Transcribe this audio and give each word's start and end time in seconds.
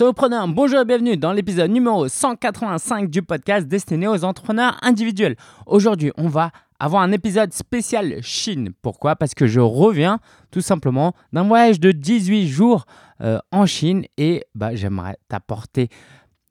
Solopreneur, 0.00 0.48
bonjour 0.48 0.80
et 0.80 0.86
bienvenue 0.86 1.18
dans 1.18 1.34
l'épisode 1.34 1.70
numéro 1.70 2.08
185 2.08 3.10
du 3.10 3.20
podcast 3.20 3.68
destiné 3.68 4.08
aux 4.08 4.24
entrepreneurs 4.24 4.78
individuels. 4.80 5.36
Aujourd'hui, 5.66 6.10
on 6.16 6.26
va 6.26 6.52
avoir 6.78 7.02
un 7.02 7.12
épisode 7.12 7.52
spécial 7.52 8.22
Chine. 8.22 8.70
Pourquoi? 8.80 9.14
Parce 9.14 9.34
que 9.34 9.46
je 9.46 9.60
reviens 9.60 10.18
tout 10.50 10.62
simplement 10.62 11.12
d'un 11.34 11.42
voyage 11.42 11.80
de 11.80 11.92
18 11.92 12.48
jours 12.48 12.86
euh, 13.20 13.40
en 13.52 13.66
Chine 13.66 14.06
et 14.16 14.46
bah, 14.54 14.74
j'aimerais 14.74 15.18
t'apporter 15.28 15.90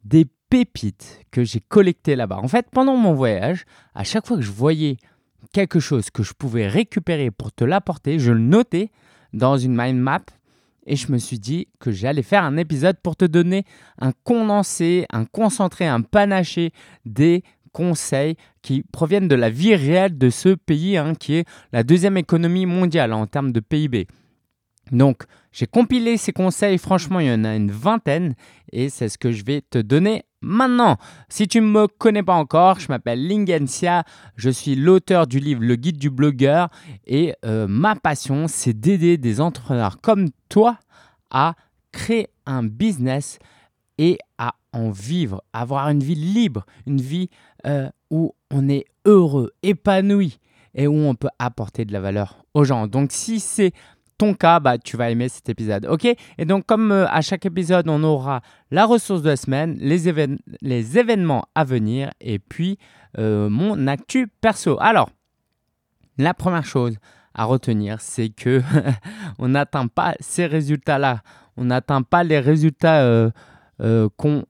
des 0.04 0.28
pépites 0.52 1.20
que 1.32 1.44
j'ai 1.44 1.60
collectées 1.60 2.16
là-bas. 2.16 2.38
En 2.38 2.48
fait, 2.48 2.68
pendant 2.72 2.98
mon 2.98 3.16
voyage, 3.16 3.66
à 3.96 4.04
chaque 4.04 4.28
fois 4.28 4.38
que 4.38 4.44
je 4.44 4.52
voyais 4.52 4.98
quelque 5.54 5.80
chose 5.80 6.12
que 6.12 6.22
je 6.22 6.34
pouvais 6.34 6.68
récupérer 6.68 7.32
pour 7.32 7.52
te 7.52 7.64
l'apporter, 7.64 8.20
je 8.20 8.32
le 8.32 8.42
notais 8.42 8.92
dans 9.34 9.58
une 9.58 9.76
mind 9.76 10.00
map 10.00 10.22
et 10.86 10.96
je 10.96 11.12
me 11.12 11.18
suis 11.18 11.40
dit 11.40 11.68
que 11.80 11.92
j'allais 11.92 12.24
faire 12.24 12.44
un 12.44 12.58
épisode 12.58 12.98
pour 13.02 13.16
te 13.16 13.26
donner 13.26 13.64
un 14.00 14.12
condensé, 14.24 15.06
un 15.12 15.26
concentré, 15.26 15.88
un 15.88 16.02
panaché 16.02 16.72
des 17.06 17.44
conseils 17.72 18.36
qui 18.62 18.84
proviennent 18.92 19.28
de 19.28 19.36
la 19.36 19.50
vie 19.50 19.76
réelle 19.76 20.18
de 20.18 20.30
ce 20.30 20.50
pays 20.50 20.98
hein, 20.98 21.14
qui 21.16 21.36
est 21.36 21.48
la 21.72 21.84
deuxième 21.84 22.18
économie 22.18 22.66
mondiale 22.66 23.14
en 23.14 23.28
termes 23.28 23.52
de 23.52 23.60
PIB. 23.60 24.08
Donc, 24.92 25.24
j'ai 25.52 25.68
compilé 25.68 26.18
ces 26.18 26.32
conseils, 26.32 26.78
franchement, 26.78 27.20
il 27.20 27.28
y 27.28 27.32
en 27.32 27.44
a 27.44 27.56
une 27.56 27.72
vingtaine 27.72 28.36
et 28.72 28.90
c'est 28.90 29.10
ce 29.10 29.18
que 29.18 29.32
je 29.32 29.44
vais 29.44 29.62
te 29.62 29.80
donner 29.80 30.24
maintenant. 30.42 30.98
Si 31.28 31.48
tu 31.48 31.60
ne 31.62 31.68
me 31.68 31.88
connais 31.88 32.24
pas 32.24 32.36
encore, 32.36 32.80
je 32.80 32.88
m'appelle 32.88 33.28
Lingencia, 33.28 34.04
je 34.36 34.50
suis 34.50 34.76
l'auteur 34.76 35.28
du 35.28 35.40
livre 35.40 35.62
Le 35.64 35.76
guide 35.76 35.98
du 35.98 36.10
blogueur 36.10 36.70
et 37.06 37.34
euh, 37.46 37.68
ma 37.68 37.96
passion, 37.96 38.48
c'est 38.48 38.74
d'aider 38.74 39.18
des 39.18 39.42
entrepreneurs 39.42 40.00
comme 40.02 40.30
toi 40.50 40.78
à 41.32 41.56
créer 41.92 42.30
un 42.46 42.64
business 42.64 43.40
et 43.98 44.18
à 44.38 44.56
en 44.72 44.92
vivre, 44.92 45.44
avoir 45.52 45.90
une 45.90 46.04
vie 46.04 46.16
libre, 46.16 46.66
une 46.86 47.02
vie 47.02 47.30
euh, 47.66 47.90
où 48.12 48.36
on 48.52 48.70
est 48.70 48.86
heureux, 49.06 49.52
épanoui 49.64 50.40
et 50.76 50.88
où 50.88 50.96
on 50.96 51.16
peut 51.16 51.30
apporter 51.40 51.86
de 51.86 51.92
la 51.92 52.00
valeur 52.00 52.46
aux 52.54 52.64
gens. 52.64 52.88
Donc 52.88 53.12
si 53.12 53.40
c'est 53.40 53.74
ton 54.20 54.34
cas, 54.34 54.60
bah, 54.60 54.78
tu 54.78 54.98
vas 54.98 55.10
aimer 55.10 55.30
cet 55.30 55.50
épisode. 55.50 55.88
OK? 55.88 56.06
Et 56.38 56.46
donc, 56.46 56.66
comme 56.66 56.92
euh, 56.92 57.08
à 57.08 57.22
chaque 57.22 57.46
épisode, 57.46 57.88
on 57.88 58.04
aura 58.04 58.42
la 58.70 58.86
ressource 58.86 59.22
de 59.24 59.30
la 59.30 59.38
semaine, 59.38 59.78
les, 59.80 60.10
événements 61.00 61.46
à 61.56 61.64
venir 61.64 62.12
et 62.20 62.38
puis 62.38 62.78
euh, 63.18 63.50
mon 63.50 63.88
actu 63.88 64.28
perso. 64.28 64.78
Alors, 64.82 65.10
la 66.18 66.34
première 66.34 66.66
chose 66.66 66.98
à 67.34 67.46
retenir, 67.46 68.02
c'est 68.02 68.28
que 68.30 68.62
on 69.40 69.48
n'atteint 69.48 69.88
pas 69.88 70.16
ces 70.20 70.46
résultats-là. 70.46 71.22
On 71.56 71.66
n'atteint 71.66 72.02
pas 72.02 72.26
les 72.26 72.40
résultats 72.40 73.02
euh, 73.02 73.30
qu'ont 74.18 74.44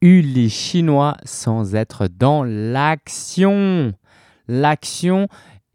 eu 0.00 0.22
les 0.22 0.48
Chinois 0.48 1.16
sans 1.24 1.74
être 1.74 2.08
dans 2.08 2.42
l'action. 2.42 3.92
L'action 4.48 5.28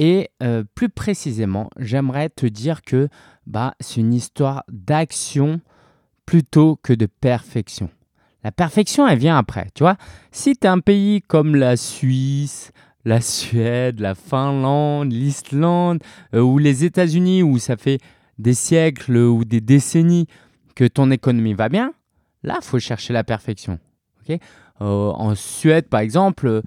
et 0.04 0.32
euh, 0.44 0.66
plus 0.76 0.90
précisément, 0.90 1.70
j'aimerais 1.78 2.28
te 2.28 2.46
dire 2.46 2.82
que 2.82 3.08
bah, 3.48 3.74
c'est 3.80 4.02
une 4.02 4.14
histoire 4.14 4.66
d'action 4.68 5.62
plutôt 6.26 6.78
que 6.84 6.92
de 6.92 7.06
perfection. 7.06 7.90
La 8.44 8.52
perfection, 8.52 9.08
elle 9.08 9.18
vient 9.18 9.38
après. 9.38 9.70
Tu 9.74 9.84
vois, 9.84 9.96
si 10.30 10.58
tu 10.58 10.68
es 10.68 10.70
un 10.70 10.82
pays 10.82 11.22
comme 11.22 11.56
la 11.56 11.78
Suisse, 11.78 12.74
la 13.06 13.22
Suède, 13.22 14.02
la 14.02 14.14
Finlande, 14.14 15.14
l'Islande 15.14 16.04
euh, 16.36 16.42
ou 16.42 16.58
les 16.58 16.84
États-Unis 16.84 17.42
où 17.42 17.58
ça 17.58 17.78
fait 17.78 18.00
des 18.38 18.54
siècles 18.54 19.16
ou 19.16 19.46
des 19.46 19.62
décennies 19.62 20.28
que 20.76 20.84
ton 20.84 21.12
économie 21.12 21.54
va 21.54 21.70
bien, 21.70 21.94
là, 22.44 22.60
faut 22.62 22.80
chercher 22.80 23.14
la 23.14 23.24
perfection. 23.24 23.80
ok? 24.28 24.38
Euh, 24.84 25.12
en 25.12 25.34
Suède, 25.34 25.88
par 25.88 26.02
exemple, 26.02 26.62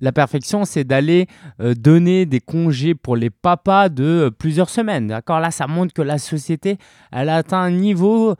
la, 0.00 0.12
perfection, 0.12 0.64
c'est 0.64 0.82
d'aller 0.82 1.28
euh, 1.60 1.74
donner 1.74 2.26
des 2.26 2.40
congés 2.40 2.96
pour 2.96 3.14
les 3.14 3.30
papas 3.30 3.88
de 3.88 4.04
euh, 4.04 4.30
plusieurs 4.30 4.68
semaines. 4.68 5.06
D'accord? 5.06 5.38
Là, 5.38 5.52
ça 5.52 5.68
montre 5.68 5.94
que 5.94 6.02
la 6.02 6.18
société, 6.18 6.76
elle 7.12 7.28
a 7.28 7.36
atteint 7.36 7.60
un 7.60 7.70
niveau 7.70 8.34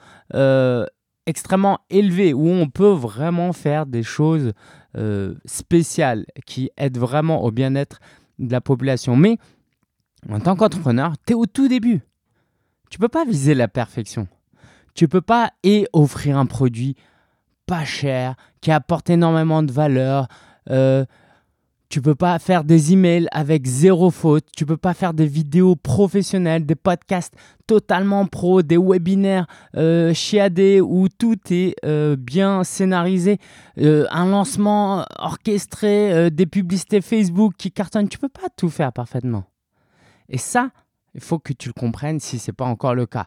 extrêmement 1.27 1.81
élevé 1.89 2.35
où 2.35 2.49
on 2.49 2.69
peut 2.69 2.93
vraiment 2.93 3.53
faire 3.53 3.87
des 3.87 4.03
choses 4.03 4.53
spéciales 5.45 6.25
qui 6.47 6.71
aident 6.77 6.99
vraiment 6.99 7.45
au 7.45 7.51
bien-être 7.51 8.01
de 8.39 8.51
la 8.51 8.61
population. 8.61 9.15
Mais 9.17 9.39
en 10.31 10.41
tant 10.41 10.57
qu'entrepreneur, 10.57 11.15
tu 11.27 11.33
es 11.33 11.37
au 11.37 11.47
tout 11.47 11.69
début. 11.69 12.01
Tu 12.91 12.99
peux 12.99 13.09
pas 13.09 13.25
viser 13.25 13.55
la 13.55 13.69
perfection. 13.69 14.27
Tu 14.95 15.09
peux 15.09 15.21
pas 15.21 15.53
et 15.63 15.87
offrir 15.93 16.39
un 16.39 16.47
produit 16.47 16.97
pas 17.67 17.85
cher, 17.85 18.35
qui 18.61 18.71
apporte 18.71 19.11
énormément 19.11 19.63
de 19.63 19.73
valeur. 19.73 20.29
Euh, 20.71 21.05
tu 21.89 22.03
peux 22.03 22.15
pas 22.15 22.39
faire 22.39 22.65
des 22.65 22.93
emails 22.93 23.29
avec 23.31 23.67
zéro 23.67 24.11
faute. 24.11 24.45
Tu 24.57 24.67
peux 24.67 24.77
pas 24.77 24.93
faire 24.93 25.15
des 25.15 25.27
vidéos 25.27 25.77
professionnelles, 25.77 26.67
des 26.67 26.75
podcasts 26.75 27.35
totalement 27.67 28.27
pro, 28.27 28.63
des 28.63 28.77
webinaires 28.77 29.47
euh, 29.77 30.13
chiadés 30.13 30.81
où 30.81 31.09
tout 31.09 31.39
est 31.51 31.75
euh, 31.85 32.17
bien 32.17 32.65
scénarisé, 32.65 33.39
euh, 33.79 34.07
un 34.11 34.27
lancement 34.27 35.05
orchestré, 35.19 36.31
des 36.31 36.47
publicités 36.47 37.01
Facebook 37.01 37.55
qui 37.57 37.71
cartonnent. 37.71 38.09
Tu 38.09 38.19
peux 38.19 38.29
pas 38.29 38.49
tout 38.57 38.69
faire 38.69 38.93
parfaitement. 38.93 39.45
Et 40.29 40.39
ça, 40.39 40.71
il 41.15 41.21
faut 41.21 41.39
que 41.39 41.53
tu 41.53 41.69
le 41.69 41.73
comprennes 41.73 42.19
si 42.19 42.39
c'est 42.39 42.53
pas 42.53 42.65
encore 42.65 42.95
le 42.95 43.07
cas. 43.07 43.27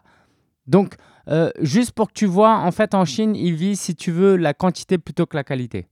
Donc, 0.70 0.94
euh, 1.28 1.50
juste 1.60 1.92
pour 1.92 2.08
que 2.08 2.14
tu 2.14 2.26
vois, 2.26 2.58
en 2.58 2.70
fait, 2.70 2.94
en 2.94 3.04
Chine, 3.04 3.34
ils 3.34 3.54
visent, 3.54 3.80
si 3.80 3.96
tu 3.96 4.12
veux, 4.12 4.36
la 4.36 4.54
quantité 4.54 4.98
plutôt 4.98 5.26
que 5.26 5.36
la 5.36 5.42
qualité. 5.42 5.88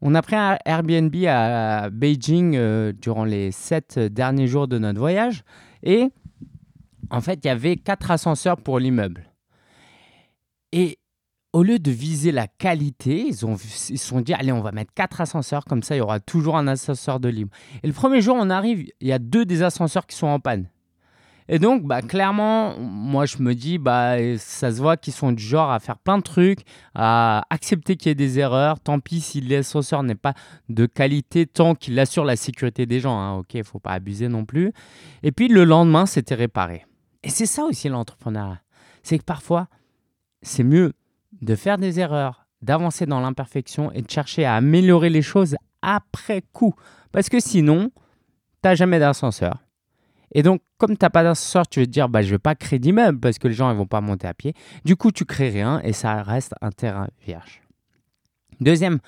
On 0.00 0.14
a 0.14 0.22
pris 0.22 0.34
un 0.34 0.56
Airbnb 0.64 1.14
à 1.28 1.90
Beijing 1.90 2.56
euh, 2.56 2.92
durant 2.92 3.24
les 3.24 3.52
sept 3.52 3.98
derniers 3.98 4.46
jours 4.46 4.66
de 4.66 4.78
notre 4.78 4.98
voyage. 4.98 5.44
Et 5.82 6.08
en 7.10 7.20
fait, 7.20 7.40
il 7.44 7.48
y 7.48 7.50
avait 7.50 7.76
quatre 7.76 8.10
ascenseurs 8.10 8.56
pour 8.56 8.78
l'immeuble. 8.78 9.30
Et 10.72 10.98
au 11.52 11.62
lieu 11.62 11.78
de 11.78 11.90
viser 11.90 12.32
la 12.32 12.48
qualité, 12.48 13.26
ils 13.28 13.36
se 13.36 13.96
sont 13.96 14.20
dit 14.22 14.32
allez, 14.32 14.52
on 14.52 14.62
va 14.62 14.72
mettre 14.72 14.92
quatre 14.94 15.20
ascenseurs, 15.20 15.66
comme 15.66 15.82
ça 15.82 15.94
il 15.94 15.98
y 15.98 16.00
aura 16.00 16.18
toujours 16.18 16.56
un 16.56 16.66
ascenseur 16.66 17.20
de 17.20 17.28
libre. 17.28 17.50
Et 17.82 17.86
le 17.86 17.92
premier 17.92 18.22
jour, 18.22 18.36
on 18.38 18.50
arrive, 18.50 18.88
il 19.00 19.06
y 19.06 19.12
a 19.12 19.18
deux 19.18 19.44
des 19.44 19.62
ascenseurs 19.62 20.06
qui 20.06 20.16
sont 20.16 20.26
en 20.26 20.40
panne. 20.40 20.68
Et 21.48 21.58
donc, 21.58 21.82
bah, 21.82 22.00
clairement, 22.00 22.78
moi, 22.78 23.26
je 23.26 23.38
me 23.38 23.54
dis, 23.54 23.76
bah, 23.76 24.16
ça 24.38 24.70
se 24.70 24.78
voit 24.78 24.96
qu'ils 24.96 25.12
sont 25.12 25.30
du 25.32 25.42
genre 25.42 25.70
à 25.70 25.78
faire 25.78 25.98
plein 25.98 26.16
de 26.16 26.22
trucs, 26.22 26.60
à 26.94 27.44
accepter 27.50 27.96
qu'il 27.96 28.08
y 28.08 28.12
ait 28.12 28.14
des 28.14 28.38
erreurs. 28.38 28.80
Tant 28.80 28.98
pis 28.98 29.20
si 29.20 29.42
l'ascenseur 29.42 30.02
n'est 30.02 30.14
pas 30.14 30.32
de 30.70 30.86
qualité, 30.86 31.46
tant 31.46 31.74
qu'il 31.74 31.98
assure 31.98 32.24
la 32.24 32.36
sécurité 32.36 32.86
des 32.86 32.98
gens. 32.98 33.18
Hein. 33.18 33.38
Ok, 33.38 33.54
il 33.54 33.64
faut 33.64 33.78
pas 33.78 33.92
abuser 33.92 34.28
non 34.28 34.46
plus. 34.46 34.72
Et 35.22 35.32
puis, 35.32 35.48
le 35.48 35.64
lendemain, 35.64 36.06
c'était 36.06 36.34
réparé. 36.34 36.86
Et 37.22 37.28
c'est 37.28 37.46
ça 37.46 37.64
aussi 37.64 37.88
l'entrepreneuriat. 37.88 38.60
C'est 39.02 39.18
que 39.18 39.24
parfois, 39.24 39.68
c'est 40.40 40.64
mieux 40.64 40.94
de 41.42 41.54
faire 41.56 41.76
des 41.76 42.00
erreurs, 42.00 42.46
d'avancer 42.62 43.04
dans 43.04 43.20
l'imperfection 43.20 43.92
et 43.92 44.00
de 44.00 44.10
chercher 44.10 44.46
à 44.46 44.54
améliorer 44.54 45.10
les 45.10 45.22
choses 45.22 45.56
après 45.82 46.42
coup. 46.52 46.74
Parce 47.12 47.28
que 47.28 47.38
sinon, 47.38 47.90
tu 47.94 48.00
n'as 48.64 48.74
jamais 48.74 48.98
d'ascenseur 48.98 49.58
et 50.34 50.42
donc, 50.42 50.62
comme 50.78 50.96
tu 50.96 51.04
n'as 51.04 51.10
pas 51.10 51.22
d'ascenseur, 51.22 51.66
tu 51.68 51.80
veux 51.80 51.86
dire, 51.86 52.08
bah, 52.08 52.20
je 52.20 52.26
ne 52.26 52.32
vais 52.32 52.38
pas 52.38 52.54
créer 52.54 52.78
d'immeuble 52.78 53.20
parce 53.20 53.38
que 53.38 53.48
les 53.48 53.54
gens 53.54 53.68
ne 53.68 53.74
vont 53.74 53.86
pas 53.86 54.00
monter 54.00 54.26
à 54.26 54.34
pied. 54.34 54.52
Du 54.84 54.96
coup, 54.96 55.12
tu 55.12 55.24
crées 55.24 55.48
rien 55.48 55.80
et 55.84 55.92
ça 55.92 56.22
reste 56.22 56.54
un 56.60 56.70
terrain 56.70 57.06
vierge. 57.24 57.62
Deuxième 58.60 58.98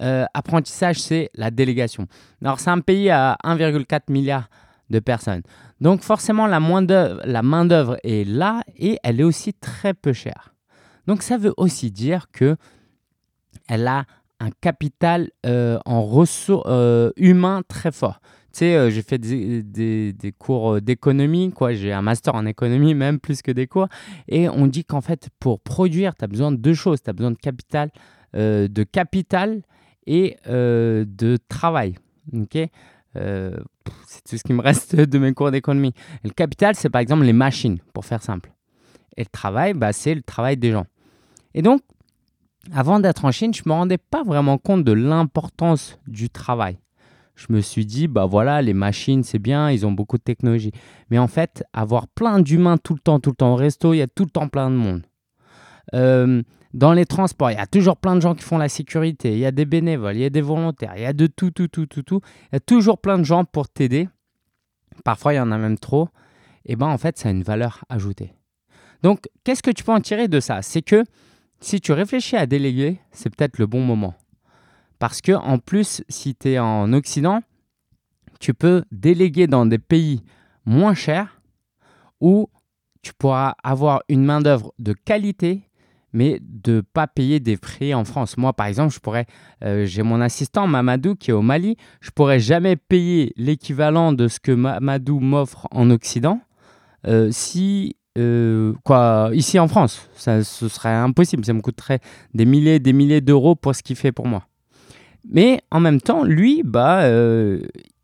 euh, 0.00 0.26
apprentissage, 0.34 1.00
c'est 1.00 1.30
la 1.34 1.50
délégation. 1.50 2.06
Alors, 2.42 2.60
c'est 2.60 2.70
un 2.70 2.80
pays 2.80 3.10
à 3.10 3.38
1,4 3.44 4.10
milliard 4.10 4.48
de 4.90 4.98
personnes. 4.98 5.42
Donc, 5.80 6.02
forcément, 6.02 6.46
la 6.46 6.60
main-d'œuvre 6.60 7.96
est 8.04 8.28
là 8.28 8.62
et 8.76 8.98
elle 9.02 9.20
est 9.20 9.24
aussi 9.24 9.54
très 9.54 9.94
peu 9.94 10.12
chère. 10.12 10.54
Donc, 11.06 11.22
ça 11.22 11.38
veut 11.38 11.54
aussi 11.56 11.90
dire 11.90 12.26
que 12.30 12.56
elle 13.68 13.86
a 13.86 14.04
un 14.40 14.50
capital 14.60 15.30
euh, 15.46 15.78
en 15.86 16.02
ressources 16.02 16.66
euh, 16.66 17.10
humains 17.16 17.62
très 17.66 17.92
fort. 17.92 18.20
Tu 18.54 18.58
sais, 18.60 18.76
euh, 18.76 18.88
j'ai 18.88 19.02
fait 19.02 19.18
des, 19.18 20.34
cours 20.38 20.74
euh, 20.74 20.80
d'économie, 20.80 21.50
quoi. 21.50 21.72
J'ai 21.72 21.92
un 21.92 22.02
master 22.02 22.36
en 22.36 22.46
économie, 22.46 22.94
même 22.94 23.18
plus 23.18 23.42
que 23.42 23.50
des 23.50 23.66
cours. 23.66 23.88
Et 24.28 24.48
on 24.48 24.68
dit 24.68 24.84
qu'en 24.84 25.00
fait, 25.00 25.28
pour 25.40 25.58
produire, 25.58 26.14
tu 26.14 26.24
as 26.24 26.28
besoin 26.28 26.52
de 26.52 26.56
deux 26.56 26.74
choses. 26.74 27.02
Tu 27.02 27.10
as 27.10 27.12
besoin 27.12 27.32
de 27.32 27.36
capital, 27.36 27.90
euh, 28.36 28.68
de 28.68 28.84
capital 28.84 29.62
et 30.06 30.36
de 30.46 31.38
travail. 31.48 31.96
Ok? 32.32 32.56
C'est 33.16 34.24
tout 34.28 34.36
ce 34.36 34.44
qui 34.44 34.52
me 34.52 34.62
reste 34.62 34.94
de 34.94 35.18
mes 35.18 35.34
cours 35.34 35.50
d'économie. 35.50 35.92
Le 36.22 36.30
capital, 36.30 36.76
c'est 36.76 36.90
par 36.90 37.00
exemple 37.00 37.24
les 37.24 37.32
machines, 37.32 37.80
pour 37.92 38.04
faire 38.04 38.22
simple. 38.22 38.52
Et 39.16 39.22
le 39.22 39.30
travail, 39.30 39.74
bah, 39.74 39.92
c'est 39.92 40.14
le 40.14 40.22
travail 40.22 40.56
des 40.56 40.70
gens. 40.70 40.86
Et 41.54 41.62
donc, 41.62 41.82
avant 42.72 43.00
d'être 43.00 43.24
en 43.24 43.32
Chine, 43.32 43.52
je 43.52 43.62
ne 43.66 43.70
me 43.70 43.74
rendais 43.74 43.98
pas 43.98 44.22
vraiment 44.22 44.58
compte 44.58 44.84
de 44.84 44.92
l'importance 44.92 45.98
du 46.06 46.30
travail 46.30 46.78
je 47.34 47.46
me 47.50 47.60
suis 47.60 47.84
dit, 47.84 48.06
bah 48.06 48.26
voilà, 48.26 48.62
les 48.62 48.74
machines, 48.74 49.24
c'est 49.24 49.38
bien, 49.38 49.70
ils 49.70 49.84
ont 49.86 49.92
beaucoup 49.92 50.18
de 50.18 50.22
technologie. 50.22 50.72
Mais 51.10 51.18
en 51.18 51.26
fait, 51.26 51.64
avoir 51.72 52.06
plein 52.08 52.40
d'humains 52.40 52.78
tout 52.78 52.94
le 52.94 53.00
temps, 53.00 53.20
tout 53.20 53.30
le 53.30 53.36
temps 53.36 53.52
au 53.52 53.56
resto, 53.56 53.92
il 53.92 53.98
y 53.98 54.02
a 54.02 54.06
tout 54.06 54.24
le 54.24 54.30
temps 54.30 54.48
plein 54.48 54.70
de 54.70 54.76
monde. 54.76 55.02
euh, 55.94 56.42
dans 56.72 56.92
les 56.92 57.06
transports, 57.06 57.52
il 57.52 57.54
y 57.54 57.60
a 57.60 57.66
toujours 57.66 57.96
plein 57.96 58.16
de 58.16 58.20
gens 58.20 58.34
qui 58.34 58.42
font 58.42 58.58
la 58.58 58.68
sécurité, 58.68 59.32
il 59.32 59.38
y 59.38 59.46
a 59.46 59.52
des 59.52 59.64
bénévoles, 59.64 60.16
il 60.16 60.22
y 60.22 60.24
a 60.24 60.30
des 60.30 60.40
volontaires, 60.40 60.94
il 60.96 61.02
y 61.02 61.06
a 61.06 61.12
de 61.12 61.28
tout, 61.28 61.52
tout, 61.52 61.68
tout, 61.68 61.86
tout, 61.86 62.02
tout. 62.02 62.20
Il 62.50 62.54
y 62.54 62.56
a 62.56 62.60
toujours 62.60 62.98
plein 62.98 63.16
de 63.16 63.22
gens 63.22 63.44
pour 63.44 63.68
t'aider. 63.68 64.08
Parfois, 65.04 65.34
il 65.34 65.36
y 65.36 65.40
en 65.40 65.52
a 65.52 65.58
même 65.58 65.78
trop. 65.78 66.08
Et 66.66 66.74
ben 66.74 66.88
en 66.88 66.98
fait, 66.98 67.16
ça 67.16 67.28
a 67.28 67.32
une 67.32 67.44
valeur 67.44 67.84
ajoutée. 67.88 68.32
Donc, 69.02 69.28
qu'est-ce 69.44 69.62
que 69.62 69.70
tu 69.70 69.84
peux 69.84 69.92
en 69.92 70.00
tirer 70.00 70.26
de 70.26 70.40
ça? 70.40 70.62
C'est 70.62 70.82
que 70.82 71.04
si 71.60 71.80
tu 71.80 71.92
réfléchis 71.92 72.36
à 72.36 72.46
déléguer, 72.46 72.98
c'est 73.12 73.30
peut-être 73.34 73.58
le 73.58 73.66
bon 73.66 73.80
moment. 73.80 74.14
Parce 75.04 75.20
que 75.20 75.32
en 75.32 75.58
plus, 75.58 76.02
si 76.08 76.34
tu 76.34 76.52
es 76.52 76.58
en 76.58 76.90
Occident, 76.94 77.42
tu 78.40 78.54
peux 78.54 78.84
déléguer 78.90 79.46
dans 79.46 79.66
des 79.66 79.76
pays 79.76 80.22
moins 80.64 80.94
chers 80.94 81.42
où 82.22 82.48
tu 83.02 83.12
pourras 83.12 83.54
avoir 83.62 84.02
une 84.08 84.24
main-d'œuvre 84.24 84.72
de 84.78 84.94
qualité, 84.94 85.68
mais 86.14 86.40
de 86.40 86.76
ne 86.76 86.80
pas 86.80 87.06
payer 87.06 87.38
des 87.38 87.58
frais 87.58 87.92
en 87.92 88.06
France. 88.06 88.38
Moi, 88.38 88.54
par 88.54 88.64
exemple, 88.64 88.94
je 88.94 88.98
pourrais, 88.98 89.26
euh, 89.62 89.84
j'ai 89.84 90.02
mon 90.02 90.22
assistant 90.22 90.66
Mamadou 90.66 91.16
qui 91.16 91.32
est 91.32 91.34
au 91.34 91.42
Mali, 91.42 91.76
je 92.00 92.08
pourrais 92.10 92.40
jamais 92.40 92.76
payer 92.76 93.34
l'équivalent 93.36 94.14
de 94.14 94.26
ce 94.26 94.40
que 94.40 94.52
Mamadou 94.52 95.20
m'offre 95.20 95.68
en 95.70 95.90
Occident 95.90 96.40
euh, 97.06 97.28
si 97.30 97.96
euh, 98.16 98.72
quoi, 98.84 99.28
ici 99.34 99.58
en 99.58 99.68
France, 99.68 100.08
ça, 100.14 100.42
ce 100.42 100.66
serait 100.68 100.94
impossible. 100.94 101.44
Ça 101.44 101.52
me 101.52 101.60
coûterait 101.60 102.00
des 102.32 102.46
milliers 102.46 102.78
des 102.78 102.94
milliers 102.94 103.20
d'euros 103.20 103.54
pour 103.54 103.74
ce 103.74 103.82
qu'il 103.82 103.96
fait 103.96 104.10
pour 104.10 104.26
moi. 104.26 104.46
Mais 105.28 105.60
en 105.70 105.80
même 105.80 106.00
temps, 106.00 106.24
lui, 106.24 106.62
bah, 106.64 107.02
euh, 107.02 107.60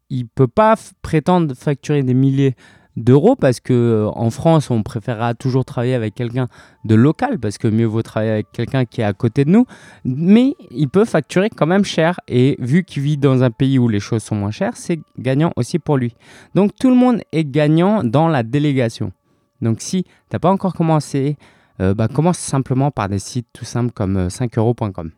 il 0.08 0.26
peut 0.26 0.48
pas 0.48 0.74
prétendre 1.02 1.54
facturer 1.54 2.02
des 2.02 2.14
milliers 2.14 2.54
d'euros 2.96 3.36
parce 3.36 3.60
que 3.60 3.72
euh, 3.72 4.08
en 4.08 4.30
France, 4.30 4.70
on 4.70 4.82
préférera 4.82 5.34
toujours 5.34 5.64
travailler 5.64 5.94
avec 5.94 6.14
quelqu'un 6.14 6.48
de 6.84 6.94
local 6.94 7.38
parce 7.38 7.58
que 7.58 7.68
mieux 7.68 7.86
vaut 7.86 8.02
travailler 8.02 8.32
avec 8.32 8.52
quelqu'un 8.52 8.84
qui 8.84 9.00
est 9.00 9.04
à 9.04 9.12
côté 9.12 9.44
de 9.44 9.50
nous. 9.50 9.66
Mais 10.04 10.54
il 10.70 10.88
peut 10.88 11.04
facturer 11.04 11.50
quand 11.50 11.66
même 11.66 11.84
cher 11.84 12.20
et 12.28 12.56
vu 12.58 12.84
qu'il 12.84 13.02
vit 13.02 13.16
dans 13.16 13.42
un 13.42 13.50
pays 13.50 13.78
où 13.78 13.88
les 13.88 14.00
choses 14.00 14.22
sont 14.22 14.34
moins 14.34 14.50
chères, 14.50 14.76
c'est 14.76 15.00
gagnant 15.18 15.52
aussi 15.56 15.78
pour 15.78 15.96
lui. 15.96 16.14
Donc 16.54 16.74
tout 16.76 16.90
le 16.90 16.96
monde 16.96 17.20
est 17.32 17.44
gagnant 17.44 18.02
dans 18.04 18.28
la 18.28 18.42
délégation. 18.42 19.12
Donc 19.60 19.80
si 19.80 20.04
tu 20.04 20.10
n'as 20.32 20.38
pas 20.38 20.50
encore 20.50 20.74
commencé, 20.74 21.36
euh, 21.80 21.94
bah, 21.94 22.08
commence 22.08 22.38
simplement 22.38 22.90
par 22.90 23.08
des 23.08 23.18
sites 23.18 23.48
tout 23.52 23.64
simples 23.64 23.92
comme 23.92 24.28
5euros.com. 24.28 25.10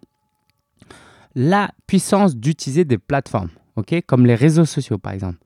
Euh, 1.36 1.48
La 1.48 1.70
puissance 1.86 2.36
d'utiliser 2.36 2.84
des 2.84 2.98
plateformes, 2.98 3.50
comme 4.06 4.26
les 4.26 4.34
réseaux 4.34 4.64
sociaux 4.64 4.98
par 4.98 5.12
exemple. 5.12 5.38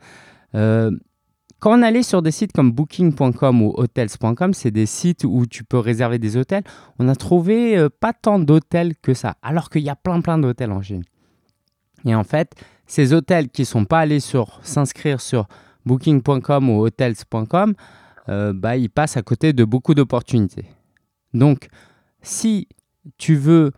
Euh, 0.54 0.90
quand 1.58 1.78
on 1.78 1.82
allait 1.82 2.02
sur 2.02 2.22
des 2.22 2.30
sites 2.30 2.52
comme 2.52 2.70
booking.com 2.72 3.62
ou 3.62 3.72
hotels.com, 3.76 4.52
c'est 4.52 4.70
des 4.70 4.86
sites 4.86 5.24
où 5.24 5.46
tu 5.46 5.64
peux 5.64 5.78
réserver 5.78 6.18
des 6.18 6.36
hôtels, 6.36 6.64
on 6.98 7.08
a 7.08 7.16
trouvé 7.16 7.86
pas 8.00 8.12
tant 8.12 8.38
d'hôtels 8.38 8.94
que 8.96 9.14
ça, 9.14 9.36
alors 9.42 9.70
qu'il 9.70 9.82
y 9.82 9.88
a 9.88 9.96
plein 9.96 10.20
plein 10.20 10.38
d'hôtels 10.38 10.70
en 10.70 10.82
Chine. 10.82 11.02
Et 12.04 12.14
en 12.14 12.24
fait, 12.24 12.54
ces 12.86 13.12
hôtels 13.12 13.48
qui 13.48 13.62
ne 13.62 13.66
sont 13.66 13.84
pas 13.84 14.00
allés 14.00 14.20
sur 14.20 14.60
s'inscrire 14.62 15.20
sur 15.20 15.48
booking.com 15.86 16.70
ou 16.70 16.82
hotels.com, 16.82 17.74
euh, 18.28 18.52
bah, 18.52 18.76
il 18.76 18.90
passe 18.90 19.16
à 19.16 19.22
côté 19.22 19.52
de 19.52 19.64
beaucoup 19.64 19.94
d'opportunités. 19.94 20.66
Donc, 21.34 21.68
si 22.22 22.68
tu 23.18 23.36
veux 23.36 23.72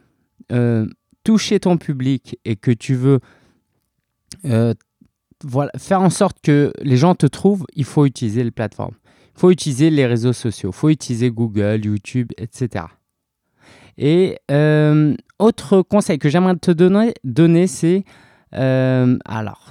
euh, 0.53 0.87
toucher 1.29 1.61
ton 1.61 1.77
public 1.77 2.39
et 2.47 2.57
que 2.57 2.71
tu 2.71 2.95
veux 2.95 3.21
euh, 4.47 4.73
voilà, 5.45 5.71
faire 5.77 6.01
en 6.01 6.09
sorte 6.09 6.39
que 6.43 6.73
les 6.81 6.97
gens 6.97 7.15
te 7.15 7.27
trouvent, 7.27 7.67
il 7.75 7.85
faut 7.85 8.07
utiliser 8.07 8.43
les 8.43 8.51
plateformes. 8.51 8.95
Il 9.37 9.41
faut 9.41 9.51
utiliser 9.51 9.91
les 9.91 10.07
réseaux 10.07 10.33
sociaux, 10.33 10.71
il 10.73 10.75
faut 10.75 10.89
utiliser 10.89 11.31
Google, 11.31 11.85
YouTube, 11.85 12.33
etc. 12.39 12.87
Et 13.99 14.39
autre 15.39 15.83
conseil 15.83 16.19
que 16.19 16.31
j'aimerais 16.31 16.57
te 16.57 16.71
donner, 16.71 17.13
donner 17.25 17.67
c'est 17.67 18.05
alors 18.53 19.71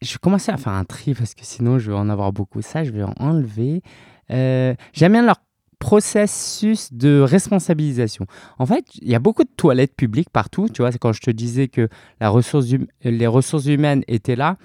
je 0.00 0.12
vais 0.12 0.18
commencer 0.20 0.52
à 0.52 0.56
faire 0.56 0.74
un 0.74 0.84
tri 0.84 1.14
parce 1.14 1.34
que 1.34 1.44
sinon 1.44 1.80
je 1.80 1.90
vais 1.90 1.96
en 1.96 2.08
avoir 2.08 2.32
beaucoup. 2.32 2.62
Ça, 2.62 2.84
je 2.84 2.90
vais 2.90 3.02
en 3.02 3.14
enlever. 3.18 3.82
Euh, 4.30 4.74
J'aime 4.92 5.12
bien 5.12 5.24
leur 5.24 5.40
processus 5.82 6.92
de 6.92 7.18
responsabilisation. 7.18 8.26
En 8.60 8.66
fait, 8.66 8.84
il 9.00 9.08
y 9.08 9.16
a 9.16 9.18
beaucoup 9.18 9.42
de 9.42 9.50
toilettes 9.56 9.96
publiques 9.96 10.30
partout. 10.30 10.68
Tu 10.72 10.80
vois, 10.80 10.92
quand 10.92 11.12
je 11.12 11.20
te 11.20 11.32
disais 11.32 11.66
que 11.66 11.88
la 12.20 12.28
ressource 12.28 12.72
hum, 12.72 12.86
les 13.02 13.26
ressources 13.26 13.66
humaines 13.66 14.04
étaient 14.06 14.36
là. 14.36 14.58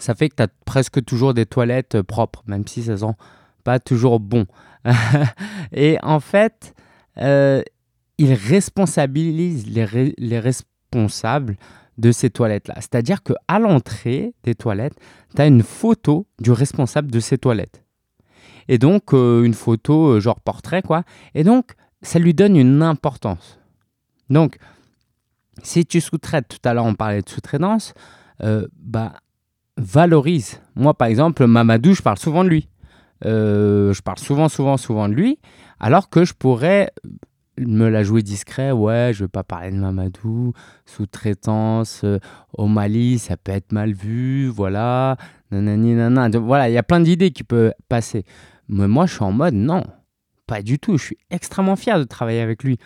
Ça 0.00 0.16
fait 0.16 0.28
que 0.28 0.34
tu 0.34 0.42
as 0.42 0.48
presque 0.64 1.04
toujours 1.04 1.32
des 1.32 1.46
toilettes 1.46 2.02
propres, 2.02 2.42
même 2.48 2.66
si 2.66 2.82
ça 2.82 2.96
sent 2.96 3.14
pas 3.62 3.78
toujours 3.78 4.18
bon. 4.18 4.46
Et 5.72 5.96
en 6.02 6.18
fait, 6.18 6.74
euh, 7.18 7.62
ils 8.18 8.34
responsabilisent 8.34 9.68
les, 9.68 10.12
les 10.18 10.40
responsables 10.40 11.56
de 11.98 12.10
ces 12.10 12.30
toilettes-là. 12.30 12.74
C'est-à-dire 12.78 13.22
qu'à 13.22 13.60
l'entrée 13.60 14.34
des 14.42 14.56
toilettes, 14.56 14.96
tu 15.36 15.40
as 15.40 15.46
une 15.46 15.62
photo 15.62 16.26
du 16.40 16.50
responsable 16.50 17.12
de 17.12 17.20
ces 17.20 17.38
toilettes. 17.38 17.85
Et 18.68 18.78
donc, 18.78 19.14
euh, 19.14 19.44
une 19.44 19.54
photo 19.54 20.08
euh, 20.08 20.20
genre 20.20 20.40
portrait, 20.40 20.82
quoi. 20.82 21.04
Et 21.34 21.44
donc, 21.44 21.72
ça 22.02 22.18
lui 22.18 22.34
donne 22.34 22.56
une 22.56 22.82
importance. 22.82 23.58
Donc, 24.30 24.58
si 25.62 25.86
tu 25.86 26.00
sous-traites, 26.00 26.48
tout 26.48 26.68
à 26.68 26.74
l'heure 26.74 26.84
on 26.84 26.94
parlait 26.94 27.22
de 27.22 27.28
sous-traitance, 27.28 27.94
euh, 28.42 28.66
bah, 28.78 29.14
valorise. 29.76 30.60
Moi, 30.74 30.94
par 30.94 31.08
exemple, 31.08 31.46
Mamadou, 31.46 31.94
je 31.94 32.02
parle 32.02 32.18
souvent 32.18 32.44
de 32.44 32.50
lui. 32.50 32.68
je 33.22 34.00
parle 34.02 34.18
souvent, 34.18 34.48
souvent, 34.48 34.76
souvent 34.76 35.08
de 35.08 35.14
lui, 35.14 35.38
alors 35.80 36.10
que 36.10 36.24
je 36.24 36.34
pourrais 36.34 36.90
me 37.58 37.88
la 37.88 38.02
jouer 38.02 38.22
discret, 38.22 38.70
ouais, 38.70 39.12
je 39.14 39.24
vais 39.24 39.28
pas 39.28 39.42
parler 39.42 39.70
de 39.70 39.76
Mamadou, 39.76 40.52
sous-traitance 40.84 42.04
au 42.52 42.66
Mali, 42.66 43.18
ça 43.18 43.38
peut 43.38 43.52
être 43.52 43.72
mal 43.72 43.94
vu, 43.94 44.48
voilà, 44.48 45.16
nanani, 45.50 45.94
nanana. 45.94 46.38
Voilà, 46.38 46.68
il 46.68 46.74
y 46.74 46.78
a 46.78 46.82
plein 46.82 47.00
d'idées 47.00 47.30
qui 47.30 47.44
peuvent 47.44 47.72
passer. 47.88 48.24
Mais 48.68 48.88
moi, 48.88 49.06
je 49.06 49.14
suis 49.14 49.22
en 49.22 49.32
mode, 49.32 49.54
non, 49.54 49.82
pas 50.46 50.62
du 50.62 50.78
tout. 50.78 50.98
Je 50.98 51.04
suis 51.04 51.18
extrêmement 51.30 51.76
fier 51.76 51.98
de 51.98 52.04
travailler 52.04 52.40
avec 52.40 52.64
lui. 52.64 52.78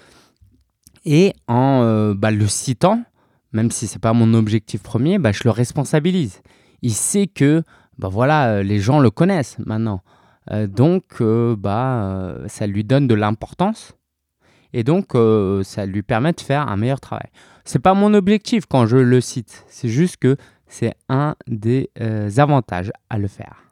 Et 1.05 1.32
en 1.47 1.82
euh, 1.82 2.15
bah, 2.15 2.31
le 2.31 2.47
citant, 2.47 3.03
même 3.53 3.71
si 3.71 3.87
c'est 3.87 3.99
pas 3.99 4.12
mon 4.12 4.35
objectif 4.35 4.82
premier, 4.82 5.19
bah, 5.19 5.32
je 5.32 5.43
le 5.44 5.50
responsabilise. 5.50 6.43
Il 6.82 6.93
sait 6.93 7.27
que, 7.27 7.62
bah 7.99 8.09
voilà, 8.09 8.49
euh, 8.49 8.62
les 8.62 8.81
gens 8.81 9.00
le 9.00 9.11
connaissent 9.11 9.59
maintenant. 9.59 10.03
donc, 10.50 11.23
bah, 11.23 12.35
ça 12.49 12.67
lui 12.67 12.82
donne 12.82 13.06
de 13.06 13.15
l'importance 13.15 13.94
et 14.73 14.85
donc 14.85 15.15
euh, 15.15 15.62
ça 15.62 15.87
lui 15.87 16.03
permet 16.03 16.32
de 16.32 16.41
faire 16.41 16.69
un 16.69 16.77
meilleur 16.77 17.01
travail. 17.01 17.29
C'est 17.65 17.79
pas 17.79 17.94
mon 17.94 18.15
objectif 18.15 18.67
quand 18.67 18.87
je 18.87 18.96
le 18.96 19.20
cite, 19.20 19.65
c'est 19.69 19.89
juste 19.89 20.17
que 20.17 20.37
c'est 20.67 20.94
un 21.08 21.34
des 21.46 21.91
euh, 22.01 22.31
avantages 22.37 22.93
à 23.08 23.19
le 23.19 23.29
faire. 23.29 23.69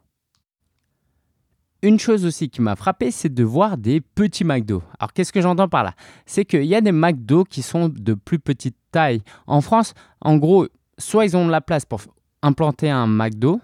Une 1.81 2.01
chose 2.01 2.27
aussi 2.27 2.51
qui 2.51 2.61
m'a 2.61 2.75
frappé, 2.75 3.13
c'est 3.13 3.33
de 3.33 3.45
voir 3.45 3.79
des 3.79 4.01
petits 4.01 4.45
McDo. 4.45 4.83
Alors 4.99 5.13
qu'est-ce 5.13 5.33
que 5.33 5.41
j'entends 5.41 5.69
par 5.69 5.85
là? 5.85 5.95
C'est 6.27 6.45
qu'il 6.45 6.65
y 6.65 6.75
a 6.75 6.81
des 6.81 6.91
McDo 6.91 7.45
qui 7.45 7.63
sont 7.63 7.89
de 7.89 8.15
plus 8.15 8.41
petite 8.41 8.77
taille. 8.91 9.23
En 9.47 9.61
France, 9.61 9.95
en 10.21 10.37
gros, 10.39 10.67
soit 10.99 11.25
ils 11.25 11.37
ont 11.37 11.47
de 11.47 11.53
la 11.53 11.61
place 11.61 11.85
pour 11.85 12.01
implanter 12.43 12.91
un 12.91 13.07
McDo, 13.07 13.61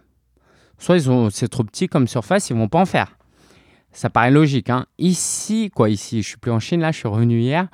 soit 0.78 0.96
ils 0.96 1.10
ont 1.10 1.28
c'est 1.28 1.48
trop 1.48 1.64
petit 1.64 1.88
comme 1.88 2.06
surface, 2.06 2.50
ils 2.50 2.56
vont 2.56 2.68
pas 2.68 2.80
en 2.80 2.86
faire. 2.86 3.18
Ça 3.90 4.10
paraît 4.10 4.30
logique. 4.30 4.70
Hein. 4.70 4.86
Ici, 4.98 5.70
quoi, 5.74 5.90
ici, 5.90 6.22
je 6.22 6.28
suis 6.28 6.36
plus 6.36 6.52
en 6.52 6.60
Chine, 6.60 6.80
là, 6.80 6.92
je 6.92 6.98
suis 6.98 7.08
revenu 7.08 7.40
hier. 7.40 7.68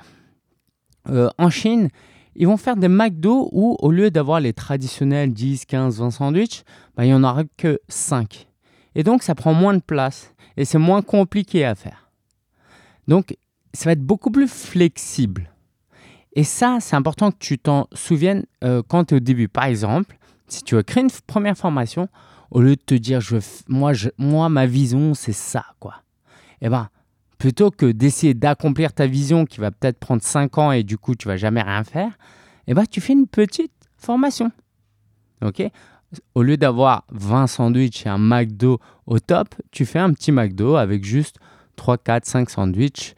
Euh, 1.09 1.29
en 1.37 1.51
Chine, 1.51 1.89
ils 2.35 2.47
vont 2.47 2.57
faire 2.57 2.77
des 2.77 2.87
McDo 2.87 3.49
où, 3.51 3.75
au 3.79 3.91
lieu 3.91 4.09
d'avoir 4.09 4.39
les 4.39 4.53
traditionnels 4.53 5.33
10, 5.33 5.65
15, 5.65 5.99
20 5.99 6.11
sandwichs, 6.11 6.63
bah, 6.95 7.05
il 7.05 7.09
n'y 7.09 7.13
en 7.13 7.23
aura 7.23 7.43
que 7.57 7.79
5. 7.89 8.47
Et 8.95 9.03
donc, 9.03 9.23
ça 9.23 9.35
prend 9.35 9.53
moins 9.53 9.73
de 9.73 9.81
place 9.81 10.33
et 10.57 10.65
c'est 10.65 10.77
moins 10.77 11.01
compliqué 11.01 11.65
à 11.65 11.75
faire. 11.75 12.09
Donc, 13.07 13.37
ça 13.73 13.85
va 13.85 13.93
être 13.93 14.05
beaucoup 14.05 14.31
plus 14.31 14.47
flexible. 14.47 15.49
Et 16.33 16.43
ça, 16.43 16.77
c'est 16.79 16.95
important 16.95 17.31
que 17.31 17.37
tu 17.39 17.57
t'en 17.57 17.87
souviennes 17.93 18.45
euh, 18.63 18.81
quand 18.87 19.05
tu 19.05 19.13
es 19.13 19.17
au 19.17 19.21
début. 19.21 19.47
Par 19.47 19.65
exemple, 19.65 20.17
si 20.47 20.63
tu 20.63 20.75
veux 20.75 20.83
créer 20.83 21.03
une 21.03 21.09
première 21.27 21.57
formation, 21.57 22.07
au 22.51 22.61
lieu 22.61 22.75
de 22.75 22.81
te 22.81 22.95
dire, 22.95 23.21
je, 23.21 23.37
moi, 23.67 23.93
moi, 24.17 24.49
ma 24.49 24.65
vision, 24.65 25.13
c'est 25.13 25.33
ça, 25.33 25.65
quoi 25.79 26.01
eh 26.61 26.69
ben, 26.69 26.89
plutôt 27.37 27.71
que 27.71 27.91
d'essayer 27.91 28.33
d'accomplir 28.33 28.93
ta 28.93 29.07
vision 29.07 29.45
qui 29.45 29.59
va 29.59 29.71
peut-être 29.71 29.99
prendre 29.99 30.21
5 30.21 30.57
ans 30.57 30.71
et 30.71 30.83
du 30.83 30.97
coup 30.97 31.15
tu 31.15 31.27
vas 31.27 31.37
jamais 31.37 31.61
rien 31.61 31.83
faire, 31.83 32.11
eh 32.67 32.73
ben, 32.73 32.85
tu 32.85 33.01
fais 33.01 33.13
une 33.13 33.27
petite 33.27 33.73
formation. 33.97 34.51
OK? 35.43 35.63
Au 36.35 36.43
lieu 36.43 36.57
d'avoir 36.57 37.05
20 37.11 37.47
sandwichs 37.47 38.05
et 38.05 38.09
un 38.09 38.17
McDo 38.17 38.79
au 39.05 39.19
top, 39.19 39.55
tu 39.71 39.85
fais 39.85 39.99
un 39.99 40.11
petit 40.13 40.31
McDo 40.31 40.75
avec 40.75 41.03
juste 41.03 41.37
3, 41.75 41.97
4, 41.97 42.25
5 42.25 42.49
sandwichs 42.49 43.15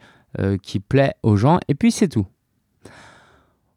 qui 0.62 0.80
plaît 0.80 1.14
aux 1.22 1.36
gens 1.36 1.60
et 1.68 1.74
puis 1.74 1.92
c'est 1.92 2.08
tout. 2.08 2.26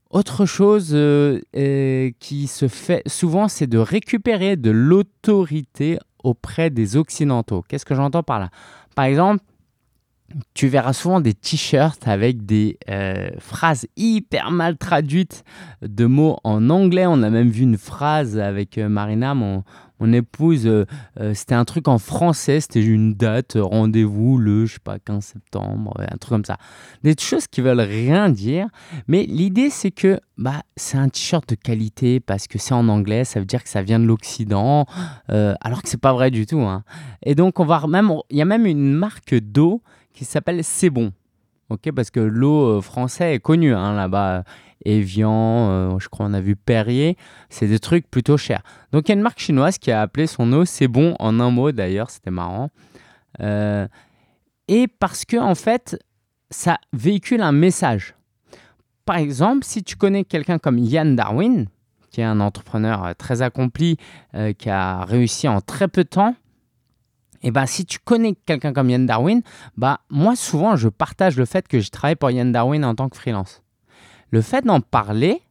Autre 0.09 0.45
chose 0.45 0.91
euh, 0.93 2.11
qui 2.19 2.47
se 2.47 2.69
fait 2.69 3.03
souvent, 3.07 3.49
c'est 3.49 3.67
de 3.67 3.77
récupérer 3.77 4.55
de 4.55 4.71
l'autorité 4.71 5.99
auprès 6.23 6.69
des 6.69 6.95
Occidentaux. 6.95 7.63
Qu'est-ce 7.67 7.85
que 7.85 7.93
j'entends 7.93 8.23
par 8.23 8.39
là? 8.39 8.49
Par 8.95 9.05
exemple, 9.05 9.43
tu 10.53 10.67
verras 10.67 10.93
souvent 10.93 11.21
des 11.21 11.33
t-shirts 11.33 12.07
avec 12.07 12.45
des 12.45 12.77
euh, 12.89 13.29
phrases 13.39 13.87
hyper 13.95 14.51
mal 14.51 14.77
traduites 14.77 15.43
de 15.81 16.05
mots 16.05 16.37
en 16.43 16.69
anglais. 16.69 17.05
On 17.07 17.23
a 17.23 17.29
même 17.29 17.49
vu 17.49 17.63
une 17.63 17.77
phrase 17.77 18.37
avec 18.37 18.77
euh, 18.77 18.89
Marina, 18.89 19.33
mon, 19.33 19.63
mon 19.99 20.11
épouse, 20.11 20.67
euh, 20.67 20.85
c'était 21.33 21.55
un 21.55 21.63
truc 21.63 21.87
en 21.87 21.97
français, 21.97 22.59
c'était 22.59 22.83
une 22.83 23.13
date, 23.13 23.57
rendez-vous 23.59 24.37
le, 24.37 24.65
je 24.65 24.73
sais 24.73 24.79
pas, 24.83 24.99
15 24.99 25.23
septembre, 25.23 25.93
un 25.99 26.17
truc 26.17 26.29
comme 26.29 26.45
ça. 26.45 26.57
Des 27.03 27.15
choses 27.17 27.47
qui 27.47 27.61
veulent 27.61 27.79
rien 27.79 28.29
dire, 28.29 28.67
mais 29.07 29.25
l'idée 29.25 29.69
c'est 29.69 29.91
que 29.91 30.19
bah, 30.37 30.61
c'est 30.75 30.97
un 30.97 31.09
t-shirt 31.09 31.47
de 31.49 31.55
qualité 31.55 32.19
parce 32.19 32.47
que 32.47 32.59
c'est 32.59 32.73
en 32.73 32.89
anglais, 32.89 33.23
ça 33.23 33.39
veut 33.39 33.45
dire 33.45 33.63
que 33.63 33.69
ça 33.69 33.81
vient 33.81 33.99
de 33.99 34.05
l'Occident, 34.05 34.85
alors 35.29 35.81
que 35.81 35.89
c'est 35.89 36.01
pas 36.01 36.13
vrai 36.13 36.31
du 36.31 36.45
tout. 36.45 36.61
Hein. 36.61 36.83
Et 37.23 37.33
donc 37.33 37.59
on 37.59 37.65
va 37.65 37.87
même, 37.87 38.11
il 38.29 38.37
y 38.37 38.41
a 38.41 38.45
même 38.45 38.65
une 38.65 38.93
marque 38.93 39.33
d'eau 39.33 39.81
qui 40.17 40.25
s'appelle 40.25 40.63
C'est 40.63 40.89
bon. 40.89 41.11
Parce 41.95 42.11
que 42.11 42.19
l'eau 42.19 42.77
euh, 42.77 42.81
français 42.81 43.35
est 43.35 43.39
connue 43.39 43.73
hein, 43.73 43.93
là-bas. 43.93 44.43
Evian, 44.85 45.69
euh, 45.69 45.99
je 45.99 46.07
crois 46.07 46.27
on 46.27 46.33
a 46.33 46.39
vu 46.39 46.55
Perrier, 46.55 47.17
c'est 47.49 47.67
des 47.67 47.79
trucs 47.79 48.09
plutôt 48.09 48.37
chers. 48.37 48.61
Donc 48.91 49.07
il 49.07 49.11
y 49.11 49.13
a 49.13 49.15
une 49.15 49.21
marque 49.21 49.39
chinoise 49.39 49.77
qui 49.79 49.91
a 49.91 50.01
appelé 50.01 50.27
son 50.27 50.53
eau 50.53 50.65
C'est 50.65 50.87
bon 50.87 51.15
en 51.19 51.39
un 51.39 51.49
mot 51.49 51.71
d'ailleurs, 51.71 52.09
c'était 52.09 52.31
marrant. 52.31 52.69
Euh, 53.41 53.87
et 54.67 54.87
parce 54.87 55.25
que 55.25 55.37
en 55.37 55.55
fait, 55.55 55.99
ça 56.51 56.77
véhicule 56.93 57.41
un 57.41 57.51
message. 57.51 58.15
Par 59.05 59.17
exemple, 59.17 59.65
si 59.65 59.83
tu 59.83 59.95
connais 59.95 60.23
quelqu'un 60.23 60.59
comme 60.59 60.77
Yann 60.77 61.15
Darwin, 61.15 61.67
qui 62.11 62.21
est 62.21 62.25
un 62.25 62.39
entrepreneur 62.39 63.13
très 63.17 63.41
accompli, 63.41 63.97
qui 64.57 64.69
a 64.69 65.05
réussi 65.05 65.47
en 65.47 65.61
très 65.61 65.87
peu 65.87 66.03
de 66.03 66.09
temps, 66.09 66.35
et 67.43 67.51
bah, 67.51 67.67
si 67.67 67.85
tu 67.85 67.99
connais 67.99 68.35
quelqu'un 68.45 68.73
comme 68.73 68.89
Yann 68.89 69.05
Darwin, 69.05 69.41
bah, 69.77 70.01
moi 70.09 70.35
souvent 70.35 70.75
je 70.75 70.89
partage 70.89 71.37
le 71.37 71.45
fait 71.45 71.67
que 71.67 71.79
je 71.79 71.89
travaille 71.89 72.15
pour 72.15 72.31
Yann 72.31 72.51
Darwin 72.51 72.83
en 72.85 72.95
tant 72.95 73.09
que 73.09 73.17
freelance. 73.17 73.63
Le 74.31 74.41
fait 74.41 74.65
d'en 74.65 74.81
parler, 74.81 75.41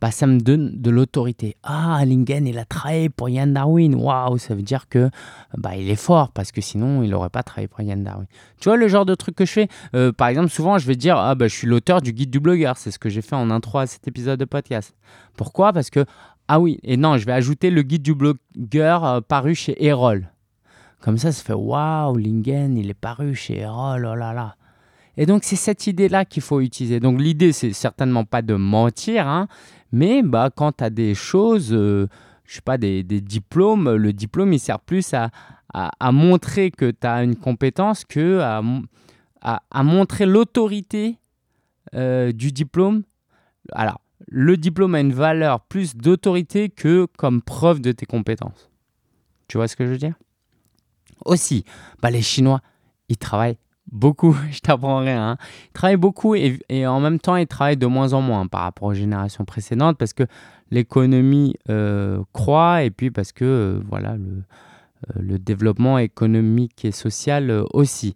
bah, 0.00 0.10
ça 0.10 0.26
me 0.26 0.38
donne 0.38 0.82
de 0.82 0.90
l'autorité. 0.90 1.56
Ah, 1.62 2.04
Lingen, 2.04 2.46
il 2.46 2.58
a 2.58 2.64
travaillé 2.64 3.08
pour 3.08 3.28
Yann 3.28 3.54
Darwin. 3.54 3.94
Waouh, 3.94 4.38
ça 4.38 4.54
veut 4.54 4.62
dire 4.62 4.88
que 4.88 5.08
bah, 5.56 5.76
il 5.76 5.88
est 5.88 5.96
fort 5.96 6.30
parce 6.32 6.52
que 6.52 6.60
sinon 6.60 7.02
il 7.02 7.10
n'aurait 7.10 7.30
pas 7.30 7.42
travaillé 7.42 7.68
pour 7.68 7.80
Yann 7.80 8.02
Darwin. 8.04 8.26
Tu 8.60 8.68
vois 8.68 8.76
le 8.76 8.88
genre 8.88 9.06
de 9.06 9.14
truc 9.14 9.34
que 9.34 9.46
je 9.46 9.52
fais? 9.52 9.68
Euh, 9.94 10.12
Par 10.12 10.28
exemple, 10.28 10.50
souvent 10.50 10.78
je 10.78 10.86
vais 10.86 10.96
dire 10.96 11.16
ah 11.16 11.34
bah, 11.34 11.48
je 11.48 11.54
suis 11.54 11.66
l'auteur 11.66 12.02
du 12.02 12.12
guide 12.12 12.30
du 12.30 12.40
blogueur. 12.40 12.76
C'est 12.76 12.90
ce 12.90 12.98
que 12.98 13.08
j'ai 13.08 13.22
fait 13.22 13.36
en 13.36 13.50
intro 13.50 13.78
à 13.78 13.86
cet 13.86 14.06
épisode 14.06 14.38
de 14.38 14.44
podcast. 14.44 14.94
Pourquoi? 15.36 15.72
Parce 15.72 15.90
que 15.90 16.04
ah 16.48 16.60
oui, 16.60 16.78
et 16.82 16.98
non, 16.98 17.16
je 17.16 17.24
vais 17.24 17.32
ajouter 17.32 17.70
le 17.70 17.80
guide 17.80 18.02
du 18.02 18.14
blogueur 18.14 19.04
euh, 19.04 19.20
paru 19.22 19.54
chez 19.54 19.82
Erol. 19.82 20.28
Comme 21.04 21.18
ça, 21.18 21.32
ça 21.32 21.44
fait 21.44 21.52
waouh, 21.52 22.16
Lingen, 22.16 22.78
il 22.78 22.88
est 22.88 22.94
paru 22.94 23.34
chez 23.34 23.58
Erol, 23.58 24.08
oh 24.10 24.14
là 24.14 24.32
là. 24.32 24.56
Et 25.18 25.26
donc, 25.26 25.44
c'est 25.44 25.54
cette 25.54 25.86
idée-là 25.86 26.24
qu'il 26.24 26.42
faut 26.42 26.62
utiliser. 26.62 26.98
Donc, 26.98 27.20
l'idée, 27.20 27.52
c'est 27.52 27.74
certainement 27.74 28.24
pas 28.24 28.40
de 28.40 28.54
mentir, 28.54 29.28
hein, 29.28 29.46
mais 29.92 30.22
bah, 30.22 30.48
quand 30.48 30.78
tu 30.78 30.84
as 30.84 30.88
des 30.88 31.14
choses, 31.14 31.74
euh, 31.74 32.08
je 32.46 32.54
sais 32.54 32.62
pas, 32.62 32.78
des, 32.78 33.02
diplômes, 33.02 33.96
le 33.96 34.14
diplôme, 34.14 34.54
il 34.54 34.58
sert 34.58 34.80
plus 34.80 35.12
à, 35.12 35.30
à, 35.74 36.10
montrer 36.10 36.70
que 36.70 36.90
tu 36.90 37.06
as 37.06 37.22
une 37.22 37.36
compétence 37.36 38.06
que 38.06 38.40
à, 38.40 38.62
à 39.42 39.82
montrer 39.82 40.24
l'autorité 40.24 41.18
euh, 41.94 42.32
du 42.32 42.50
diplôme. 42.50 43.02
Alors, 43.72 44.00
le 44.28 44.56
diplôme 44.56 44.94
a 44.94 45.00
une 45.00 45.12
valeur 45.12 45.60
plus 45.60 45.98
d'autorité 45.98 46.70
que 46.70 47.06
comme 47.18 47.42
preuve 47.42 47.82
de 47.82 47.92
tes 47.92 48.06
compétences. 48.06 48.70
Tu 49.48 49.58
vois 49.58 49.68
ce 49.68 49.76
que 49.76 49.84
je 49.84 49.90
veux 49.90 49.98
dire? 49.98 50.14
Aussi, 51.24 51.64
bah, 52.02 52.10
les 52.10 52.22
Chinois, 52.22 52.60
ils 53.08 53.16
travaillent 53.16 53.58
beaucoup, 53.90 54.36
je 54.50 54.60
t'apprends 54.60 54.98
rien. 54.98 55.30
Hein. 55.30 55.36
Ils 55.66 55.72
travaillent 55.72 55.96
beaucoup 55.96 56.34
et, 56.34 56.86
en 56.86 57.00
même 57.00 57.18
temps, 57.18 57.36
ils 57.36 57.46
travaillent 57.46 57.76
de 57.76 57.86
moins 57.86 58.12
en 58.12 58.20
moins 58.20 58.46
par 58.46 58.62
rapport 58.62 58.88
aux 58.88 58.94
générations 58.94 59.44
précédentes 59.44 59.98
parce 59.98 60.12
que 60.12 60.24
l'économie 60.70 61.54
euh, 61.68 62.22
croît 62.32 62.82
et 62.82 62.90
puis 62.90 63.10
parce 63.10 63.32
que 63.32 63.44
euh, 63.44 63.82
voilà, 63.88 64.16
le, 64.16 64.42
euh, 65.16 65.22
le, 65.22 65.38
développement 65.38 65.98
économique 65.98 66.84
et 66.84 66.92
social 66.92 67.64
aussi. 67.72 68.14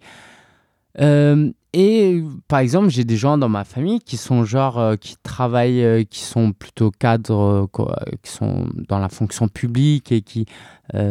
Et 1.75 2.23
par 2.49 2.61
exemple, 2.61 2.89
j'ai 2.89 3.05
des 3.05 3.19
gens 3.19 3.37
dans 3.37 3.51
ma 3.51 3.65
famille 3.65 4.01
qui 4.01 4.17
sont 4.17 4.45
genre, 4.45 4.79
euh, 4.79 4.97
qui 4.97 5.17
travaillent, 5.23 5.85
euh, 5.85 6.03
qui 6.03 6.21
sont 6.21 6.53
plutôt 6.53 6.91
cadres, 6.91 7.69
euh, 7.79 8.17
qui 8.23 8.33
sont 8.33 8.67
dans 8.89 8.99
la 8.99 9.11
fonction 9.11 9.49
publique 9.49 10.11
et 10.13 10.23
qui 10.23 10.47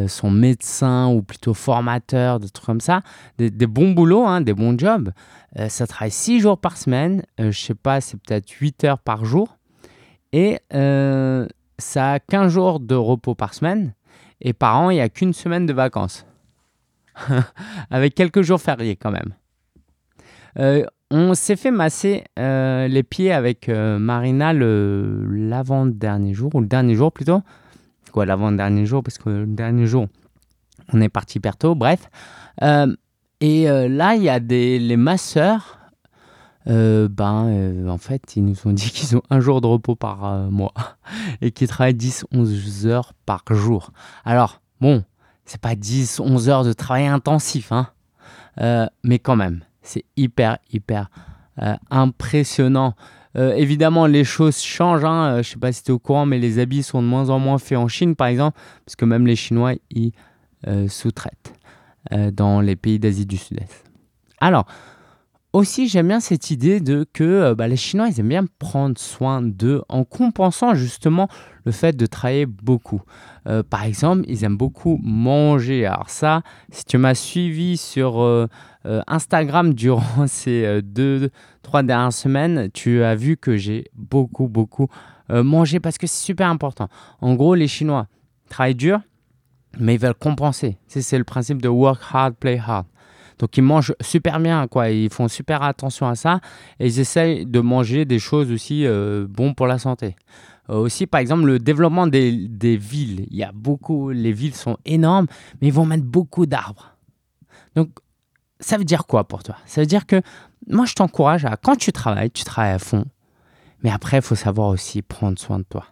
sont 0.08 0.32
médecins 0.32 1.06
ou 1.06 1.22
plutôt 1.22 1.54
formateurs, 1.54 2.40
des 2.40 2.50
trucs 2.50 2.66
comme 2.66 2.80
ça. 2.80 3.02
Des, 3.38 3.50
bons 3.68 3.92
boulots, 3.92 4.26
hein, 4.26 4.40
des 4.40 4.52
bons 4.52 4.76
jobs. 4.76 5.12
ça 5.68 5.86
travaille 5.86 6.10
6 6.10 6.40
jours 6.40 6.58
par 6.58 6.76
semaine. 6.76 7.22
je 7.38 7.52
sais 7.52 7.76
pas, 7.76 8.00
c'est 8.00 8.16
peut-être 8.20 8.50
8 8.50 8.82
heures 8.82 8.98
par 8.98 9.24
jour. 9.24 9.56
Et 10.32 10.58
ça 11.78 12.12
a 12.12 12.18
15 12.18 12.52
jours 12.52 12.80
de 12.80 12.96
repos 12.96 13.36
par 13.36 13.54
semaine. 13.54 13.94
Et 14.40 14.52
par 14.52 14.80
an, 14.80 14.90
il 14.90 14.94
n'y 14.94 15.00
a 15.00 15.08
qu'une 15.08 15.32
semaine 15.32 15.66
de 15.66 15.72
vacances. 15.72 16.26
Avec 17.90 18.16
quelques 18.16 18.42
jours 18.42 18.60
fériés 18.60 18.96
quand 18.96 19.12
même. 19.12 19.32
Euh, 20.58 20.84
on 21.10 21.34
s'est 21.34 21.56
fait 21.56 21.70
masser 21.70 22.24
euh, 22.38 22.86
les 22.88 23.02
pieds 23.02 23.32
avec 23.32 23.68
euh, 23.68 23.98
Marina 23.98 24.52
l'avant-dernier 24.52 26.34
jour, 26.34 26.54
ou 26.54 26.60
le 26.60 26.66
dernier 26.66 26.94
jour 26.94 27.12
plutôt. 27.12 27.40
Quoi, 28.12 28.26
l'avant-dernier 28.26 28.84
jour, 28.86 29.02
parce 29.02 29.18
que 29.18 29.30
le 29.30 29.46
dernier 29.46 29.86
jour, 29.86 30.06
on 30.92 31.00
est 31.00 31.08
parti 31.08 31.38
hyper 31.38 31.56
tôt, 31.56 31.74
bref. 31.74 32.10
et 32.60 33.64
là, 33.66 34.14
il 34.14 34.22
y 34.22 34.28
a 34.28 34.40
des, 34.40 34.78
les 34.78 34.96
masseurs. 34.96 35.78
ben, 36.66 37.86
en 37.88 37.98
fait, 37.98 38.36
ils 38.36 38.44
nous 38.44 38.56
ont 38.66 38.72
dit 38.72 38.90
qu'ils 38.90 39.16
ont 39.16 39.22
un 39.28 39.40
jour 39.40 39.60
de 39.60 39.66
repos 39.66 39.94
par 39.94 40.50
mois 40.50 40.72
et 41.42 41.50
qu'ils 41.50 41.68
travaillent 41.68 41.94
10-11 41.94 42.86
heures 42.86 43.12
par 43.26 43.44
jour. 43.50 43.92
Alors, 44.24 44.62
bon, 44.80 45.04
c'est 45.44 45.60
pas 45.60 45.74
10-11 45.74 46.48
heures 46.48 46.64
de 46.64 46.72
travail 46.72 47.06
intensif, 47.06 47.72
hein, 47.72 47.88
mais 49.04 49.18
quand 49.18 49.36
même. 49.36 49.62
C'est 49.88 50.04
hyper, 50.18 50.58
hyper 50.70 51.08
euh, 51.62 51.74
impressionnant. 51.90 52.94
Euh, 53.36 53.54
évidemment, 53.54 54.06
les 54.06 54.22
choses 54.22 54.58
changent. 54.60 55.04
Hein. 55.04 55.24
Euh, 55.24 55.32
je 55.36 55.48
ne 55.48 55.52
sais 55.54 55.58
pas 55.58 55.72
si 55.72 55.82
tu 55.82 55.90
es 55.90 55.94
au 55.94 55.98
courant, 55.98 56.26
mais 56.26 56.38
les 56.38 56.58
habits 56.58 56.82
sont 56.82 57.00
de 57.00 57.06
moins 57.06 57.30
en 57.30 57.38
moins 57.38 57.56
faits 57.56 57.78
en 57.78 57.88
Chine, 57.88 58.14
par 58.14 58.26
exemple, 58.26 58.58
parce 58.84 58.96
que 58.96 59.06
même 59.06 59.26
les 59.26 59.36
Chinois, 59.36 59.72
ils 59.90 60.12
sous-traitent 60.88 61.54
dans 62.32 62.60
les 62.60 62.74
pays 62.74 62.98
d'Asie 62.98 63.26
du 63.26 63.36
Sud-Est. 63.36 63.84
Alors, 64.40 64.66
aussi, 65.52 65.88
j'aime 65.88 66.08
bien 66.08 66.20
cette 66.20 66.50
idée 66.50 66.80
de 66.80 67.06
que 67.12 67.54
bah, 67.54 67.68
les 67.68 67.76
Chinois, 67.76 68.08
ils 68.08 68.18
aiment 68.20 68.28
bien 68.28 68.44
prendre 68.58 68.98
soin 68.98 69.40
d'eux 69.40 69.82
en 69.88 70.04
compensant 70.04 70.74
justement 70.74 71.28
le 71.64 71.70
fait 71.70 71.96
de 71.96 72.06
travailler 72.06 72.46
beaucoup. 72.46 73.02
par 73.70 73.84
exemple, 73.84 74.24
ils 74.26 74.42
aiment 74.44 74.56
beaucoup 74.56 74.98
manger. 75.00 75.86
Alors 75.86 76.10
ça, 76.10 76.42
si 76.72 76.84
tu 76.84 76.98
m'as 76.98 77.14
suivi 77.14 77.76
sur 77.76 78.48
Instagram 79.06 79.74
durant 79.74 80.02
ces 80.26 80.64
euh, 80.64 80.80
deux, 80.82 81.30
trois 81.62 81.82
dernières 81.82 82.12
semaines, 82.12 82.70
tu 82.72 83.02
as 83.02 83.14
vu 83.14 83.36
que 83.36 83.56
j'ai 83.56 83.84
beaucoup, 83.94 84.48
beaucoup 84.48 84.88
euh, 85.30 85.42
mangé 85.42 85.80
parce 85.80 85.98
que 85.98 86.06
c'est 86.06 86.24
super 86.24 86.48
important. 86.48 86.88
En 87.20 87.34
gros, 87.34 87.54
les 87.54 87.68
Chinois 87.68 88.06
travaillent 88.48 88.74
dur, 88.74 89.00
mais 89.78 89.94
ils 89.94 90.00
veulent 90.00 90.14
compenser. 90.14 90.78
C'est 90.86 91.18
le 91.18 91.24
principe 91.24 91.60
de 91.60 91.68
work 91.68 92.00
hard, 92.12 92.34
play 92.34 92.58
hard. 92.64 92.86
Donc 93.38 93.56
ils 93.56 93.62
mangent 93.62 93.94
super 94.00 94.40
bien, 94.40 94.66
quoi. 94.66 94.90
Ils 94.90 95.10
font 95.10 95.28
super 95.28 95.62
attention 95.62 96.08
à 96.08 96.16
ça 96.16 96.40
et 96.80 96.86
ils 96.86 96.98
essayent 96.98 97.46
de 97.46 97.60
manger 97.60 98.04
des 98.04 98.18
choses 98.18 98.50
aussi 98.50 98.84
euh, 98.84 99.26
bonnes 99.28 99.54
pour 99.54 99.68
la 99.68 99.78
santé. 99.78 100.16
aussi, 100.68 101.06
par 101.06 101.20
exemple, 101.20 101.44
le 101.44 101.58
développement 101.58 102.06
des, 102.06 102.48
des, 102.48 102.76
villes. 102.76 103.26
Il 103.30 103.36
y 103.36 103.44
a 103.44 103.52
beaucoup, 103.52 104.10
les 104.10 104.32
villes 104.32 104.54
sont 104.54 104.76
énormes, 104.84 105.26
mais 105.60 105.68
ils 105.68 105.72
vont 105.72 105.86
mettre 105.86 106.04
beaucoup 106.04 106.46
d'arbres. 106.46 106.96
Donc 107.76 107.90
ça 108.60 108.76
veut 108.76 108.84
dire 108.84 109.06
quoi 109.06 109.24
pour 109.24 109.42
toi? 109.42 109.56
Ça 109.66 109.80
veut 109.80 109.86
dire 109.86 110.06
que 110.06 110.22
moi, 110.68 110.84
je 110.84 110.94
t'encourage 110.94 111.44
à, 111.44 111.56
quand 111.56 111.76
tu 111.76 111.92
travailles, 111.92 112.30
tu 112.30 112.44
travailles 112.44 112.74
à 112.74 112.78
fond. 112.78 113.04
Mais 113.82 113.90
après, 113.90 114.18
il 114.18 114.22
faut 114.22 114.34
savoir 114.34 114.68
aussi 114.68 115.02
prendre 115.02 115.38
soin 115.38 115.58
de 115.58 115.64
toi. 115.64 115.86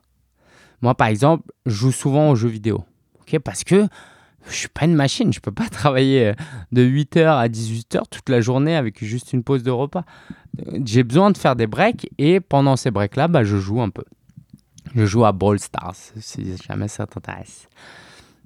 Moi, 0.83 0.95
par 0.95 1.09
exemple, 1.09 1.51
je 1.65 1.75
joue 1.75 1.93
souvent 1.93 2.31
aux 2.31 2.35
jeux 2.35 2.49
vidéo. 2.49 2.85
Parce 3.45 3.65
que 3.65 3.87
je 4.49 4.55
suis 4.55 4.69
pas 4.69 4.85
une 4.85 4.95
machine. 4.95 5.33
Je 5.33 5.41
peux 5.41 5.53
pas 5.53 5.69
travailler 5.71 6.29
euh, 6.29 6.35
de 6.73 6.85
8h 6.85 7.27
à 7.27 7.49
18h 7.49 8.03
toute 8.11 8.29
la 8.29 8.41
journée 8.41 8.77
avec 8.77 9.05
juste 9.05 9.33
une 9.33 9.43
pause 9.43 9.63
de 9.63 9.71
repas. 9.71 10.05
J'ai 10.85 11.03
besoin 11.03 11.31
de 11.31 11.39
faire 11.39 11.57
des 11.57 11.67
breaks 11.67 12.09
et 12.19 12.41
pendant 12.41 12.77
ces 12.77 12.91
breaks-là, 12.91 13.29
bah, 13.29 13.45
je 13.45 13.57
joue 13.57 13.81
un 13.81 13.91
peu. 13.91 14.05
Je 14.95 15.05
joue 15.05 15.25
à 15.25 15.33
Brawl 15.33 15.59
Stars, 15.59 15.97
si 16.19 16.57
jamais 16.67 16.89
ça 16.89 17.07
t'intéresse. 17.07 17.69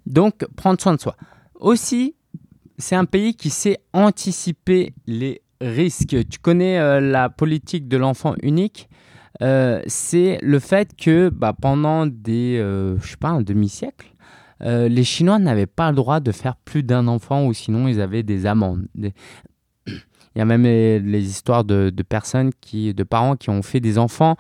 Donc, 0.06 0.46
prendre 0.56 0.80
soin 0.80 0.94
de 0.94 1.00
soi. 1.00 1.14
Aussi, 1.54 2.16
c'est 2.80 2.96
un 2.96 3.04
pays 3.04 3.34
qui 3.34 3.50
sait 3.50 3.78
anticiper 3.92 4.92
les 5.06 5.42
risques. 5.60 6.16
Tu 6.28 6.38
connais 6.38 6.78
euh, 6.78 7.00
la 7.00 7.28
politique 7.28 7.88
de 7.88 7.96
l'enfant 7.96 8.34
unique 8.42 8.88
euh, 9.42 9.80
C'est 9.86 10.38
le 10.42 10.58
fait 10.58 10.96
que 10.96 11.28
bah, 11.28 11.54
pendant 11.58 12.06
des, 12.06 12.58
euh, 12.58 12.98
sais 13.00 13.16
pas, 13.16 13.28
un 13.28 13.42
demi-siècle, 13.42 14.06
les 14.62 15.04
Chinois 15.04 15.38
n'avaient 15.38 15.64
pas 15.64 15.88
le 15.88 15.96
droit 15.96 16.20
de 16.20 16.32
faire 16.32 16.54
plus 16.56 16.82
d'un 16.82 17.08
enfant 17.08 17.46
ou 17.46 17.54
sinon 17.54 17.88
ils 17.88 17.98
avaient 17.98 18.22
des 18.22 18.44
amendes. 18.44 18.88
Il 20.34 20.38
y 20.38 20.40
a 20.42 20.44
même 20.44 20.62
les, 20.62 21.24
histoires 21.24 21.64
de, 21.64 21.90
personnes, 22.08 22.50
qui, 22.60 22.94
de 22.94 23.02
parents 23.02 23.36
qui 23.36 23.50
ont 23.50 23.62
fait 23.62 23.80
des 23.80 23.98
enfants, 23.98 24.36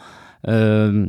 euh, 0.46 1.06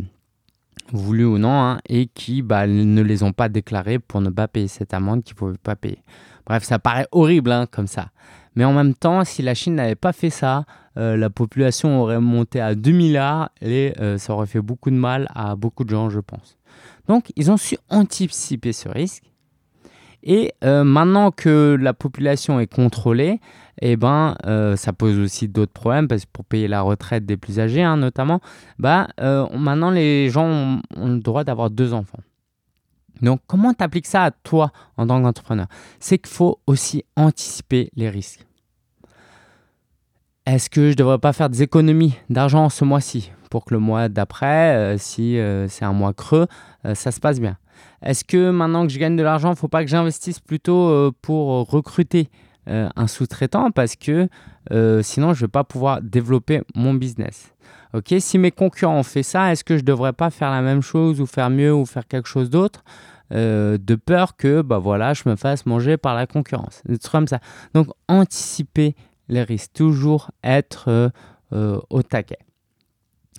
voulus 0.92 1.26
ou 1.26 1.38
non, 1.38 1.62
hein, 1.62 1.80
et 1.88 2.08
qui 2.08 2.42
bah, 2.42 2.66
ne 2.68 3.02
les 3.02 3.24
ont 3.24 3.32
pas 3.32 3.48
déclarés 3.48 4.00
pour 4.00 4.22
ne 4.22 4.30
pas 4.30 4.48
payer 4.48 4.68
cette 4.68 4.94
amende 4.94 5.24
qu'ils 5.24 5.36
ne 5.36 5.40
pouvaient 5.40 5.58
pas 5.62 5.76
payer. 5.76 6.00
Bref, 6.46 6.64
ça 6.64 6.80
paraît 6.80 7.08
horrible 7.12 7.52
hein, 7.52 7.68
comme 7.70 7.88
ça. 7.88 8.08
Mais 8.56 8.66
en 8.66 8.74
même 8.74 8.94
temps, 8.94 9.24
si 9.24 9.42
la 9.42 9.54
Chine 9.54 9.76
n'avait 9.76 9.96
pas 9.96 10.14
fait 10.14 10.30
ça, 10.30 10.66
euh, 10.98 11.16
la 11.16 11.30
population 11.30 12.02
aurait 12.02 12.20
monté 12.20 12.60
à 12.60 12.76
2 12.76 12.92
milliards 12.92 13.50
et 13.62 13.94
euh, 14.00 14.18
ça 14.18 14.34
aurait 14.34 14.46
fait 14.46 14.62
beaucoup 14.62 14.90
de 14.90 14.96
mal 14.96 15.30
à 15.34 15.56
beaucoup 15.56 15.84
de 15.86 15.90
gens, 15.90 16.10
je 16.10 16.20
pense. 16.20 16.58
Donc, 17.08 17.32
ils 17.36 17.50
ont 17.50 17.58
su 17.58 17.78
anticiper 17.90 18.74
ce 18.74 18.90
risque. 18.90 19.24
Et 20.24 20.54
euh, 20.64 20.84
maintenant 20.84 21.32
que 21.32 21.78
la 21.80 21.94
population 21.94 22.60
est 22.60 22.68
contrôlée, 22.68 23.40
eh 23.82 23.96
ben, 23.96 24.36
ça 24.76 24.94
pose 24.94 25.18
aussi 25.18 25.48
d'autres 25.48 25.72
problèmes 25.72 26.08
parce 26.08 26.26
que 26.26 26.30
pour 26.32 26.46
payer 26.46 26.68
la 26.68 26.82
retraite 26.82 27.26
des 27.26 27.38
plus 27.38 27.60
âgés, 27.60 27.82
hein, 27.82 27.98
notamment, 27.98 28.40
bah, 28.78 29.08
maintenant 29.18 29.90
les 29.90 30.30
gens 30.30 30.46
ont, 30.46 30.82
ont 30.96 31.08
le 31.08 31.20
droit 31.20 31.44
d'avoir 31.44 31.72
deux 31.72 31.94
enfants. 31.94 32.20
Donc, 33.22 33.42
comment 33.48 33.74
tu 33.74 33.84
appliques 33.84 34.08
ça 34.08 34.24
à 34.24 34.32
toi 34.32 34.72
en 34.98 35.08
tant 35.08 35.22
qu'entrepreneur? 35.22 35.68
C'est 36.00 36.18
qu'il 36.18 36.34
faut 36.34 36.60
aussi 36.68 37.04
anticiper 37.16 37.92
les 37.96 38.10
risques. 38.10 38.46
Est-ce 40.48 40.70
que 40.70 40.86
je 40.86 40.90
ne 40.90 40.96
devrais 40.96 41.20
pas 41.20 41.34
faire 41.34 41.50
des 41.50 41.62
économies 41.62 42.16
d'argent 42.30 42.70
ce 42.70 42.84
mois-ci 42.84 43.32
pour 43.52 43.66
que 43.66 43.74
le 43.74 43.80
mois 43.80 44.10
d'après, 44.10 44.76
euh, 44.76 44.98
si 44.98 45.38
euh, 45.38 45.68
c'est 45.68 45.86
un 45.86 45.94
mois 45.94 46.14
creux, 46.14 46.48
euh, 46.86 46.96
ça 46.96 47.12
se 47.12 47.20
passe 47.20 47.40
bien? 47.40 47.58
Est-ce 48.02 48.24
que 48.24 48.50
maintenant 48.50 48.88
que 48.88 48.92
je 48.92 48.98
gagne 48.98 49.16
de 49.16 49.24
l'argent, 49.24 49.50
il 49.50 49.52
ne 49.52 49.58
faut 49.58 49.68
pas 49.68 49.84
que 49.84 49.90
j'investisse 49.90 50.40
plutôt 50.40 51.12
pour 51.22 51.70
recruter 51.70 52.30
un 52.68 53.08
sous-traitant 53.08 53.72
parce 53.72 53.96
que 53.96 54.28
sinon 55.02 55.34
je 55.34 55.42
ne 55.42 55.46
vais 55.46 55.52
pas 55.52 55.64
pouvoir 55.64 56.02
développer 56.02 56.62
mon 56.76 56.94
business? 56.94 57.54
Ok, 57.94 58.14
si 58.20 58.38
mes 58.38 58.52
concurrents 58.52 58.98
ont 58.98 59.04
fait 59.04 59.24
ça, 59.24 59.52
est-ce 59.52 59.64
que 59.64 59.78
je 59.78 59.84
devrais 59.84 60.14
pas 60.14 60.30
faire 60.30 60.52
la 60.52 60.62
même 60.62 60.82
chose 60.82 61.20
ou 61.20 61.26
faire 61.26 61.50
mieux 61.50 61.74
ou 61.74 61.86
faire 61.86 62.08
quelque 62.08 62.28
chose 62.28 62.50
d'autre 62.50 62.84
de 63.34 63.96
peur 63.96 64.36
que 64.36 64.62
bah 64.62 64.78
voilà, 64.78 65.14
je 65.14 65.24
me 65.26 65.38
fasse 65.38 65.66
manger 65.66 65.96
par 65.96 66.16
la 66.16 66.28
concurrence? 66.28 66.84
Ça. 67.28 67.40
Donc 67.74 67.88
anticiper 68.10 68.94
les 69.32 69.44
risques, 69.44 69.74
toujours 69.74 70.30
être 70.44 70.90
euh, 70.90 71.10
euh, 71.54 71.80
au 71.90 72.04
taquet. 72.04 72.38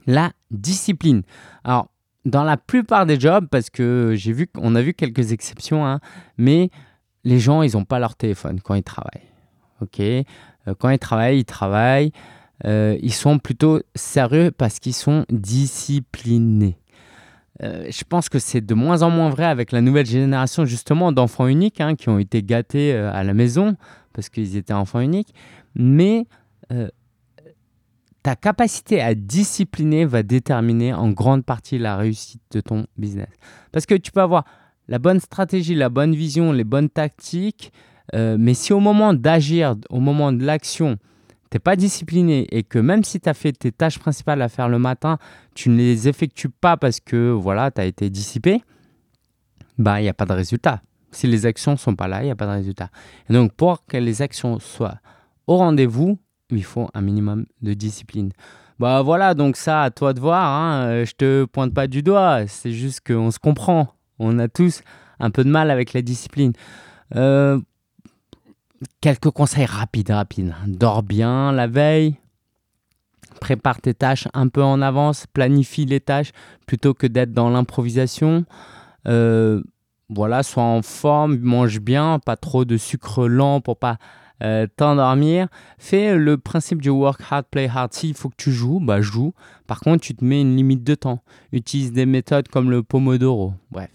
La 0.07 0.33
discipline. 0.51 1.23
Alors, 1.63 1.89
dans 2.25 2.43
la 2.43 2.57
plupart 2.57 3.07
des 3.07 3.21
jobs, 3.21 3.47
parce 3.49 3.71
que 3.71 4.15
j'ai 4.17 4.33
vu 4.33 4.49
qu'on 4.49 4.75
a 4.75 4.83
vu 4.83 4.95
quelques 4.95 5.33
exceptions, 5.33 5.87
hein, 5.87 6.01
mais 6.39 6.71
les 7.25 7.39
gens, 7.39 7.63
ils 7.63 7.75
n'ont 7.75 7.85
pas 7.85 7.99
leur 7.99 8.17
téléphone 8.17 8.61
quand 8.61 8.75
ils 8.75 8.83
travaillent. 8.83 9.31
Ok, 9.81 10.01
euh, 10.01 10.25
quand 10.79 10.89
ils 10.89 10.99
travaillent, 10.99 11.41
ils 11.41 11.45
travaillent. 11.45 12.13
Ils 12.65 13.13
sont 13.13 13.39
plutôt 13.39 13.81
sérieux 13.95 14.51
parce 14.51 14.79
qu'ils 14.79 14.95
sont 14.95 15.25
disciplinés. 15.31 16.79
je 17.61 18.05
pense 18.09 18.29
que 18.29 18.39
c'est 18.39 18.61
de 18.61 18.75
moins 18.75 19.03
en 19.03 19.11
moins 19.11 19.31
vrai 19.31 19.47
avec 19.47 19.73
la 19.73 19.81
nouvelle 19.81 20.07
génération 20.07 20.65
justement 20.65 21.13
d'enfants 21.13 21.47
uniques 21.47 21.81
hein, 21.81 21.97
qui 21.97 22.09
ont 22.09 22.19
été 22.19 22.43
gâtés 22.43 22.93
à 22.95 23.25
la 23.25 23.35
maison 23.35 23.77
parce 24.13 24.29
qu'ils 24.29 24.57
étaient 24.57 24.73
enfants 24.73 25.01
uniques 25.01 25.35
mais 25.75 26.27
euh, 26.71 26.89
ta 28.23 28.37
capacité 28.37 29.01
à 29.01 29.15
discipliner 29.15 30.05
va 30.05 30.23
déterminer 30.23 30.93
en 30.93 31.11
grande 31.11 31.45
partie 31.45 31.79
la 31.79 31.97
réussite 31.97 32.43
de 32.53 32.61
ton 32.61 32.87
business. 32.97 33.31
Parce 33.73 33.85
que 33.85 33.95
tu 33.95 34.13
peux 34.13 34.21
avoir 34.21 34.45
la 34.87 35.01
bonne 35.01 35.19
stratégie, 35.19 35.75
la 35.75 35.89
bonne 35.89 36.15
vision, 36.15 36.53
les 36.53 36.65
bonnes 36.65 36.89
tactiques, 36.89 37.73
euh, 38.15 38.37
mais 38.39 38.55
si 38.55 38.73
au 38.73 38.79
moment 38.79 39.13
d'agir, 39.13 39.75
au 39.91 39.99
moment 39.99 40.33
de 40.33 40.45
l'action, 40.45 40.99
tu 41.53 41.57
n'es 41.57 41.61
pas 41.61 41.77
discipliné 41.77 42.47
et 42.51 42.63
que 42.63 42.79
même 42.79 43.05
si 43.05 43.21
tu 43.21 43.29
as 43.29 43.35
fait 43.35 43.53
tes 43.53 43.73
tâches 43.73 43.99
principales 43.99 44.41
à 44.41 44.49
faire 44.49 44.71
le 44.71 44.79
matin, 44.79 45.19
tu 45.55 45.69
ne 45.69 45.77
les 45.77 46.09
effectues 46.09 46.49
pas 46.49 46.79
parce 46.79 46.99
que 46.99 47.31
voilà, 47.31 47.71
tu 47.71 47.83
as 47.83 47.85
été 47.85 48.09
dissipé, 48.09 48.63
bah 49.77 50.01
il 50.01 50.05
n'y 50.05 50.09
a 50.09 50.15
pas 50.15 50.25
de 50.25 50.33
résultat. 50.33 50.81
Si 51.11 51.27
les 51.27 51.45
actions 51.45 51.77
sont 51.77 51.95
pas 51.95 52.09
là, 52.09 52.23
il 52.23 52.25
n'y 52.25 52.31
a 52.31 52.37
pas 52.37 52.47
de 52.47 52.53
résultat. 52.53 52.89
Et 53.29 53.35
donc 53.35 53.53
pour 53.53 53.85
que 53.85 53.99
les 53.99 54.23
actions 54.23 54.59
soient 54.61 54.97
au 55.47 55.59
rendez-vous, 55.59 56.19
il 56.49 56.65
faut 56.65 56.89
un 56.95 57.03
minimum 57.03 57.45
de 57.61 57.75
discipline. 57.75 58.33
Bah 58.79 59.03
voilà, 59.03 59.35
donc 59.35 59.57
ça, 59.57 59.83
à 59.83 59.91
toi 59.91 60.15
de 60.15 60.21
voir. 60.21 60.47
Hein. 60.47 60.87
Euh, 60.87 61.05
je 61.05 61.13
te 61.13 61.45
pointe 61.45 61.75
pas 61.75 61.87
du 61.87 62.03
doigt, 62.03 62.47
c'est 62.47 62.73
juste 62.73 63.07
qu'on 63.07 63.31
se 63.31 63.39
comprend. 63.39 63.95
On 64.19 64.39
a 64.39 64.49
tous 64.49 64.83
un 65.21 65.31
peu 65.31 65.45
de 65.45 65.51
mal 65.51 65.71
avec 65.71 65.93
la 65.93 66.01
discipline. 66.01 66.55
Euh, 67.15 67.61
quelques 69.01 69.31
conseils 69.31 69.67
rapides, 69.67 70.11
rapides. 70.11 70.55
Dors 70.67 71.03
bien 71.03 71.53
la 71.53 71.67
veille. 71.67 72.17
Prépare 73.41 73.81
tes 73.81 73.95
tâches 73.95 74.29
un 74.35 74.49
peu 74.49 74.63
en 74.63 74.83
avance. 74.83 75.27
Planifie 75.27 75.85
les 75.85 76.01
tâches 76.01 76.33
plutôt 76.67 76.95
que 76.95 77.07
d'être 77.07 77.33
dans 77.33 77.51
l'improvisation. 77.51 78.45
Euh, 79.09 79.63
voilà, 80.09 80.43
sois 80.43 80.63
en 80.63 80.83
forme, 80.83 81.39
mange 81.39 81.81
bien, 81.81 82.19
pas 82.25 82.37
trop 82.37 82.65
de 82.65 82.77
sucre 82.77 83.27
lent 83.27 83.61
pour 83.61 83.79
pas 83.79 83.99
euh, 84.43 84.67
t'endormir. 84.77 85.49
Fais 85.79 86.17
le 86.17 86.37
principe 86.37 86.83
du 86.83 86.91
work 86.91 87.21
hard, 87.31 87.47
play 87.51 87.69
hard. 87.69 87.93
S'il 87.93 88.15
faut 88.15 88.29
que 88.29 88.37
tu 88.37 88.53
joues, 88.53 88.81
bah 88.81 89.01
joue. 89.01 89.33
Par 89.67 89.81
contre, 89.81 90.03
tu 90.03 90.15
te 90.15 90.25
mets 90.25 90.41
une 90.41 90.57
limite 90.57 90.85
de 90.85 90.95
temps. 90.95 91.23
Utilise 91.53 91.93
des 91.93 92.07
méthodes 92.07 92.49
comme 92.49 92.71
le 92.71 92.83
Pomodoro. 92.83 93.55
Bref. 93.71 93.91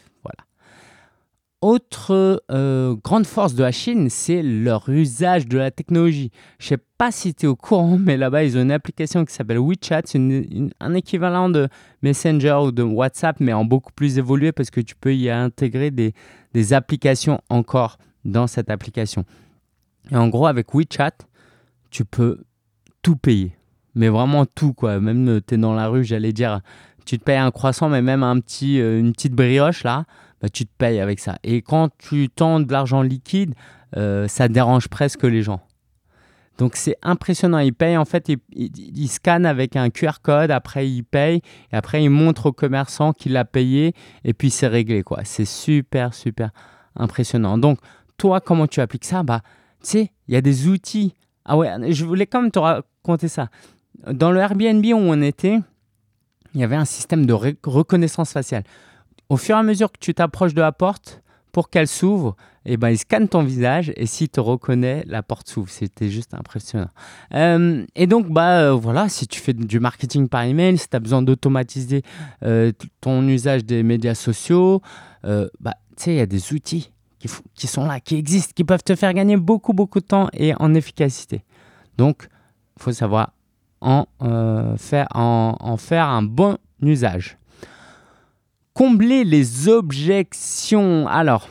Autre 1.61 2.43
euh, 2.51 2.95
grande 3.03 3.25
force 3.25 3.55
de 3.55 3.63
la 3.63 3.71
Chine, 3.71 4.11
c'est 4.11 4.43
leur 4.43 4.87
usage 4.89 5.47
de 5.47 5.57
la 5.57 5.71
technologie. 5.71 6.29
Je 6.59 6.67
sais 6.67 6.77
pas 6.99 7.11
si 7.11 7.33
tu 7.33 7.45
es 7.45 7.49
au 7.49 7.55
courant, 7.55 7.97
mais 7.99 8.15
là-bas, 8.15 8.43
ils 8.43 8.57
ont 8.57 8.61
une 8.61 8.71
application 8.71 9.25
qui 9.25 9.33
s'appelle 9.33 9.57
WeChat. 9.57 10.03
C'est 10.05 10.21
un 10.79 10.93
équivalent 10.93 11.49
de 11.49 11.67
Messenger 12.03 12.59
ou 12.63 12.71
de 12.71 12.83
WhatsApp, 12.83 13.37
mais 13.39 13.53
en 13.53 13.65
beaucoup 13.65 13.91
plus 13.91 14.19
évolué 14.19 14.51
parce 14.51 14.69
que 14.69 14.81
tu 14.81 14.95
peux 14.95 15.15
y 15.15 15.31
intégrer 15.31 15.89
des, 15.89 16.13
des 16.53 16.73
applications 16.73 17.41
encore 17.49 17.97
dans 18.23 18.45
cette 18.45 18.69
application. 18.69 19.25
Et 20.11 20.15
en 20.15 20.27
gros, 20.27 20.45
avec 20.45 20.75
WeChat, 20.75 21.17
tu 21.89 22.05
peux 22.05 22.39
tout 23.01 23.15
payer. 23.15 23.53
Mais 23.95 24.09
vraiment 24.09 24.45
tout, 24.45 24.73
quoi. 24.73 24.99
Même 24.99 25.27
euh, 25.27 25.41
tu 25.45 25.55
es 25.55 25.57
dans 25.57 25.73
la 25.73 25.87
rue, 25.87 26.03
j'allais 26.03 26.33
dire, 26.33 26.61
tu 27.05 27.17
te 27.17 27.23
payes 27.23 27.37
un 27.37 27.49
croissant, 27.49 27.89
mais 27.89 28.03
même 28.03 28.21
un 28.21 28.39
petit, 28.39 28.79
euh, 28.79 28.99
une 28.99 29.11
petite 29.13 29.33
brioche, 29.33 29.83
là, 29.83 30.05
bah, 30.41 30.49
tu 30.49 30.65
te 30.65 30.71
payes 30.77 30.99
avec 30.99 31.19
ça. 31.19 31.37
Et 31.43 31.61
quand 31.61 31.89
tu 31.97 32.29
tends 32.29 32.59
de 32.59 32.71
l'argent 32.71 33.01
liquide, 33.01 33.55
euh, 33.95 34.27
ça 34.27 34.47
dérange 34.47 34.87
presque 34.87 35.23
les 35.23 35.41
gens. 35.41 35.61
Donc 36.57 36.75
c'est 36.75 36.97
impressionnant. 37.03 37.59
Ils 37.59 37.73
payent, 37.73 37.97
en 37.97 38.05
fait, 38.05 38.29
ils, 38.29 38.39
ils, 38.55 39.07
scannent 39.07 39.45
avec 39.45 39.75
un 39.75 39.89
QR 39.89 40.19
code, 40.21 40.49
après 40.49 40.89
ils 40.89 41.03
payent, 41.03 41.41
et 41.71 41.75
après 41.75 42.03
ils 42.03 42.09
montrent 42.09 42.47
au 42.47 42.51
commerçant 42.51 43.13
qu'il 43.13 43.37
a 43.37 43.45
payé, 43.45 43.93
et 44.23 44.33
puis 44.33 44.49
c'est 44.49 44.67
réglé, 44.67 45.03
quoi. 45.03 45.19
C'est 45.23 45.45
super, 45.45 46.13
super 46.13 46.49
impressionnant. 46.95 47.57
Donc, 47.57 47.79
toi, 48.17 48.41
comment 48.41 48.65
tu 48.65 48.81
appliques 48.81 49.05
ça? 49.05 49.21
Bah, 49.21 49.41
tu 49.83 49.89
sais, 49.89 50.11
il 50.27 50.33
y 50.33 50.37
a 50.37 50.41
des 50.41 50.67
outils. 50.67 51.13
Ah 51.45 51.57
ouais, 51.57 51.69
je 51.91 52.05
voulais 52.05 52.25
quand 52.25 52.41
même 52.41 52.51
te 52.51 52.59
raconter 52.59 53.27
ça. 53.27 53.49
Dans 54.11 54.31
le 54.31 54.39
Airbnb 54.39 54.83
où 54.85 54.97
on 54.97 55.21
était, 55.21 55.59
il 56.53 56.61
y 56.61 56.63
avait 56.63 56.75
un 56.75 56.85
système 56.85 57.25
de 57.25 57.33
reconnaissance 57.33 58.33
faciale. 58.33 58.63
Au 59.29 59.37
fur 59.37 59.55
et 59.55 59.59
à 59.59 59.63
mesure 59.63 59.91
que 59.91 59.99
tu 59.99 60.13
t'approches 60.13 60.53
de 60.53 60.61
la 60.61 60.71
porte, 60.71 61.21
pour 61.57 61.71
qu'elle 61.71 61.87
s'ouvre, 61.87 62.35
eh 62.65 62.77
ben, 62.77 62.89
il 62.89 62.99
scanne 62.99 63.27
ton 63.27 63.41
visage 63.41 63.91
et 63.95 64.05
s'il 64.05 64.29
te 64.29 64.39
reconnaît, 64.39 65.03
la 65.07 65.23
porte 65.23 65.49
s'ouvre. 65.49 65.71
C'était 65.71 66.09
juste 66.09 66.35
impressionnant. 66.35 66.89
Euh, 67.33 67.83
et 67.95 68.05
donc, 68.05 68.29
bah, 68.29 68.59
euh, 68.59 68.73
voilà, 68.73 69.09
si 69.09 69.25
tu 69.25 69.39
fais 69.39 69.53
du 69.53 69.79
marketing 69.79 70.27
par 70.27 70.43
email, 70.43 70.77
si 70.77 70.87
tu 70.87 70.95
as 70.95 70.99
besoin 70.99 71.23
d'automatiser 71.23 72.03
euh, 72.43 72.71
ton 73.01 73.27
usage 73.27 73.65
des 73.65 73.81
médias 73.81 74.13
sociaux, 74.13 74.83
bah, 75.23 75.73
il 76.05 76.13
y 76.13 76.19
a 76.19 76.27
des 76.27 76.53
outils 76.53 76.91
qui, 77.55 77.65
sont 77.65 77.87
là, 77.87 77.99
qui 77.99 78.17
existent, 78.17 78.53
qui 78.55 78.63
peuvent 78.63 78.83
te 78.83 78.95
faire 78.95 79.15
gagner 79.15 79.35
beaucoup, 79.35 79.73
beaucoup 79.73 79.99
de 79.99 80.05
temps 80.05 80.29
et 80.33 80.53
en 80.59 80.75
efficacité. 80.75 81.43
Donc, 81.97 82.29
il 82.77 82.83
faut 82.83 82.91
savoir 82.91 83.31
en, 83.81 84.05
faire 84.77 85.07
un 85.11 86.21
bon 86.21 86.57
usage. 86.83 87.39
Combler 88.77 89.23
les 89.23 89.67
objections. 89.67 91.07
Alors, 91.07 91.49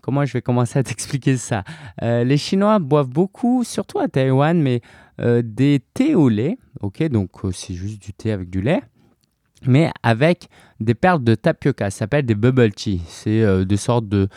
comment 0.00 0.24
je 0.24 0.32
vais 0.32 0.42
commencer 0.42 0.78
à 0.78 0.82
t'expliquer 0.84 1.36
ça? 1.36 1.64
Euh, 2.02 2.22
Les 2.22 2.36
Chinois 2.36 2.78
boivent 2.78 3.08
beaucoup, 3.08 3.64
surtout 3.64 3.98
à 3.98 4.06
Taïwan, 4.06 4.62
mais 4.62 4.80
euh, 5.20 5.42
des 5.44 5.82
thés 5.92 6.14
au 6.14 6.28
lait. 6.28 6.56
Ok, 6.80 7.02
donc 7.08 7.30
c'est 7.52 7.74
juste 7.74 8.00
du 8.00 8.12
thé 8.12 8.32
avec 8.32 8.48
du 8.50 8.60
lait 8.62 8.82
mais 9.66 9.90
avec 10.04 10.48
des 10.78 10.94
perles 10.94 11.24
de 11.24 11.34
tapioca. 11.34 11.90
Ça 11.90 11.98
s'appelle 11.98 12.24
des 12.24 12.36
bubble 12.36 12.70
tea. 12.70 13.02
C'est 13.08 13.64
des 13.64 13.76
sortes 13.76 14.08
de, 14.08 14.28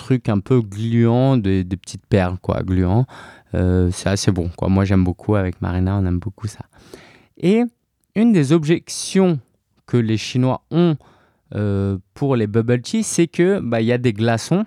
trucs 0.00 0.28
un 0.28 0.40
peu 0.40 0.60
gluants, 0.60 1.36
des, 1.36 1.64
petites 1.64 2.06
perles, 2.06 2.38
quoi, 2.40 2.62
gluants. 2.62 3.06
Euh, 3.54 3.90
c'est 3.92 4.08
assez 4.08 4.32
bon, 4.32 4.50
quoi. 4.56 4.68
Moi, 4.68 4.84
j'aime 4.84 5.04
beaucoup. 5.04 5.34
Avec 5.34 5.60
Marina, 5.60 5.96
on 5.96 6.06
aime 6.06 6.18
beaucoup 6.18 6.46
ça. 6.46 6.64
Et 7.36 7.62
une 8.14 8.32
des 8.32 8.52
objections 8.52 9.38
que 9.86 9.96
les 9.96 10.16
Chinois 10.16 10.62
ont 10.70 10.96
euh, 11.54 11.98
pour 12.14 12.36
les 12.36 12.46
bubble 12.46 12.80
tea, 12.80 13.02
c'est 13.02 13.26
que 13.26 13.60
bah, 13.60 13.80
il 13.80 13.86
y 13.86 13.92
a 13.92 13.98
des 13.98 14.12
glaçons 14.12 14.64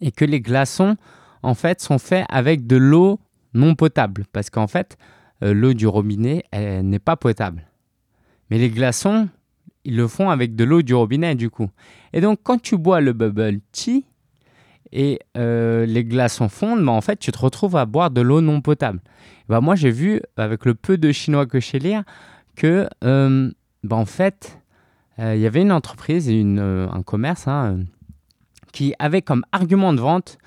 et 0.00 0.12
que 0.12 0.24
les 0.24 0.40
glaçons, 0.40 0.96
en 1.42 1.54
fait, 1.54 1.80
sont 1.80 1.98
faits 1.98 2.26
avec 2.28 2.66
de 2.66 2.76
l'eau 2.76 3.20
non 3.54 3.74
potable. 3.74 4.24
Parce 4.32 4.50
qu'en 4.50 4.66
fait, 4.66 4.96
euh, 5.42 5.52
l'eau 5.52 5.74
du 5.74 5.86
robinet, 5.86 6.44
n'est 6.52 6.98
pas 6.98 7.16
potable. 7.16 7.66
Mais 8.50 8.58
les 8.58 8.70
glaçons, 8.70 9.28
ils 9.84 9.96
le 9.96 10.08
font 10.08 10.30
avec 10.30 10.54
de 10.54 10.64
l'eau 10.64 10.82
du 10.82 10.94
robinet, 10.94 11.34
du 11.34 11.50
coup. 11.50 11.70
Et 12.12 12.20
donc, 12.20 12.40
quand 12.42 12.60
tu 12.60 12.76
bois 12.76 13.00
le 13.00 13.12
bubble 13.12 13.60
tea 13.72 14.04
et 14.92 15.18
euh, 15.36 15.86
les 15.86 16.04
glaçons 16.04 16.48
fondent, 16.48 16.84
bah, 16.84 16.92
en 16.92 17.00
fait, 17.00 17.18
tu 17.18 17.32
te 17.32 17.38
retrouves 17.38 17.76
à 17.76 17.86
boire 17.86 18.10
de 18.10 18.20
l'eau 18.20 18.40
non 18.40 18.60
potable. 18.60 19.00
Bah, 19.48 19.60
moi, 19.60 19.74
j'ai 19.74 19.90
vu, 19.90 20.20
avec 20.36 20.64
le 20.64 20.74
peu 20.74 20.98
de 20.98 21.10
chinois 21.10 21.46
que 21.46 21.58
je 21.58 21.66
sais 21.66 21.78
lire, 21.78 22.04
que, 22.54 22.88
bah, 23.02 23.96
en 23.96 24.04
fait, 24.04 24.58
il 25.18 25.38
y 25.38 25.46
avait 25.46 25.62
une 25.62 25.72
entreprise, 25.72 26.28
une, 26.28 26.58
un 26.58 27.02
commerce, 27.02 27.46
hein, 27.46 27.80
qui 28.72 28.94
avait 28.98 29.22
comme 29.22 29.44
argument 29.52 29.92
de 29.92 30.00
vente 30.00 30.38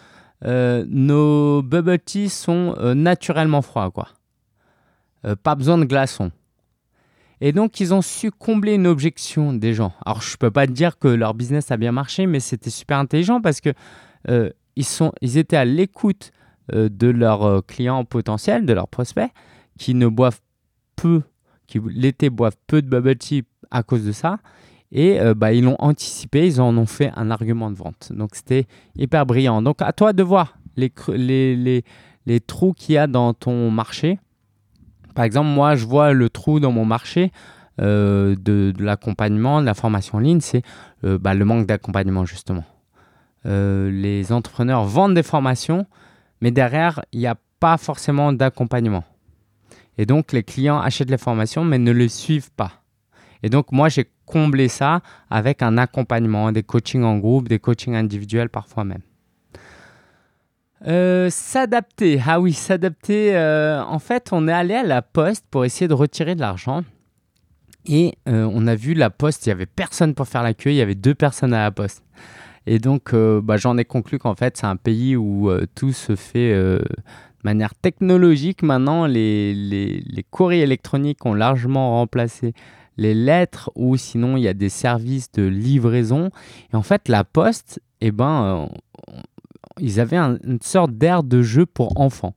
euh, 0.46 0.86
nos 0.88 1.64
bubble 1.64 2.00
tea 2.00 2.30
sont 2.30 2.76
euh, 2.78 2.94
naturellement 2.94 3.62
froids, 3.62 3.92
quoi. 3.92 4.10
Euh, 5.26 5.36
pas 5.36 5.56
besoin 5.56 5.78
de 5.78 5.86
glaçons. 5.86 6.32
Et 7.42 7.52
donc, 7.52 7.80
ils 7.80 7.94
ont 7.94 8.02
su 8.02 8.32
combler 8.32 8.74
une 8.74 8.88
objection 8.88 9.54
des 9.54 9.74
gens. 9.74 9.94
Alors, 10.06 10.22
je 10.22 10.34
ne 10.34 10.38
peux 10.38 10.52
pas 10.52 10.68
dire 10.68 10.98
que 10.98 11.08
leur 11.08 11.34
business 11.34 11.72
a 11.72 11.78
bien 11.78 11.92
marché, 11.92 12.28
mais 12.28 12.40
c'était 12.40 12.70
super 12.70 12.98
intelligent 12.98 13.42
parce 13.42 13.62
que 13.62 13.74
sont, 14.82 15.12
ils 15.22 15.38
étaient 15.38 15.58
à 15.58 15.66
l'écoute 15.66 16.32
de 16.74 17.08
leurs 17.08 17.66
clients 17.66 18.06
potentiels, 18.06 18.66
de 18.66 18.74
leurs 18.74 18.88
prospects, 18.88 19.32
qui 19.78 19.94
ne 19.94 20.08
boivent 20.08 20.42
peu, 20.96 21.22
qui 21.68 21.80
l'été 21.88 22.32
boivent 22.32 22.58
peu 22.66 22.82
de 22.82 22.88
bubble 22.88 23.16
tea 23.16 23.44
à 23.72 23.84
cause 23.84 24.06
de 24.06 24.12
ça. 24.12 24.40
Et 24.92 25.20
euh, 25.20 25.34
bah, 25.34 25.54
ils 25.54 25.64
l'ont 25.64 25.76
anticipé, 25.80 26.48
ils 26.48 26.62
en 26.62 26.76
ont 26.78 26.86
fait 26.86 27.12
un 27.16 27.30
argument 27.32 27.70
de 27.70 27.76
vente. 27.76 28.12
Donc 28.12 28.32
c'était 28.34 28.68
hyper 28.96 29.26
brillant. 29.26 29.62
Donc 29.62 29.82
à 29.82 29.92
toi 29.94 30.14
de 30.14 30.24
voir 30.24 30.58
les, 30.76 30.92
les, 31.10 31.84
les, 32.26 32.40
trous 32.40 32.74
qu'il 32.74 32.96
y 32.96 32.98
a 32.98 33.08
dans 33.08 33.34
ton 33.34 33.70
marché. 33.72 34.20
Par 35.16 35.26
exemple, 35.26 35.50
moi, 35.50 35.76
je 35.76 35.86
vois 35.86 36.14
le 36.14 36.30
trou 36.30 36.60
dans 36.60 36.72
mon 36.72 36.86
marché 36.86 37.32
euh, 37.82 38.36
de, 38.40 38.72
l'accompagnement, 38.80 39.62
de 39.62 39.66
la 39.66 39.74
formation 39.74 40.20
en 40.20 40.22
ligne, 40.22 40.42
c'est 40.42 40.62
euh, 41.04 41.18
bah, 41.18 41.34
le 41.34 41.44
manque 41.46 41.66
d'accompagnement, 41.66 42.26
justement. 42.26 42.64
les 43.46 44.32
entrepreneurs 44.32 44.86
vendent 44.86 45.16
des 45.16 45.24
formations, 45.24 45.86
mais 46.42 46.52
derrière, 46.52 47.04
il 47.12 47.20
n'y 47.20 47.28
a 47.28 47.36
pas 47.60 47.78
forcément 47.78 48.32
d'accompagnement. 48.32 49.04
Et 49.98 50.06
donc, 50.06 50.32
les 50.32 50.44
clients 50.44 50.80
achètent 50.80 51.10
les 51.10 51.18
formations, 51.18 51.64
mais 51.64 51.80
ne 51.80 51.92
les 51.92 52.10
suivent 52.10 52.52
pas. 52.52 52.84
Et 53.44 53.50
donc, 53.50 53.72
moi, 53.72 53.90
j'ai 53.90 54.10
comblé 54.26 54.68
ça 54.68 55.02
avec 55.30 55.62
un 55.62 55.78
accompagnement, 55.78 56.52
des 56.52 56.64
coachings 56.64 57.04
en 57.04 57.18
groupe, 57.18 57.48
des 57.48 57.60
coachings 57.60 57.96
individuels 57.96 58.50
parfois 58.50 58.84
même. 58.84 59.02
Euh, 60.86 61.30
s'adapter. 61.32 62.22
Ah 62.26 62.40
oui, 62.40 62.54
s'adapter. 62.54 63.36
Euh, 63.36 63.82
en 63.84 64.00
fait, 64.00 64.30
on 64.32 64.48
est 64.48 64.54
allé 64.54 64.76
à 64.76 64.84
la 64.84 65.02
poste 65.02 65.46
pour 65.50 65.66
essayer 65.66 65.88
de 65.88 65.94
retirer 65.94 66.36
de 66.36 66.42
l'argent. 66.42 66.84
Et 67.88 68.16
euh, 68.28 68.50
on 68.54 68.68
a 68.68 68.76
vu 68.76 68.94
la 68.94 69.10
poste, 69.10 69.46
il 69.46 69.50
n'y 69.50 69.54
avait 69.54 69.66
personne 69.66 70.14
pour 70.14 70.28
faire 70.28 70.44
la 70.44 70.54
queue, 70.54 70.72
il 70.72 70.76
y 70.76 70.82
avait 70.82 70.94
deux 70.94 71.16
personnes 71.16 71.54
à 71.54 71.64
la 71.64 71.72
poste. 71.72 72.04
Et 72.66 72.80
donc, 72.80 73.16
bah, 73.16 73.56
j'en 73.56 73.78
ai 73.78 73.86
conclu 73.86 74.20
qu'en 74.20 74.36
fait, 74.36 74.58
c'est 74.58 74.66
un 74.66 74.76
pays 74.76 75.16
où 75.16 75.50
tout 75.74 75.94
se 75.94 76.18
fait 76.18 76.54
de 76.54 76.84
manière 77.46 77.74
technologique. 77.74 78.62
Maintenant, 78.62 79.06
les, 79.06 79.54
les, 79.54 80.04
les 80.06 80.24
courriers 80.24 80.64
électroniques 80.64 81.26
ont 81.26 81.34
largement 81.34 81.92
remplacé 81.92 82.54
les 82.98 83.14
lettres 83.14 83.72
ou 83.76 83.96
sinon 83.98 84.38
il 84.38 84.44
y 84.44 84.48
a 84.48 84.54
des 84.54 84.70
services 84.70 85.32
de 85.32 85.44
livraison. 85.44 86.30
Et 86.74 86.76
en 86.76 86.82
fait, 86.82 87.08
la 87.08 87.24
poste, 87.24 87.82
eh 88.02 88.12
ben, 88.12 88.68
euh, 89.10 89.14
ils 89.80 90.00
avaient 90.00 90.18
une 90.18 90.60
sorte 90.62 90.92
d'air 90.94 91.24
de 91.24 91.42
jeu 91.42 91.66
pour 91.66 92.00
enfants, 92.00 92.36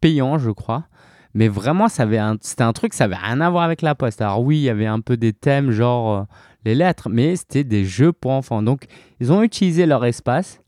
payant, 0.00 0.38
je 0.38 0.50
crois. 0.50 0.84
Mais 1.34 1.48
vraiment, 1.48 1.88
c'était 1.88 2.18
un, 2.62 2.72
truc, 2.72 2.92
ça 2.92 3.04
avait 3.04 3.16
rien 3.16 3.40
à 3.40 3.48
voir 3.48 3.62
avec 3.62 3.80
la 3.80 3.94
poste. 3.94 4.20
Alors 4.20 4.42
oui, 4.42 4.58
il 4.58 4.62
y 4.62 4.68
avait 4.68 4.86
un 4.86 5.00
peu 5.00 5.16
des 5.16 5.32
thèmes 5.32 5.70
genre 5.70 6.12
euh, 6.12 6.22
les 6.64 6.74
lettres, 6.74 7.08
mais 7.08 7.36
c'était 7.36 7.64
des 7.64 7.84
jeux 7.84 8.12
pour 8.12 8.32
enfants. 8.32 8.62
Donc, 8.62 8.84
ils 9.20 9.32
ont 9.32 9.42
utilisé 9.42 9.86
leur 9.86 10.04
espace 10.04 10.60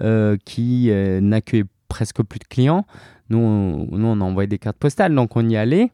euh, 0.00 0.36
qui 0.44 0.90
n'accueillait 1.20 1.64
presque 1.88 2.22
plus 2.22 2.38
de 2.38 2.44
clients. 2.44 2.86
Nous, 3.30 3.38
nous, 3.90 4.06
on 4.06 4.20
envoyait 4.20 4.46
des 4.46 4.58
cartes 4.58 4.76
postales, 4.78 5.14
donc 5.14 5.36
on 5.36 5.48
y 5.48 5.56
allait. 5.56 5.90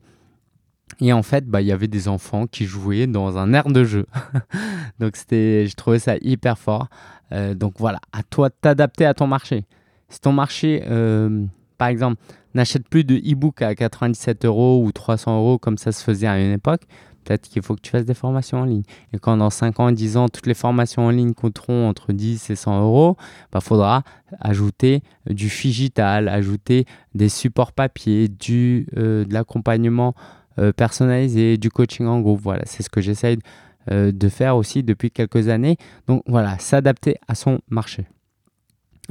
Et 1.00 1.12
en 1.12 1.22
fait, 1.22 1.46
bah, 1.46 1.60
il 1.60 1.66
y 1.66 1.72
avait 1.72 1.88
des 1.88 2.08
enfants 2.08 2.46
qui 2.46 2.64
jouaient 2.64 3.06
dans 3.06 3.38
un 3.38 3.52
air 3.52 3.68
de 3.68 3.84
jeu. 3.84 4.06
donc, 4.98 5.16
c'était, 5.16 5.66
je 5.66 5.74
trouvais 5.74 5.98
ça 5.98 6.16
hyper 6.20 6.58
fort. 6.58 6.88
Euh, 7.32 7.54
donc, 7.54 7.74
voilà, 7.78 8.00
à 8.12 8.22
toi 8.22 8.48
de 8.48 8.54
t'adapter 8.60 9.04
à 9.06 9.14
ton 9.14 9.26
marché. 9.26 9.64
Si 10.08 10.20
ton 10.20 10.32
marché, 10.32 10.82
euh, 10.86 11.44
par 11.76 11.88
exemple, 11.88 12.20
n'achète 12.54 12.88
plus 12.88 13.04
de 13.04 13.16
e-book 13.16 13.62
à 13.62 13.74
97 13.74 14.44
euros 14.44 14.82
ou 14.84 14.90
300 14.90 15.38
euros 15.38 15.58
comme 15.58 15.78
ça 15.78 15.92
se 15.92 16.02
faisait 16.02 16.26
à 16.26 16.40
une 16.40 16.52
époque, 16.52 16.82
peut-être 17.24 17.48
qu'il 17.48 17.62
faut 17.62 17.74
que 17.74 17.80
tu 17.80 17.90
fasses 17.90 18.06
des 18.06 18.14
formations 18.14 18.60
en 18.60 18.64
ligne. 18.64 18.82
Et 19.12 19.18
quand 19.18 19.36
dans 19.36 19.50
5 19.50 19.80
ans, 19.80 19.92
10 19.92 20.16
ans, 20.16 20.28
toutes 20.28 20.46
les 20.46 20.54
formations 20.54 21.06
en 21.06 21.10
ligne 21.10 21.34
coûteront 21.34 21.88
entre 21.88 22.12
10 22.12 22.50
et 22.50 22.56
100 22.56 22.80
euros, 22.80 23.16
il 23.20 23.46
bah, 23.52 23.60
faudra 23.60 24.02
ajouter 24.40 25.02
du 25.28 25.48
digital, 25.48 26.28
ajouter 26.28 26.86
des 27.14 27.28
supports 27.28 27.72
papier, 27.72 28.28
du, 28.28 28.86
euh, 28.96 29.24
de 29.24 29.34
l'accompagnement 29.34 30.14
euh, 30.58 30.72
personnalisé, 30.72 31.56
du 31.56 31.70
coaching 31.70 32.06
en 32.06 32.20
groupe. 32.20 32.40
Voilà, 32.42 32.62
c'est 32.66 32.82
ce 32.82 32.90
que 32.90 33.00
j'essaye 33.00 33.38
euh, 33.90 34.12
de 34.12 34.28
faire 34.28 34.56
aussi 34.56 34.82
depuis 34.82 35.10
quelques 35.10 35.48
années. 35.48 35.76
Donc 36.06 36.22
voilà, 36.26 36.58
s'adapter 36.58 37.16
à 37.28 37.34
son 37.34 37.60
marché. 37.70 38.06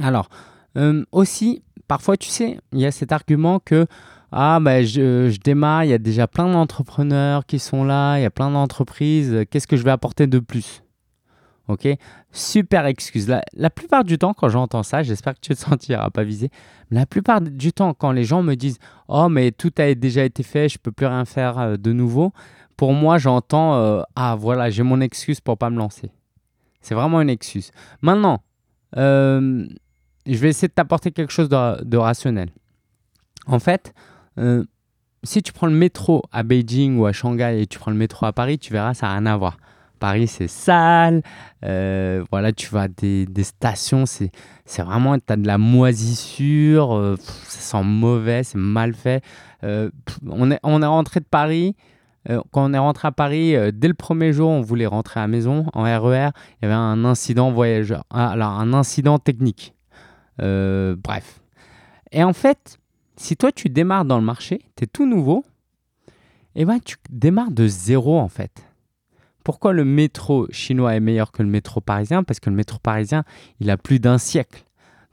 Alors, 0.00 0.28
euh, 0.76 1.04
aussi, 1.10 1.62
parfois, 1.88 2.16
tu 2.16 2.28
sais, 2.28 2.58
il 2.72 2.80
y 2.80 2.86
a 2.86 2.90
cet 2.90 3.12
argument 3.12 3.58
que 3.58 3.86
ah, 4.30 4.58
ben, 4.60 4.84
je, 4.84 5.30
je 5.30 5.40
démarre, 5.40 5.84
il 5.84 5.90
y 5.90 5.94
a 5.94 5.98
déjà 5.98 6.26
plein 6.26 6.52
d'entrepreneurs 6.52 7.46
qui 7.46 7.58
sont 7.58 7.82
là, 7.82 8.18
il 8.18 8.22
y 8.22 8.26
a 8.26 8.30
plein 8.30 8.50
d'entreprises, 8.50 9.44
qu'est-ce 9.50 9.66
que 9.66 9.76
je 9.76 9.84
vais 9.84 9.90
apporter 9.90 10.26
de 10.26 10.38
plus? 10.38 10.82
Ok? 11.68 11.86
Super 12.32 12.86
excuse. 12.86 13.28
La, 13.52 13.70
plupart 13.70 14.02
du 14.02 14.18
temps, 14.18 14.32
quand 14.32 14.48
j'entends 14.48 14.82
ça, 14.82 15.02
j'espère 15.02 15.34
que 15.34 15.40
tu 15.40 15.54
te 15.54 15.58
sentiras 15.58 16.10
pas 16.10 16.24
visé. 16.24 16.50
la 16.90 17.06
plupart 17.06 17.42
du 17.42 17.72
temps, 17.72 17.94
quand 17.94 18.10
les 18.10 18.24
gens 18.24 18.42
me 18.42 18.54
disent 18.54 18.78
Oh, 19.08 19.28
mais 19.28 19.52
tout 19.52 19.72
a 19.78 19.94
déjà 19.94 20.24
été 20.24 20.42
fait, 20.42 20.68
je 20.68 20.78
peux 20.78 20.92
plus 20.92 21.06
rien 21.06 21.24
faire 21.26 21.58
euh, 21.58 21.76
de 21.76 21.92
nouveau, 21.92 22.32
pour 22.76 22.94
moi, 22.94 23.18
j'entends 23.18 23.74
euh, 23.74 24.02
Ah, 24.16 24.34
voilà, 24.38 24.70
j'ai 24.70 24.82
mon 24.82 25.00
excuse 25.00 25.40
pour 25.40 25.58
pas 25.58 25.68
me 25.68 25.76
lancer. 25.76 26.10
C'est 26.80 26.94
vraiment 26.94 27.20
une 27.20 27.30
excuse. 27.30 27.70
Maintenant, 28.00 28.42
euh, 28.96 29.66
je 30.26 30.38
vais 30.38 30.48
essayer 30.48 30.68
de 30.68 30.72
t'apporter 30.72 31.10
quelque 31.10 31.32
chose 31.32 31.50
de, 31.50 31.84
de, 31.84 31.96
rationnel. 31.98 32.50
En 33.46 33.58
fait, 33.58 33.92
si 35.24 35.42
tu 35.42 35.52
prends 35.52 35.66
le 35.66 35.74
métro 35.74 36.22
à 36.32 36.42
Beijing 36.42 36.96
ou 36.96 37.06
à 37.06 37.12
Shanghai 37.12 37.60
et 37.62 37.66
tu 37.66 37.78
prends 37.78 37.90
le 37.90 37.96
métro 37.96 38.24
à 38.26 38.32
Paris, 38.32 38.58
tu 38.58 38.72
verras, 38.72 38.94
ça 38.94 39.08
n'a 39.08 39.14
rien 39.14 39.26
à 39.26 39.36
voir. 39.36 39.58
Paris, 39.98 40.26
c'est 40.26 40.48
sale. 40.48 41.22
Euh, 41.64 42.24
voilà, 42.30 42.52
tu 42.52 42.68
vas 42.68 42.88
des, 42.88 43.26
des 43.26 43.44
stations, 43.44 44.06
c'est, 44.06 44.30
c'est 44.64 44.82
vraiment, 44.82 45.18
tu 45.18 45.32
as 45.32 45.36
de 45.36 45.46
la 45.46 45.58
moisissure, 45.58 46.94
euh, 46.94 47.16
ça 47.18 47.78
sent 47.78 47.84
mauvais, 47.84 48.44
c'est 48.44 48.58
mal 48.58 48.94
fait. 48.94 49.22
Euh, 49.64 49.90
on, 50.26 50.50
est, 50.50 50.60
on 50.62 50.82
est 50.82 50.86
rentré 50.86 51.20
de 51.20 51.26
Paris. 51.26 51.74
quand 52.52 52.70
on 52.70 52.74
est 52.74 52.78
rentré 52.78 53.08
à 53.08 53.12
Paris, 53.12 53.56
dès 53.72 53.88
le 53.88 53.94
premier 53.94 54.32
jour, 54.32 54.50
on 54.50 54.60
voulait 54.60 54.86
rentrer 54.86 55.20
à 55.20 55.24
la 55.24 55.28
maison 55.28 55.66
en 55.72 55.82
RER. 55.82 56.30
Il 56.60 56.64
y 56.64 56.66
avait 56.66 56.74
un 56.74 57.04
incident 57.04 57.50
voyageur, 57.50 58.04
ah, 58.10 58.30
alors 58.30 58.50
un 58.50 58.72
incident 58.74 59.18
technique. 59.18 59.74
bref. 60.38 61.40
Et 62.12 62.24
en 62.24 62.32
fait, 62.32 62.78
si 63.16 63.36
toi 63.36 63.52
tu 63.52 63.68
démarres 63.68 64.04
dans 64.04 64.18
le 64.18 64.24
marché, 64.24 64.60
tu 64.76 64.84
es 64.84 64.86
tout 64.86 65.06
nouveau, 65.06 65.44
et 66.54 66.62
eh 66.62 66.64
ben 66.64 66.80
tu 66.80 66.96
démarres 67.10 67.52
de 67.52 67.66
zéro 67.66 68.18
en 68.18 68.28
fait. 68.28 68.67
Pourquoi 69.48 69.72
le 69.72 69.86
métro 69.86 70.46
chinois 70.50 70.94
est 70.94 71.00
meilleur 71.00 71.32
que 71.32 71.42
le 71.42 71.48
métro 71.48 71.80
parisien? 71.80 72.22
Parce 72.22 72.38
que 72.38 72.50
le 72.50 72.56
métro 72.56 72.78
parisien, 72.78 73.24
il 73.60 73.70
a 73.70 73.78
plus 73.78 73.98
d'un 73.98 74.18
siècle. 74.18 74.62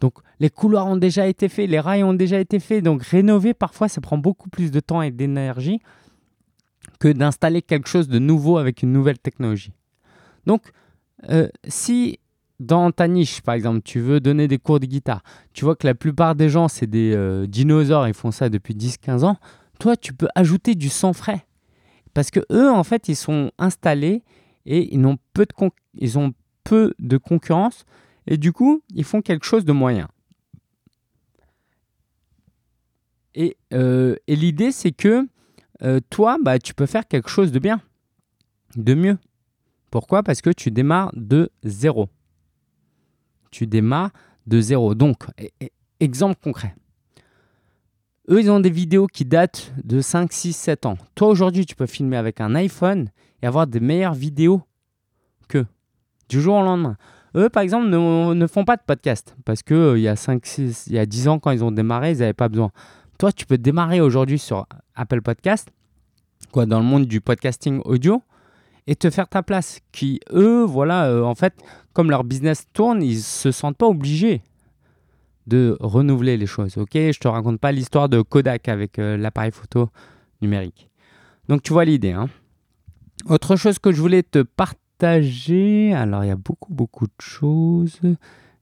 Donc 0.01 0.15
les 0.41 0.49
couloirs 0.49 0.87
ont 0.87 0.97
déjà 0.97 1.25
été 1.25 1.47
faits, 1.47 1.69
les 1.69 1.79
rails 1.79 2.03
ont 2.03 2.13
déjà 2.13 2.37
été 2.37 2.59
faits. 2.59 2.83
Donc 2.83 3.01
rénover, 3.01 3.53
parfois, 3.53 3.87
ça 3.87 4.01
prend 4.01 4.17
beaucoup 4.17 4.49
plus 4.49 4.71
de 4.71 4.81
temps 4.81 5.01
et 5.01 5.09
d'énergie 5.09 5.79
que 6.99 7.07
d'installer 7.07 7.61
quelque 7.61 7.87
chose 7.87 8.09
de 8.09 8.19
nouveau 8.19 8.57
avec 8.57 8.83
une 8.83 8.91
nouvelle 8.91 9.19
technologie. 9.19 9.71
Donc 10.45 10.63
euh, 11.29 11.47
si 11.69 12.19
dans 12.59 12.91
ta 12.91 13.07
niche, 13.07 13.39
par 13.39 13.55
exemple, 13.55 13.83
tu 13.85 14.01
veux 14.01 14.19
donner 14.19 14.49
des 14.49 14.57
cours 14.57 14.81
de 14.81 14.85
guitare, 14.85 15.23
tu 15.53 15.63
vois 15.63 15.77
que 15.77 15.87
la 15.87 15.95
plupart 15.95 16.35
des 16.35 16.49
gens, 16.49 16.67
c'est 16.67 16.87
des 16.87 17.13
euh, 17.15 17.47
dinosaures, 17.47 18.09
ils 18.09 18.13
font 18.13 18.31
ça 18.31 18.49
depuis 18.49 18.73
10-15 18.73 19.23
ans, 19.23 19.37
toi, 19.79 19.95
tu 19.95 20.11
peux 20.11 20.27
ajouter 20.35 20.75
du 20.75 20.89
sang 20.89 21.13
frais. 21.13 21.45
Parce 22.15 22.31
que 22.31 22.39
eux, 22.49 22.71
en 22.71 22.83
fait, 22.85 23.09
ils 23.09 23.15
sont 23.15 23.51
installés 23.59 24.23
et 24.65 24.95
ils, 24.95 25.05
ont 25.05 25.17
peu 25.33 25.45
de 26.97 27.17
concurrence 27.17 27.85
et 28.25 28.37
du 28.37 28.53
coup, 28.53 28.81
ils 28.93 29.03
font 29.03 29.21
quelque 29.21 29.45
chose 29.45 29.65
de 29.65 29.73
moyen. 29.73 30.07
Et, 33.35 33.57
euh, 33.73 34.15
l'idée, 34.29 34.71
c'est 34.71 34.93
que 34.93 35.27
euh, 35.83 35.99
toi, 36.09 36.37
bah, 36.41 36.57
tu 36.57 36.73
peux 36.73 36.85
faire 36.85 37.05
quelque 37.05 37.29
chose 37.29 37.51
de 37.51 37.59
bien, 37.59 37.81
de 38.77 38.93
mieux. 38.93 39.17
Pourquoi? 39.91 40.23
Parce 40.23 40.41
que 40.41 40.51
tu 40.51 40.71
démarres 40.71 41.11
de 41.17 41.51
zéro. 41.63 42.07
Tu 43.51 43.67
démarres 43.67 44.11
de 44.47 44.61
zéro. 44.61 44.95
Donc, 44.95 45.25
exemple 45.99 46.39
concret. 46.41 46.75
Eux, 48.29 48.39
ils 48.39 48.49
ont 48.49 48.59
des 48.59 48.71
vidéos 48.71 49.05
qui 49.05 49.23
datent 49.23 49.71
de 49.83 50.01
5, 50.01 50.33
6, 50.33 50.53
7 50.53 50.85
ans. 50.87 50.97
Toi, 51.13 51.27
aujourd'hui, 51.27 51.65
tu 51.65 51.75
peux 51.75 51.85
filmer 51.85 52.17
avec 52.17 52.41
un 52.41 52.55
iPhone 52.55 53.09
et 53.43 53.47
avoir 53.47 53.67
des 53.67 53.79
meilleures 53.79 54.15
vidéos 54.15 54.61
que 55.47 55.65
du 56.27 56.41
jour 56.41 56.55
au 56.55 56.63
lendemain. 56.63 56.97
Eux, 57.35 57.49
par 57.49 57.61
exemple, 57.61 57.87
ne, 57.89 58.47
font 58.47 58.65
pas 58.65 58.77
de 58.77 58.81
podcast 58.81 59.35
parce 59.45 59.61
qu'il 59.61 59.93
il 59.97 60.01
y 60.01 60.07
a 60.07 60.15
5, 60.15 60.43
6, 60.43 60.87
il 60.87 60.93
y 60.93 60.99
a 60.99 61.05
10 61.05 61.27
ans, 61.27 61.39
quand 61.39 61.51
ils 61.51 61.63
ont 61.63 61.71
démarré, 61.71 62.11
ils 62.11 62.19
n'avaient 62.19 62.33
pas 62.33 62.49
besoin. 62.49 62.71
Toi, 63.19 63.31
tu 63.31 63.45
peux 63.45 63.59
démarrer 63.59 64.01
aujourd'hui 64.01 64.39
sur 64.39 64.65
Apple 64.95 65.21
Podcast, 65.21 65.69
quoi, 66.51 66.65
dans 66.65 66.79
le 66.79 66.85
monde 66.85 67.05
du 67.05 67.21
podcasting 67.21 67.81
audio, 67.85 68.23
et 68.87 68.95
te 68.95 69.09
faire 69.11 69.27
ta 69.27 69.43
place. 69.43 69.81
Qui, 69.91 70.19
eux, 70.31 70.63
voilà, 70.63 71.05
euh, 71.09 71.23
en 71.23 71.35
fait, 71.35 71.53
comme 71.93 72.09
leur 72.09 72.23
business 72.23 72.65
tourne, 72.73 73.03
ils 73.03 73.21
se 73.21 73.51
sentent 73.51 73.77
pas 73.77 73.87
obligés 73.87 74.41
de 75.47 75.77
renouveler 75.79 76.37
les 76.37 76.45
choses. 76.45 76.77
Ok, 76.77 76.93
je 76.93 77.19
te 77.19 77.27
raconte 77.27 77.59
pas 77.59 77.71
l'histoire 77.71 78.09
de 78.09 78.21
Kodak 78.21 78.67
avec 78.67 78.99
euh, 78.99 79.17
l'appareil 79.17 79.51
photo 79.51 79.89
numérique. 80.41 80.89
Donc 81.47 81.61
tu 81.63 81.73
vois 81.73 81.85
l'idée. 81.85 82.11
Hein. 82.11 82.29
Autre 83.27 83.55
chose 83.55 83.79
que 83.79 83.91
je 83.91 84.01
voulais 84.01 84.23
te 84.23 84.41
partager, 84.41 85.93
alors 85.93 86.23
il 86.23 86.27
y 86.27 86.31
a 86.31 86.35
beaucoup 86.35 86.73
beaucoup 86.73 87.05
de 87.05 87.21
choses, 87.21 87.99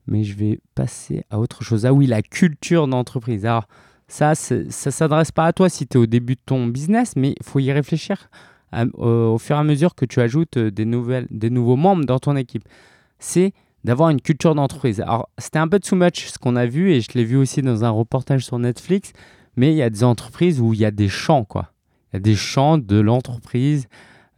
mais 0.06 0.24
je 0.24 0.34
vais 0.34 0.60
passer 0.74 1.24
à 1.30 1.38
autre 1.38 1.62
chose. 1.62 1.86
Ah 1.86 1.92
oui, 1.92 2.06
la 2.06 2.22
culture 2.22 2.86
d'entreprise. 2.86 3.46
Alors 3.46 3.66
ça, 4.08 4.34
ça 4.34 4.90
s'adresse 4.90 5.32
pas 5.32 5.46
à 5.46 5.52
toi 5.52 5.68
si 5.68 5.86
tu 5.86 5.96
es 5.96 6.00
au 6.00 6.06
début 6.06 6.34
de 6.34 6.42
ton 6.44 6.66
business, 6.66 7.14
mais 7.16 7.34
il 7.38 7.44
faut 7.44 7.58
y 7.58 7.72
réfléchir 7.72 8.28
au, 8.94 9.38
fur 9.38 9.56
et 9.56 9.58
à 9.58 9.64
mesure 9.64 9.94
que 9.94 10.04
tu 10.04 10.20
ajoutes 10.20 10.56
euh, 10.56 10.70
des, 10.70 10.84
nouvelles, 10.84 11.26
des 11.30 11.50
nouveaux 11.50 11.76
membres 11.76 12.04
dans 12.04 12.18
ton 12.18 12.36
équipe. 12.36 12.64
C'est 13.18 13.52
d'avoir 13.84 14.08
une 14.08 14.20
culture 14.20 14.54
d'entreprise. 14.54 15.00
Alors, 15.00 15.28
c'était 15.38 15.58
un 15.58 15.68
peu 15.68 15.78
too 15.78 15.94
much 15.94 16.26
ce 16.26 16.38
qu'on 16.38 16.56
a 16.56 16.66
vu, 16.66 16.92
et 16.92 17.00
je 17.00 17.08
l'ai 17.14 17.24
vu 17.24 17.36
aussi 17.36 17.62
dans 17.62 17.84
un 17.84 17.90
reportage 17.90 18.44
sur 18.44 18.58
Netflix, 18.58 19.12
mais 19.56 19.72
il 19.72 19.76
y 19.76 19.82
a 19.82 19.90
des 19.90 20.02
entreprises 20.02 20.60
où 20.60 20.72
il 20.72 20.80
y 20.80 20.84
a 20.84 20.90
des 20.90 21.08
champs, 21.08 21.44
quoi. 21.44 21.72
Il 22.12 22.16
y 22.16 22.18
a 22.18 22.20
des 22.20 22.34
champs 22.34 22.78
de 22.78 22.98
l'entreprise, 22.98 23.88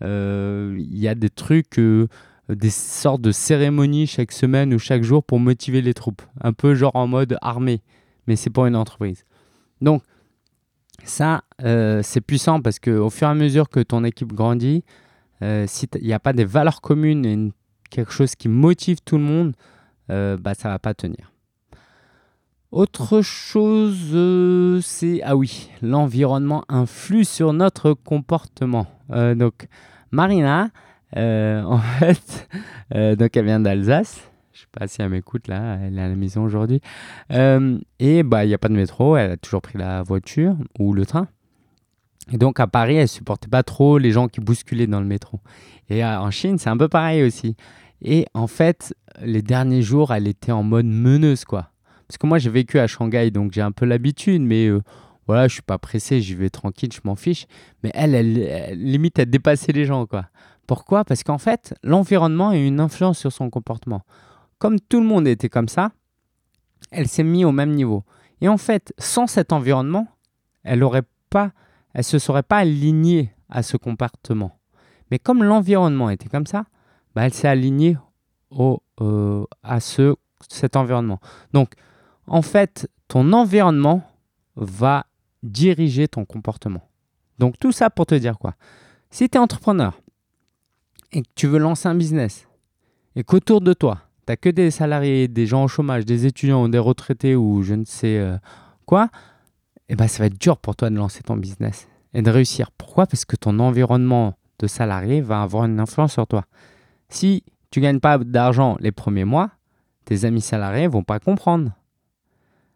euh, 0.03 0.77
il 0.79 0.99
y 0.99 1.09
a 1.09 1.15
des 1.15 1.31
trucs, 1.31 1.79
euh, 1.79 2.09
des 2.49 2.71
sortes 2.71 3.23
de 3.23 3.33
cérémonies 3.33 4.07
chaque 4.07 4.33
semaine 4.33 4.75
ou 4.75 4.79
chaque 4.79 5.03
jour 5.03 5.23
pour 5.23 5.39
motiver 5.39 5.81
les 5.81 5.95
troupes. 5.95 6.23
Un 6.41 6.53
peu 6.53 6.75
genre 6.75 6.95
en 6.95 7.07
mode 7.07 7.39
armée, 7.41 7.83
mais 8.27 8.35
c'est 8.35 8.51
pour 8.51 8.67
une 8.67 8.77
entreprise. 8.77 9.25
Donc, 9.81 10.03
ça, 11.05 11.45
euh, 11.63 12.01
c'est 12.03 12.21
puissant 12.21 12.61
parce 12.61 12.81
qu'au 12.81 13.11
fur 13.11 13.29
et 13.29 13.31
à 13.31 13.35
mesure 13.35 13.69
que 13.69 13.81
ton 13.81 14.03
équipe 14.03 14.33
grandit, 14.33 14.83
s'il 15.67 15.89
n'y 16.01 16.15
a 16.15 16.19
pas 16.19 16.33
des 16.33 16.47
valeurs 16.47 16.81
communes 16.81 17.27
et 17.27 17.33
une 17.35 17.53
quelque 17.89 18.13
chose 18.13 18.35
qui 18.35 18.49
motive 18.49 18.99
tout 19.05 19.17
le 19.17 19.25
monde, 19.25 19.55
euh, 20.11 20.37
bah, 20.37 20.55
ça 20.55 20.69
va 20.69 20.79
pas 20.79 20.95
tenir. 20.95 21.33
Autre 22.73 23.23
chose, 23.23 24.11
euh, 24.13 24.81
c'est 24.83 25.23
ah 25.23 25.37
oui, 25.37 25.71
l'environnement 25.83 26.65
influe 26.69 27.25
sur 27.25 27.53
notre 27.53 27.93
comportement. 27.93 28.87
Euh, 29.11 29.35
donc 29.35 29.69
Marina, 30.11 30.71
en 31.17 31.79
fait, 31.79 32.49
donc 33.17 33.37
elle 33.37 33.45
vient 33.45 33.61
d'Alsace. 33.61 34.29
Je 34.53 34.61
sais 34.61 34.67
pas 34.73 34.87
si 34.89 35.01
elle 35.01 35.11
m'écoute 35.11 35.49
là, 35.49 35.79
elle 35.83 35.99
est 35.99 36.03
à 36.03 36.09
la 36.09 36.15
maison 36.17 36.45
aujourd'hui. 36.45 36.81
et 37.31 38.23
bah 38.23 38.45
il 38.45 38.49
n'y 38.49 38.55
a 38.55 38.59
pas 38.59 38.69
de 38.69 38.75
métro, 38.75 39.17
elle 39.17 39.33
a 39.33 39.37
toujours 39.37 39.63
pris 39.63 39.79
la 39.79 40.03
voiture 40.03 40.57
ou 40.79 40.93
le 40.93 41.07
train. 41.07 41.29
Et 42.33 42.39
donc 42.39 42.59
à 42.59 42.67
Paris, 42.67 42.97
elle 42.97 43.09
supportait 43.09 43.49
pas 43.49 43.63
trop 43.63 43.99
les 43.99 44.11
gens 44.11 44.29
qui 44.29 44.41
bousculaient 44.41 44.87
dans 44.87 45.01
le 45.01 45.07
métro. 45.07 45.41
Et 45.89 46.05
en 46.05 46.31
Chine, 46.31 46.59
c'est 46.59 46.71
un 46.71 46.77
peu 46.77 46.89
pareil 46.89 47.23
aussi. 47.23 47.57
Et 48.03 48.27
en 48.35 48.47
fait, 48.47 48.95
les 49.21 49.43
derniers 49.43 49.83
jours, 49.83 50.13
elle 50.13 50.29
était 50.29 50.53
en 50.53 50.63
mode 50.63 50.87
meneuse, 50.87 51.45
quoi. 51.45 51.71
Parce 52.09 52.19
que 52.19 52.27
moi, 52.27 52.39
j'ai 52.39 52.51
vécu 52.51 52.79
à 52.79 52.87
Shanghai, 52.87 53.31
donc 53.31 53.53
j'ai 53.53 53.63
un 53.63 53.73
peu 53.73 53.85
l'habitude, 53.85 54.43
mais 54.43 54.67
euh, 54.67 54.83
voilà, 55.27 55.49
je 55.49 55.55
suis 55.55 55.63
pas 55.63 55.79
pressé, 55.79 56.21
j'y 56.21 56.35
vais 56.35 56.51
tranquille, 56.51 56.91
je 56.93 57.01
m'en 57.05 57.17
fiche. 57.17 57.47
Mais 57.83 57.91
elle, 57.95 58.15
elle, 58.15 58.79
limite, 58.79 59.19
elle 59.19 59.31
dépassait 59.31 59.73
les 59.73 59.85
gens, 59.85 60.07
quoi. 60.07 60.27
Pourquoi? 60.67 61.05
Parce 61.05 61.23
qu'en 61.23 61.39
fait, 61.39 61.75
l'environnement 61.83 62.51
a 62.51 62.57
une 62.57 62.81
influence 62.81 63.19
sur 63.19 63.33
son 63.33 63.51
comportement. 63.51 64.03
Comme 64.59 64.81
tout 64.81 65.01
le 65.01 65.07
monde 65.07 65.29
était 65.29 65.49
comme 65.49 65.69
ça, 65.69 65.93
elle 66.91 67.09
s'est 67.09 67.23
mise 67.23 67.45
au 67.45 67.53
même 67.53 67.73
niveau. 67.73 68.05
Et 68.41 68.49
en 68.49 68.59
fait, 68.59 68.93
sans 68.99 69.27
cet 69.27 69.53
environnement, 69.53 70.09
elle 70.63 70.83
aurait 70.83 71.05
pas 71.31 71.53
elle 71.97 72.01
ne 72.01 72.03
se 72.03 72.19
serait 72.19 72.43
pas 72.43 72.59
alignée 72.59 73.33
à 73.49 73.63
ce 73.63 73.79
comportement. 73.79 74.59
Mais 75.11 75.19
comme 75.19 75.43
l'environnement 75.43 76.11
était 76.11 76.29
comme 76.29 76.45
ça, 76.45 76.67
bah, 77.15 77.25
elle 77.25 77.33
s'est 77.33 77.49
alignée 77.49 77.97
au, 78.51 78.83
euh, 79.01 79.47
à 79.63 79.81
ce, 79.81 80.15
cet 80.47 80.77
environnement. 80.77 81.21
Donc, 81.55 81.73
en 82.27 82.43
fait, 82.43 82.87
ton 83.09 83.33
environnement 83.33 84.03
va 84.57 85.07
diriger 85.43 86.07
ton 86.07 86.27
comportement. 86.27 86.87
Donc, 87.39 87.59
tout 87.59 87.73
ça 87.73 87.89
pour 87.89 88.05
te 88.05 88.15
dire 88.15 88.39
quoi? 88.39 88.57
Si 89.09 89.31
tu 89.31 89.39
es 89.39 89.41
entrepreneur 89.41 89.99
et 91.13 91.23
que 91.23 91.31
tu 91.35 91.47
veux 91.47 91.59
lancer 91.59 91.89
un 91.89 91.95
business 91.95 92.47
et 93.15 93.25
qu'autour 93.25 93.63
de 93.63 93.73
toi, 93.73 94.03
tu 94.27 94.33
n'as 94.33 94.37
que 94.37 94.51
des 94.51 94.71
salariés, 94.71 95.29
des 95.29 95.47
gens 95.47 95.65
au 95.65 95.69
chômage, 95.69 96.05
des 96.05 96.27
étudiants, 96.27 96.69
des 96.69 96.79
retraités 96.79 97.35
ou 97.35 97.63
je 97.63 97.73
ne 97.73 97.87
sais 97.87 98.19
euh, 98.19 98.37
quoi, 98.85 99.09
eh 99.89 99.97
ben, 99.97 100.09
ça 100.09 100.23
va 100.23 100.27
être 100.27 100.41
dur 100.41 100.59
pour 100.59 100.77
toi 100.77 100.91
de 100.91 100.97
lancer 100.97 101.23
ton 101.23 101.37
business 101.37 101.89
et 102.15 102.23
de 102.23 102.31
réussir. 102.31 102.71
Pourquoi? 102.73 103.07
Parce 103.07 103.25
que 103.25 103.37
ton 103.37 103.59
environnement 103.59 104.35
de 104.59 104.67
salarié 104.67 105.21
va 105.21 105.43
avoir 105.43 105.65
une 105.65 105.81
influence 105.81 106.13
sur 106.13 106.27
toi. 106.27 106.45
Si 107.09 107.45
tu 107.71 107.81
gagnes 107.81 108.01
pas 108.01 108.19
d'argent 108.19 108.77
les 108.81 108.93
premiers 108.93 109.25
mois, 109.25 109.51
tes 110.05 110.25
amis 110.25 110.41
salariés 110.41 110.87
vont 110.87 111.03
pas 111.03 111.21
comprendre. 111.21 111.73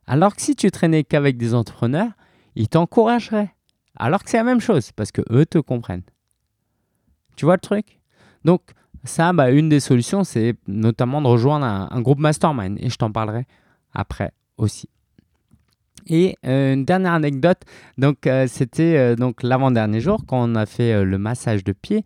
Alors 0.06 0.34
que 0.34 0.42
si 0.42 0.56
tu 0.56 0.70
traînais 0.70 1.04
qu'avec 1.04 1.36
des 1.36 1.54
entrepreneurs, 1.54 2.10
ils 2.54 2.68
t'encourageraient. 2.68 3.54
Alors 3.96 4.22
que 4.22 4.30
c'est 4.30 4.36
la 4.36 4.44
même 4.44 4.60
chose, 4.60 4.92
parce 4.92 5.12
que 5.12 5.22
eux 5.30 5.46
te 5.46 5.58
comprennent. 5.58 6.02
Tu 7.36 7.44
vois 7.44 7.54
le 7.54 7.60
truc? 7.60 8.00
Donc, 8.44 8.62
ça, 9.04 9.32
bah, 9.32 9.50
une 9.50 9.68
des 9.68 9.80
solutions, 9.80 10.24
c'est 10.24 10.56
notamment 10.66 11.22
de 11.22 11.26
rejoindre 11.26 11.64
un 11.64 12.00
groupe 12.00 12.18
mastermind. 12.18 12.78
Et 12.80 12.90
je 12.90 12.96
t'en 12.96 13.10
parlerai 13.10 13.46
après 13.92 14.32
aussi. 14.56 14.88
Et 16.10 16.36
euh, 16.44 16.74
une 16.74 16.84
dernière 16.84 17.12
anecdote, 17.12 17.58
donc 17.96 18.26
euh, 18.26 18.48
c'était 18.48 18.96
euh, 18.96 19.14
donc 19.14 19.44
l'avant-dernier 19.44 20.00
jour 20.00 20.24
quand 20.26 20.42
on 20.42 20.56
a 20.56 20.66
fait 20.66 21.04
le 21.04 21.18
massage 21.18 21.62
de 21.62 21.72
pied. 21.72 22.04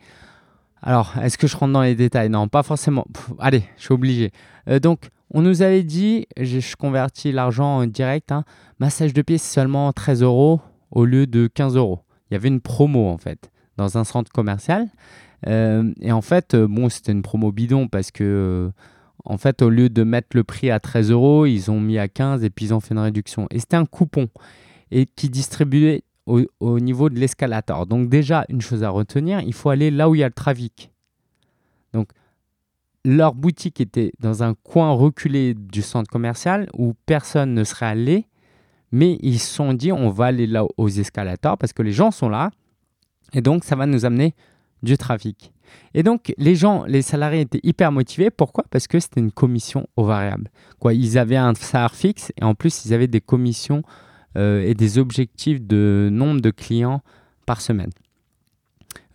Alors, 0.82 1.14
est-ce 1.22 1.38
que 1.38 1.46
je 1.46 1.56
rentre 1.56 1.72
dans 1.72 1.80
les 1.80 1.94
détails? 1.94 2.28
Non, 2.28 2.46
pas 2.46 2.62
forcément. 2.62 3.06
allez, 3.38 3.64
je 3.78 3.84
suis 3.84 3.94
obligé. 3.94 4.30
donc, 4.82 5.08
on 5.30 5.40
nous 5.40 5.62
avait 5.62 5.82
dit, 5.82 6.26
je, 6.38 6.76
convertis 6.76 7.32
l'argent 7.32 7.78
en 7.78 7.86
direct, 7.86 8.30
hein, 8.30 8.44
massage 8.78 9.14
de 9.14 9.22
pied 9.22 9.38
c'est 9.38 9.54
seulement 9.54 9.90
13 9.94 10.22
euros 10.22 10.60
au 10.90 11.06
lieu 11.06 11.26
de 11.26 11.46
15 11.46 11.76
euros. 11.76 12.00
Il 12.30 12.34
y 12.34 12.36
avait 12.36 12.48
une 12.48 12.60
promo 12.60 13.08
en 13.08 13.16
fait 13.16 13.50
dans 13.78 13.96
un 13.96 14.04
centre 14.04 14.30
commercial. 14.30 14.88
et 15.46 16.12
en 16.12 16.20
fait, 16.20 16.54
bon, 16.54 16.90
c'était 16.90 17.12
une 17.12 17.22
promo 17.22 17.50
bidon 17.50 17.88
parce 17.88 18.10
que 18.10 18.70
en 19.24 19.38
fait, 19.38 19.62
au 19.62 19.70
lieu 19.70 19.88
de 19.88 20.02
mettre 20.02 20.28
le 20.34 20.44
prix 20.44 20.70
à 20.70 20.80
13 20.80 21.10
euros, 21.10 21.46
ils 21.46 21.70
ont 21.70 21.80
mis 21.80 21.98
à 21.98 22.08
15 22.08 22.44
et 22.44 22.50
puis 22.50 22.66
ils 22.66 22.74
ont 22.74 22.80
fait 22.80 22.94
une 22.94 23.00
réduction. 23.00 23.46
Et 23.50 23.58
c'était 23.58 23.76
un 23.76 23.86
coupon 23.86 24.28
et 24.90 25.06
qui 25.06 25.30
distribuait 25.30 26.04
au, 26.26 26.80
niveau 26.80 27.10
de 27.10 27.18
l'escalator. 27.18 27.86
Donc 27.86 28.08
déjà, 28.08 28.44
une 28.48 28.60
chose 28.60 28.82
à 28.82 28.90
retenir, 28.90 29.40
il 29.40 29.52
faut 29.52 29.70
aller 29.70 29.90
là 29.90 30.08
où 30.08 30.14
il 30.14 30.18
y 30.18 30.24
a 30.24 30.28
le 30.28 30.34
trafic. 30.34 30.90
Donc, 31.92 32.10
leur 33.04 33.34
boutique 33.34 33.80
était 33.80 34.12
dans 34.20 34.42
un 34.42 34.54
coin 34.54 34.92
reculé 34.92 35.54
du 35.54 35.82
centre 35.82 36.10
commercial 36.10 36.68
où 36.76 36.94
personne 37.06 37.52
ne 37.52 37.64
serait 37.64 37.86
allé, 37.86 38.26
mais 38.92 39.18
ils 39.20 39.38
se 39.38 39.52
sont 39.54 39.74
dit 39.74 39.92
on 39.92 40.08
va 40.08 40.26
aller 40.26 40.46
là 40.46 40.64
aux 40.76 40.88
escalators 40.88 41.58
parce 41.58 41.72
que 41.72 41.82
les 41.82 41.92
gens 41.92 42.10
sont 42.10 42.28
là 42.28 42.50
et 43.34 43.42
donc 43.42 43.64
ça 43.64 43.76
va 43.76 43.86
nous 43.86 44.04
amener 44.04 44.34
du 44.82 44.96
trafic. 44.96 45.53
Et 45.94 46.02
donc, 46.02 46.32
les 46.38 46.54
gens, 46.54 46.84
les 46.86 47.02
salariés 47.02 47.42
étaient 47.42 47.60
hyper 47.62 47.92
motivés. 47.92 48.30
Pourquoi? 48.30 48.64
Parce 48.70 48.86
que 48.86 48.98
c'était 49.00 49.20
une 49.20 49.32
commission 49.32 49.86
aux 49.96 50.04
variables. 50.04 50.50
Quoi, 50.78 50.94
ils 50.94 51.18
avaient 51.18 51.36
un 51.36 51.54
salaire 51.54 51.94
fixe 51.94 52.32
et 52.40 52.44
en 52.44 52.54
plus, 52.54 52.84
ils 52.84 52.94
avaient 52.94 53.08
des 53.08 53.20
commissions 53.20 53.82
euh, 54.36 54.62
et 54.62 54.74
des 54.74 54.98
objectifs 54.98 55.62
de 55.62 56.08
nombre 56.10 56.40
de 56.40 56.50
clients 56.50 57.02
par 57.46 57.60
semaine. 57.60 57.90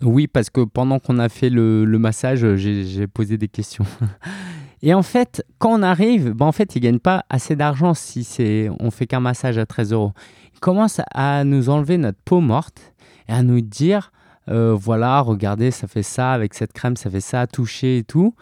Oui, 0.01 0.27
parce 0.27 0.49
que 0.49 0.61
pendant 0.61 0.99
qu'on 0.99 1.19
a 1.19 1.27
fait 1.27 1.49
le, 1.49 1.85
massage, 1.97 2.55
j'ai 2.55 3.07
posé 3.07 3.37
des 3.37 3.49
questions. 3.49 3.85
et 4.81 4.93
en 4.93 5.03
fait, 5.03 5.43
quand 5.57 5.77
on 5.77 5.83
arrive, 5.83 6.31
ben 6.31 6.45
en 6.45 6.51
fait, 6.53 6.75
ils 6.75 6.79
ne 6.79 6.83
gagnent 6.83 6.99
pas 6.99 7.25
assez 7.29 7.57
d'argent 7.57 7.93
si 7.93 8.69
on 8.79 8.91
fait 8.91 9.07
qu'un 9.07 9.19
massage 9.19 9.57
à 9.57 9.65
13 9.65 9.91
euros. 9.91 10.13
Ils 10.53 10.59
commencent 10.59 11.01
à 11.13 11.43
nous 11.43 11.69
enlever 11.69 11.97
notre 11.97 12.21
peau 12.23 12.39
morte 12.39 12.93
et 13.27 13.33
à 13.33 13.43
nous 13.43 13.59
dire 13.59 14.11
euh, 14.49 14.75
voilà, 14.79 15.21
regardez, 15.21 15.71
ça 15.71 15.87
fait 15.87 16.03
ça, 16.03 16.33
avec 16.33 16.53
cette 16.53 16.73
crème, 16.73 16.95
ça 16.95 17.09
fait 17.09 17.21
ça, 17.21 17.47
toucher 17.47 17.99
et 17.99 18.03
tout. 18.03 18.35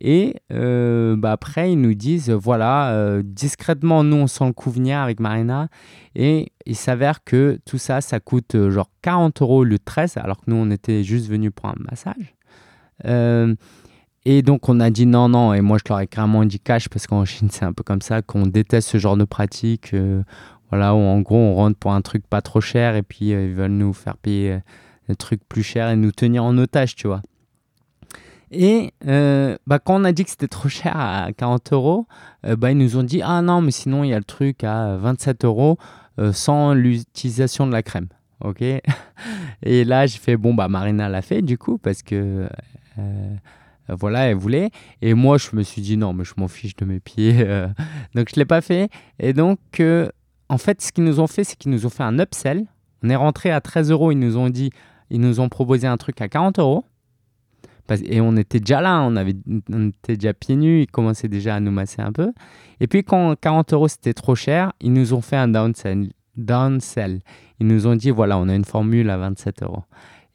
Et 0.00 0.34
euh, 0.52 1.14
bah 1.16 1.32
après, 1.32 1.72
ils 1.72 1.80
nous 1.80 1.94
disent, 1.94 2.30
voilà, 2.30 2.90
euh, 2.90 3.22
discrètement, 3.24 4.02
nous, 4.02 4.16
on 4.16 4.26
sent 4.26 4.46
le 4.46 4.92
avec 4.92 5.20
Marina. 5.20 5.68
Et 6.16 6.52
il 6.66 6.76
s'avère 6.76 7.22
que 7.22 7.60
tout 7.64 7.78
ça, 7.78 8.00
ça 8.00 8.18
coûte 8.18 8.56
genre 8.70 8.90
40 9.02 9.42
euros 9.42 9.64
le 9.64 9.78
13, 9.78 10.16
alors 10.16 10.38
que 10.38 10.50
nous, 10.50 10.56
on 10.56 10.70
était 10.70 11.04
juste 11.04 11.28
venus 11.28 11.52
pour 11.54 11.66
un 11.66 11.76
massage. 11.78 12.34
et 14.26 14.42
donc, 14.42 14.68
on 14.68 14.80
a 14.80 14.90
dit 14.90 15.06
non, 15.06 15.28
non. 15.28 15.54
Et 15.54 15.60
moi, 15.60 15.78
je 15.78 15.84
leur 15.88 16.00
ai 16.00 16.08
carrément 16.08 16.44
dit 16.44 16.58
cash, 16.58 16.88
parce 16.88 17.06
qu'en 17.06 17.24
Chine, 17.24 17.48
c'est 17.50 17.64
un 17.64 17.72
peu 17.72 17.84
comme 17.84 18.02
ça, 18.02 18.22
qu'on 18.22 18.46
déteste 18.46 18.88
ce 18.88 18.98
genre 18.98 19.16
de 19.16 19.24
pratique 19.24 19.94
voilà, 20.70 20.92
en 20.92 21.20
gros, 21.20 21.36
on 21.36 21.54
rentre 21.54 21.78
pour 21.78 21.92
un 21.92 22.00
truc 22.00 22.26
pas 22.26 22.42
trop 22.42 22.60
cher 22.60 22.96
et 22.96 23.04
puis 23.04 23.26
ils 23.28 23.54
veulent 23.54 23.70
nous 23.70 23.92
faire 23.92 24.16
payer 24.16 24.58
des 25.08 25.16
trucs 25.16 25.46
plus 25.48 25.62
chers 25.62 25.90
et 25.90 25.96
nous 25.96 26.12
tenir 26.12 26.44
en 26.44 26.56
otage, 26.58 26.94
tu 26.94 27.06
vois. 27.06 27.22
Et 28.50 28.92
bah, 29.02 29.78
quand 29.78 30.00
on 30.00 30.04
a 30.04 30.12
dit 30.12 30.24
que 30.24 30.30
c'était 30.30 30.48
trop 30.48 30.68
cher 30.68 30.96
à 30.96 31.32
40 31.36 31.72
euros, 31.72 32.06
bah, 32.44 32.70
ils 32.70 32.78
nous 32.78 32.96
ont 32.96 33.02
dit 33.02 33.20
Ah 33.22 33.42
non, 33.42 33.60
mais 33.60 33.72
sinon 33.72 34.04
il 34.04 34.10
y 34.10 34.14
a 34.14 34.18
le 34.18 34.24
truc 34.24 34.62
à 34.64 34.96
27 34.96 35.44
euros 35.44 35.76
sans 36.32 36.72
l'utilisation 36.72 37.66
de 37.66 37.72
la 37.72 37.82
crème. 37.82 38.06
Ok? 38.40 38.62
Et 39.62 39.84
là, 39.84 40.06
j'ai 40.06 40.18
fait 40.18 40.36
Bon, 40.36 40.54
bah 40.54 40.68
Marina 40.68 41.08
l'a 41.08 41.22
fait 41.22 41.42
du 41.42 41.58
coup 41.58 41.78
parce 41.78 42.02
que 42.02 42.48
voilà, 43.88 44.28
elle 44.28 44.36
voulait. 44.36 44.70
Et 45.02 45.14
moi, 45.14 45.36
je 45.38 45.48
me 45.54 45.62
suis 45.62 45.82
dit 45.82 45.96
Non, 45.96 46.12
mais 46.12 46.24
je 46.24 46.34
m'en 46.36 46.48
fiche 46.48 46.76
de 46.76 46.84
mes 46.84 47.00
pieds. 47.00 47.32
donc, 48.14 48.28
je 48.28 48.34
ne 48.34 48.40
l'ai 48.40 48.44
pas 48.44 48.60
fait. 48.60 48.88
Et 49.18 49.32
donc, 49.32 49.58
en 50.48 50.58
fait, 50.58 50.80
ce 50.80 50.92
qu'ils 50.92 51.04
nous 51.04 51.20
ont 51.20 51.26
fait, 51.26 51.44
c'est 51.44 51.56
qu'ils 51.56 51.72
nous 51.72 51.86
ont 51.86 51.90
fait 51.90 52.04
un 52.04 52.18
upsell. 52.18 52.66
On 53.02 53.10
est 53.10 53.16
rentré 53.16 53.50
à 53.50 53.60
13 53.60 53.90
euros. 53.90 54.12
Ils 54.12 54.18
nous 54.18 54.36
ont 54.36 54.48
dit 54.48 54.70
Ils 55.14 55.20
nous 55.20 55.38
ont 55.38 55.48
proposé 55.48 55.86
un 55.86 55.96
truc 55.96 56.20
à 56.20 56.28
40 56.28 56.58
euros. 56.58 56.84
Et 58.04 58.20
on 58.20 58.36
était 58.36 58.58
déjà 58.58 58.80
là, 58.80 59.00
on, 59.02 59.14
avait, 59.14 59.36
on 59.70 59.88
était 59.90 60.16
déjà 60.16 60.34
pieds 60.34 60.56
nus, 60.56 60.82
ils 60.82 60.86
commençaient 60.90 61.28
déjà 61.28 61.54
à 61.54 61.60
nous 61.60 61.70
masser 61.70 62.02
un 62.02 62.12
peu. 62.12 62.32
Et 62.80 62.88
puis 62.88 63.04
quand 63.04 63.38
40 63.38 63.74
euros 63.74 63.88
c'était 63.88 64.14
trop 64.14 64.34
cher, 64.34 64.72
ils 64.80 64.92
nous 64.92 65.12
ont 65.12 65.20
fait 65.20 65.36
un 65.36 65.46
downsell. 65.46 66.08
downsell. 66.36 67.20
Ils 67.60 67.66
nous 67.68 67.86
ont 67.86 67.94
dit 67.94 68.10
voilà, 68.10 68.38
on 68.38 68.48
a 68.48 68.54
une 68.54 68.64
formule 68.64 69.08
à 69.08 69.18
27 69.18 69.62
euros. 69.62 69.84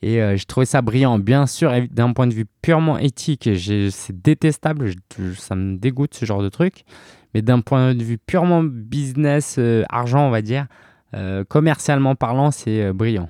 Et 0.02 0.22
euh, 0.22 0.38
je 0.38 0.46
trouvais 0.46 0.66
ça 0.66 0.82
brillant. 0.82 1.20
Bien 1.20 1.46
sûr, 1.46 1.74
d'un 1.92 2.14
point 2.14 2.28
de 2.28 2.34
vue 2.34 2.46
purement 2.62 2.98
éthique, 2.98 3.50
c'est 3.58 4.22
détestable, 4.22 4.94
ça 5.36 5.56
me 5.56 5.76
dégoûte 5.76 6.14
ce 6.14 6.24
genre 6.24 6.42
de 6.42 6.50
truc. 6.50 6.86
Mais 7.34 7.42
d'un 7.42 7.60
point 7.60 7.94
de 7.94 8.04
vue 8.04 8.18
purement 8.18 8.64
business, 8.64 9.58
euh, 9.60 9.84
argent, 9.90 10.26
on 10.26 10.30
va 10.30 10.42
dire, 10.42 10.68
euh, 11.16 11.44
commercialement 11.44 12.16
parlant, 12.16 12.52
c'est 12.52 12.94
brillant. 12.94 13.30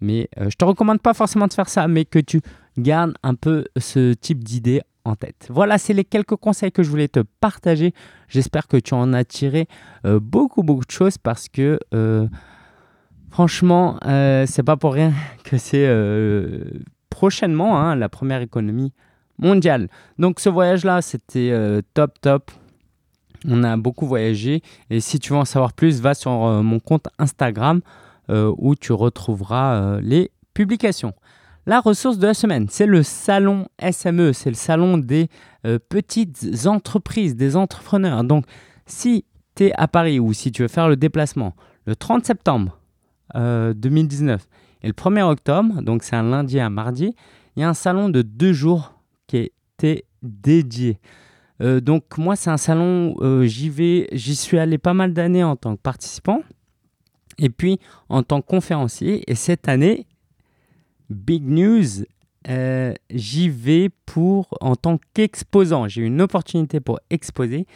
Mais 0.00 0.28
je 0.36 0.54
te 0.56 0.64
recommande 0.64 1.00
pas 1.00 1.14
forcément 1.14 1.46
de 1.46 1.52
faire 1.52 1.68
ça, 1.68 1.88
mais 1.88 2.04
que 2.04 2.18
tu 2.18 2.40
garde 2.78 3.14
un 3.22 3.34
peu 3.34 3.64
ce 3.76 4.12
type 4.12 4.42
d'idée 4.42 4.82
en 5.04 5.16
tête. 5.16 5.46
Voilà, 5.50 5.78
c'est 5.78 5.92
les 5.92 6.04
quelques 6.04 6.36
conseils 6.36 6.72
que 6.72 6.82
je 6.82 6.90
voulais 6.90 7.08
te 7.08 7.20
partager. 7.40 7.92
J'espère 8.28 8.66
que 8.66 8.76
tu 8.76 8.94
en 8.94 9.12
as 9.12 9.24
tiré 9.24 9.68
euh, 10.06 10.18
beaucoup, 10.20 10.62
beaucoup 10.62 10.84
de 10.84 10.90
choses 10.90 11.18
parce 11.18 11.48
que 11.48 11.78
euh, 11.92 12.26
franchement, 13.30 13.98
euh, 14.06 14.46
c'est 14.46 14.62
pas 14.62 14.76
pour 14.76 14.94
rien 14.94 15.12
que 15.44 15.58
c'est 15.58 15.88
prochainement 17.10 17.78
hein, 17.78 17.96
la 17.96 18.08
première 18.08 18.40
économie 18.40 18.92
mondiale. 19.38 19.88
Donc 20.18 20.40
ce 20.40 20.48
voyage-là, 20.48 21.02
c'était 21.02 21.52
top, 21.92 22.20
top. 22.20 22.50
On 23.46 23.62
a 23.62 23.76
beaucoup 23.76 24.06
voyagé 24.06 24.62
et 24.88 25.00
si 25.00 25.18
tu 25.18 25.34
veux 25.34 25.38
en 25.38 25.44
savoir 25.44 25.74
plus, 25.74 26.00
va 26.00 26.14
sur 26.14 26.30
mon 26.62 26.80
compte 26.80 27.08
Instagram 27.18 27.82
où 28.28 28.74
tu 28.74 28.92
retrouveras 28.92 30.00
les 30.00 30.30
publications. 30.54 31.14
La 31.66 31.80
ressource 31.80 32.18
de 32.18 32.26
la 32.26 32.34
semaine, 32.34 32.66
c'est 32.68 32.84
le 32.84 33.02
salon 33.02 33.66
SME, 33.80 34.32
c'est 34.34 34.50
le 34.50 34.56
salon 34.56 34.98
des 34.98 35.30
euh, 35.64 35.78
petites 35.88 36.66
entreprises, 36.66 37.36
des 37.36 37.56
entrepreneurs. 37.56 38.22
Donc, 38.22 38.44
si 38.84 39.24
tu 39.54 39.64
es 39.64 39.72
à 39.76 39.88
Paris 39.88 40.20
ou 40.20 40.34
si 40.34 40.52
tu 40.52 40.60
veux 40.60 40.68
faire 40.68 40.88
le 40.88 40.96
déplacement 40.96 41.54
le 41.86 41.96
30 41.96 42.24
septembre 42.24 42.78
2019 43.34 44.42
euh, 44.42 44.44
et 44.82 44.86
le 44.88 44.92
1er 44.92 45.22
octobre, 45.22 45.80
donc 45.80 46.02
c'est 46.02 46.16
un 46.16 46.22
lundi 46.22 46.60
à 46.60 46.68
mardi, 46.68 47.14
il 47.56 47.60
y 47.60 47.62
a 47.62 47.68
un 47.68 47.74
salon 47.74 48.10
de 48.10 48.20
deux 48.20 48.52
jours 48.52 48.92
qui 49.26 49.50
est 49.82 50.04
dédié. 50.22 50.98
Euh, 51.62 51.80
donc 51.80 52.18
moi, 52.18 52.36
c'est 52.36 52.50
un 52.50 52.58
salon, 52.58 53.14
j'y 53.44 53.70
vais, 53.70 54.08
j'y 54.12 54.36
suis 54.36 54.58
allé 54.58 54.76
pas 54.76 54.92
mal 54.92 55.14
d'années 55.14 55.44
en 55.44 55.56
tant 55.56 55.76
que 55.76 55.80
participant 55.80 56.42
et 57.38 57.50
puis 57.50 57.78
en 58.08 58.22
tant 58.22 58.40
que 58.40 58.46
conférencier. 58.46 59.22
Et 59.30 59.34
cette 59.34 59.68
année, 59.68 60.06
Big 61.10 61.44
news, 61.46 62.04
euh, 62.48 62.94
j'y 63.10 63.48
vais 63.48 63.90
pour 64.06 64.56
en 64.60 64.76
tant 64.76 64.98
qu'exposant. 65.12 65.88
J'ai 65.88 66.02
une 66.02 66.20
opportunité 66.20 66.80
pour 66.80 67.00
exposer, 67.10 67.66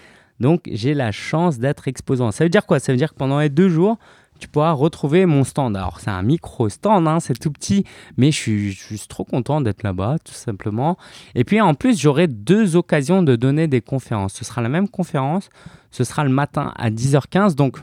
donc 0.40 0.62
j'ai 0.70 0.94
la 0.94 1.12
chance 1.12 1.58
d'être 1.58 1.88
exposant. 1.88 2.30
Ça 2.30 2.44
veut 2.44 2.50
dire 2.50 2.66
quoi? 2.66 2.78
Ça 2.78 2.92
veut 2.92 2.98
dire 2.98 3.12
que 3.12 3.18
pendant 3.18 3.38
les 3.38 3.48
deux 3.48 3.68
jours, 3.68 3.98
tu 4.38 4.48
pourras 4.48 4.72
retrouver 4.72 5.26
mon 5.26 5.44
stand. 5.44 5.76
Alors 5.76 6.00
c'est 6.00 6.10
un 6.10 6.22
micro 6.22 6.68
stand, 6.68 7.06
hein, 7.06 7.20
c'est 7.20 7.38
tout 7.38 7.50
petit, 7.50 7.84
mais 8.16 8.30
je 8.30 8.36
suis 8.36 8.72
juste 8.72 9.10
trop 9.10 9.24
content 9.24 9.60
d'être 9.60 9.82
là-bas, 9.82 10.16
tout 10.24 10.32
simplement. 10.32 10.96
Et 11.34 11.44
puis 11.44 11.60
en 11.60 11.74
plus, 11.74 11.98
j'aurai 12.00 12.28
deux 12.28 12.76
occasions 12.76 13.22
de 13.22 13.36
donner 13.36 13.68
des 13.68 13.80
conférences. 13.80 14.34
Ce 14.34 14.44
sera 14.44 14.62
la 14.62 14.68
même 14.68 14.88
conférence, 14.88 15.50
ce 15.90 16.04
sera 16.04 16.24
le 16.24 16.30
matin 16.30 16.72
à 16.76 16.90
10h15. 16.90 17.54
Donc 17.54 17.78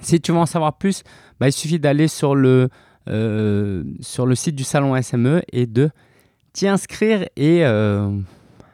si 0.00 0.20
tu 0.20 0.32
veux 0.32 0.38
en 0.38 0.46
savoir 0.46 0.78
plus, 0.78 1.02
bah, 1.38 1.48
il 1.48 1.52
suffit 1.52 1.78
d'aller 1.78 2.08
sur 2.08 2.34
le 2.34 2.68
euh, 3.08 3.82
sur 4.00 4.26
le 4.26 4.34
site 4.34 4.54
du 4.54 4.62
salon 4.62 5.00
SME 5.00 5.42
et 5.52 5.66
de 5.66 5.90
t'y 6.52 6.68
inscrire. 6.68 7.26
Et 7.36 7.64
euh, 7.64 8.10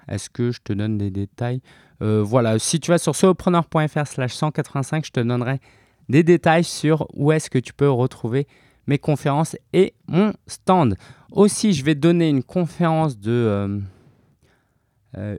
est-ce 0.08 0.28
que 0.28 0.50
je 0.50 0.60
te 0.62 0.72
donne 0.72 0.98
des 0.98 1.10
détails? 1.10 1.62
Euh, 2.02 2.22
Voilà, 2.22 2.58
si 2.58 2.80
tu 2.80 2.90
vas 2.90 2.98
sur 2.98 3.14
solopreneur.fr 3.14 4.06
slash 4.06 4.34
185, 4.34 5.06
je 5.06 5.10
te 5.12 5.20
donnerai 5.20 5.60
des 6.08 6.22
détails 6.22 6.64
sur 6.64 7.06
où 7.14 7.32
est-ce 7.32 7.48
que 7.48 7.58
tu 7.58 7.72
peux 7.72 7.88
retrouver 7.88 8.46
mes 8.86 8.98
conférences 8.98 9.56
et 9.72 9.94
mon 10.06 10.32
stand. 10.46 10.96
Aussi, 11.32 11.72
je 11.72 11.84
vais 11.84 11.94
donner 11.94 12.28
une 12.28 12.42
conférence 12.42 13.18
de 13.18 13.80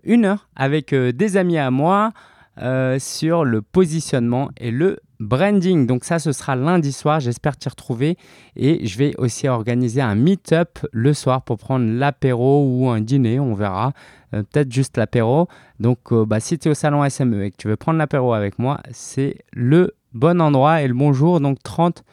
une 0.04 0.26
heure 0.26 0.50
avec 0.56 0.94
des 0.94 1.38
amis 1.38 1.58
à 1.58 1.72
moi 1.72 2.12
sur 2.98 3.46
le 3.46 3.62
positionnement 3.62 4.50
et 4.58 4.72
le 4.72 5.00
branding. 5.20 5.88
Donc 5.88 6.04
ça, 6.04 6.20
ce 6.20 6.32
sera 6.32 6.56
lundi 6.56 6.92
soir. 6.92 7.20
J'espère 7.20 7.58
t'y 7.58 7.70
retrouver. 7.70 8.18
Et 8.56 8.86
je 8.86 8.98
vais 8.98 9.16
aussi 9.18 9.48
organiser 9.48 10.02
un 10.02 10.16
meet-up 10.16 10.80
le 10.92 11.14
soir 11.14 11.42
pour 11.42 11.58
prendre 11.58 11.86
l'apéro 11.86 12.66
ou 12.68 12.90
un 12.90 13.02
dîner. 13.02 13.40
On 13.40 13.54
verra. 13.54 13.94
Euh, 14.34 14.44
peut-être 14.44 14.72
juste 14.72 14.98
l'apéro. 14.98 15.48
Donc 15.80 16.12
euh, 16.12 16.26
bah, 16.26 16.40
si 16.40 16.60
tu 16.60 16.68
es 16.68 16.72
au 16.72 16.76
salon 16.76 17.08
SME 17.08 17.46
et 17.46 17.52
que 17.52 17.58
tu 17.58 17.68
veux 17.68 17.78
prendre 17.78 17.98
l'apéro 17.98 18.34
avec 18.34 18.60
moi, 18.60 18.80
c'est 18.92 19.38
le 19.54 19.96
bon 20.14 20.42
endroit 20.42 20.82
et 20.82 20.88
le 20.88 20.94
bon 20.94 21.14
jour. 21.14 21.40
Donc 21.40 21.62
30 21.64 22.04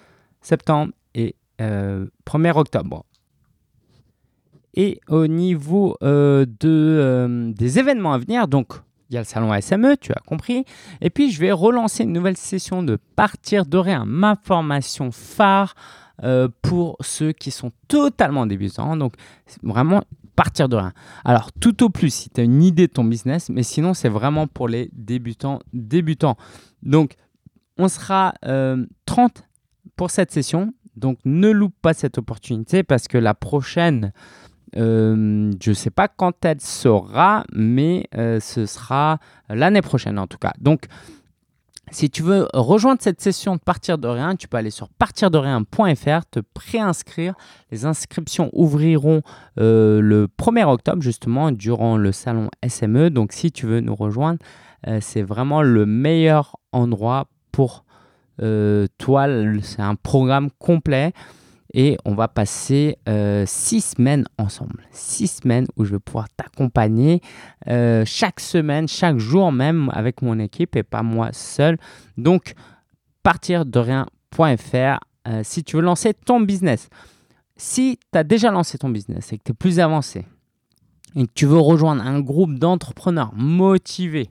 septembre 0.40 0.92
et 1.14 1.34
1er 1.58 1.62
euh, 1.62 2.52
octobre. 2.54 3.04
Et 4.76 5.00
au 5.08 5.28
niveau 5.28 5.96
de, 6.02 7.52
des 7.54 7.78
événements 7.78 8.12
à 8.12 8.18
venir, 8.18 8.48
donc 8.48 8.72
il 9.10 9.14
y 9.14 9.16
a 9.16 9.20
le 9.20 9.26
salon 9.26 9.58
SME, 9.60 9.96
tu 10.00 10.12
as 10.12 10.20
compris. 10.26 10.64
Et 11.00 11.10
puis, 11.10 11.30
je 11.30 11.40
vais 11.40 11.52
relancer 11.52 12.04
une 12.04 12.12
nouvelle 12.12 12.36
session 12.36 12.82
de 12.82 12.98
Partir 13.16 13.66
de 13.66 13.78
rien, 13.78 14.04
ma 14.04 14.36
formation 14.36 15.10
phare 15.12 15.74
euh, 16.22 16.48
pour 16.62 16.96
ceux 17.00 17.32
qui 17.32 17.50
sont 17.50 17.72
totalement 17.88 18.46
débutants. 18.46 18.96
Donc, 18.96 19.14
vraiment 19.62 20.02
partir 20.34 20.68
de 20.68 20.76
rien. 20.76 20.92
Alors, 21.24 21.52
tout 21.52 21.82
au 21.82 21.90
plus, 21.90 22.12
si 22.12 22.30
tu 22.30 22.40
as 22.40 22.44
une 22.44 22.62
idée 22.62 22.86
de 22.86 22.92
ton 22.92 23.04
business, 23.04 23.50
mais 23.50 23.62
sinon, 23.62 23.94
c'est 23.94 24.08
vraiment 24.08 24.46
pour 24.46 24.68
les 24.68 24.90
débutants, 24.92 25.60
débutants. 25.72 26.36
Donc, 26.82 27.16
on 27.78 27.88
sera 27.88 28.34
30 28.40 28.42
euh, 28.46 28.86
pour 29.96 30.10
cette 30.10 30.30
session. 30.30 30.72
Donc, 30.96 31.18
ne 31.24 31.50
loupe 31.50 31.74
pas 31.82 31.94
cette 31.94 32.18
opportunité 32.18 32.82
parce 32.82 33.08
que 33.08 33.18
la 33.18 33.34
prochaine 33.34 34.12
euh, 34.76 35.52
je 35.62 35.70
ne 35.70 35.74
sais 35.74 35.90
pas 35.90 36.08
quand 36.08 36.44
elle 36.44 36.60
sera, 36.60 37.44
mais 37.52 38.06
euh, 38.16 38.40
ce 38.40 38.66
sera 38.66 39.18
l'année 39.48 39.82
prochaine 39.82 40.18
en 40.18 40.26
tout 40.26 40.38
cas. 40.38 40.52
Donc, 40.60 40.86
si 41.90 42.10
tu 42.10 42.22
veux 42.22 42.48
rejoindre 42.54 43.00
cette 43.02 43.20
session 43.20 43.54
de 43.56 43.60
Partir 43.60 43.98
de 43.98 44.08
rien, 44.08 44.36
tu 44.36 44.48
peux 44.48 44.56
aller 44.56 44.70
sur 44.70 44.88
partirderien.fr, 44.88 46.26
te 46.30 46.40
préinscrire. 46.40 47.34
Les 47.70 47.84
inscriptions 47.84 48.50
ouvriront 48.52 49.22
euh, 49.60 50.00
le 50.00 50.26
1er 50.26 50.64
octobre, 50.64 51.02
justement, 51.02 51.52
durant 51.52 51.96
le 51.96 52.10
salon 52.10 52.48
SME. 52.66 53.10
Donc, 53.10 53.32
si 53.32 53.52
tu 53.52 53.66
veux 53.66 53.80
nous 53.80 53.94
rejoindre, 53.94 54.38
c'est 55.00 55.22
vraiment 55.22 55.62
le 55.62 55.86
meilleur 55.86 56.56
endroit 56.72 57.28
pour 57.52 57.84
toi. 58.38 59.26
C'est 59.62 59.82
un 59.82 59.94
programme 59.94 60.50
complet 60.58 61.14
et 61.74 61.98
on 62.04 62.14
va 62.14 62.28
passer 62.28 62.96
euh, 63.08 63.44
six 63.46 63.80
semaines 63.96 64.24
ensemble. 64.38 64.86
Six 64.92 65.40
semaines 65.42 65.66
où 65.76 65.84
je 65.84 65.90
vais 65.90 65.98
pouvoir 65.98 66.28
t'accompagner 66.36 67.20
euh, 67.66 68.04
chaque 68.06 68.38
semaine, 68.38 68.86
chaque 68.86 69.18
jour 69.18 69.50
même 69.50 69.90
avec 69.92 70.22
mon 70.22 70.38
équipe 70.38 70.76
et 70.76 70.84
pas 70.84 71.02
moi 71.02 71.30
seul. 71.32 71.76
Donc, 72.16 72.54
partir 73.24 73.66
de 73.66 73.78
rien.fr 73.80 75.00
euh, 75.26 75.40
si 75.42 75.64
tu 75.64 75.76
veux 75.76 75.82
lancer 75.82 76.14
ton 76.14 76.40
business. 76.40 76.88
Si 77.56 77.98
tu 78.12 78.18
as 78.18 78.24
déjà 78.24 78.52
lancé 78.52 78.78
ton 78.78 78.88
business 78.88 79.32
et 79.32 79.38
que 79.38 79.42
tu 79.44 79.50
es 79.50 79.54
plus 79.54 79.80
avancé 79.80 80.26
et 81.16 81.26
que 81.26 81.32
tu 81.34 81.46
veux 81.46 81.58
rejoindre 81.58 82.02
un 82.02 82.20
groupe 82.20 82.56
d'entrepreneurs 82.56 83.32
motivés 83.34 84.30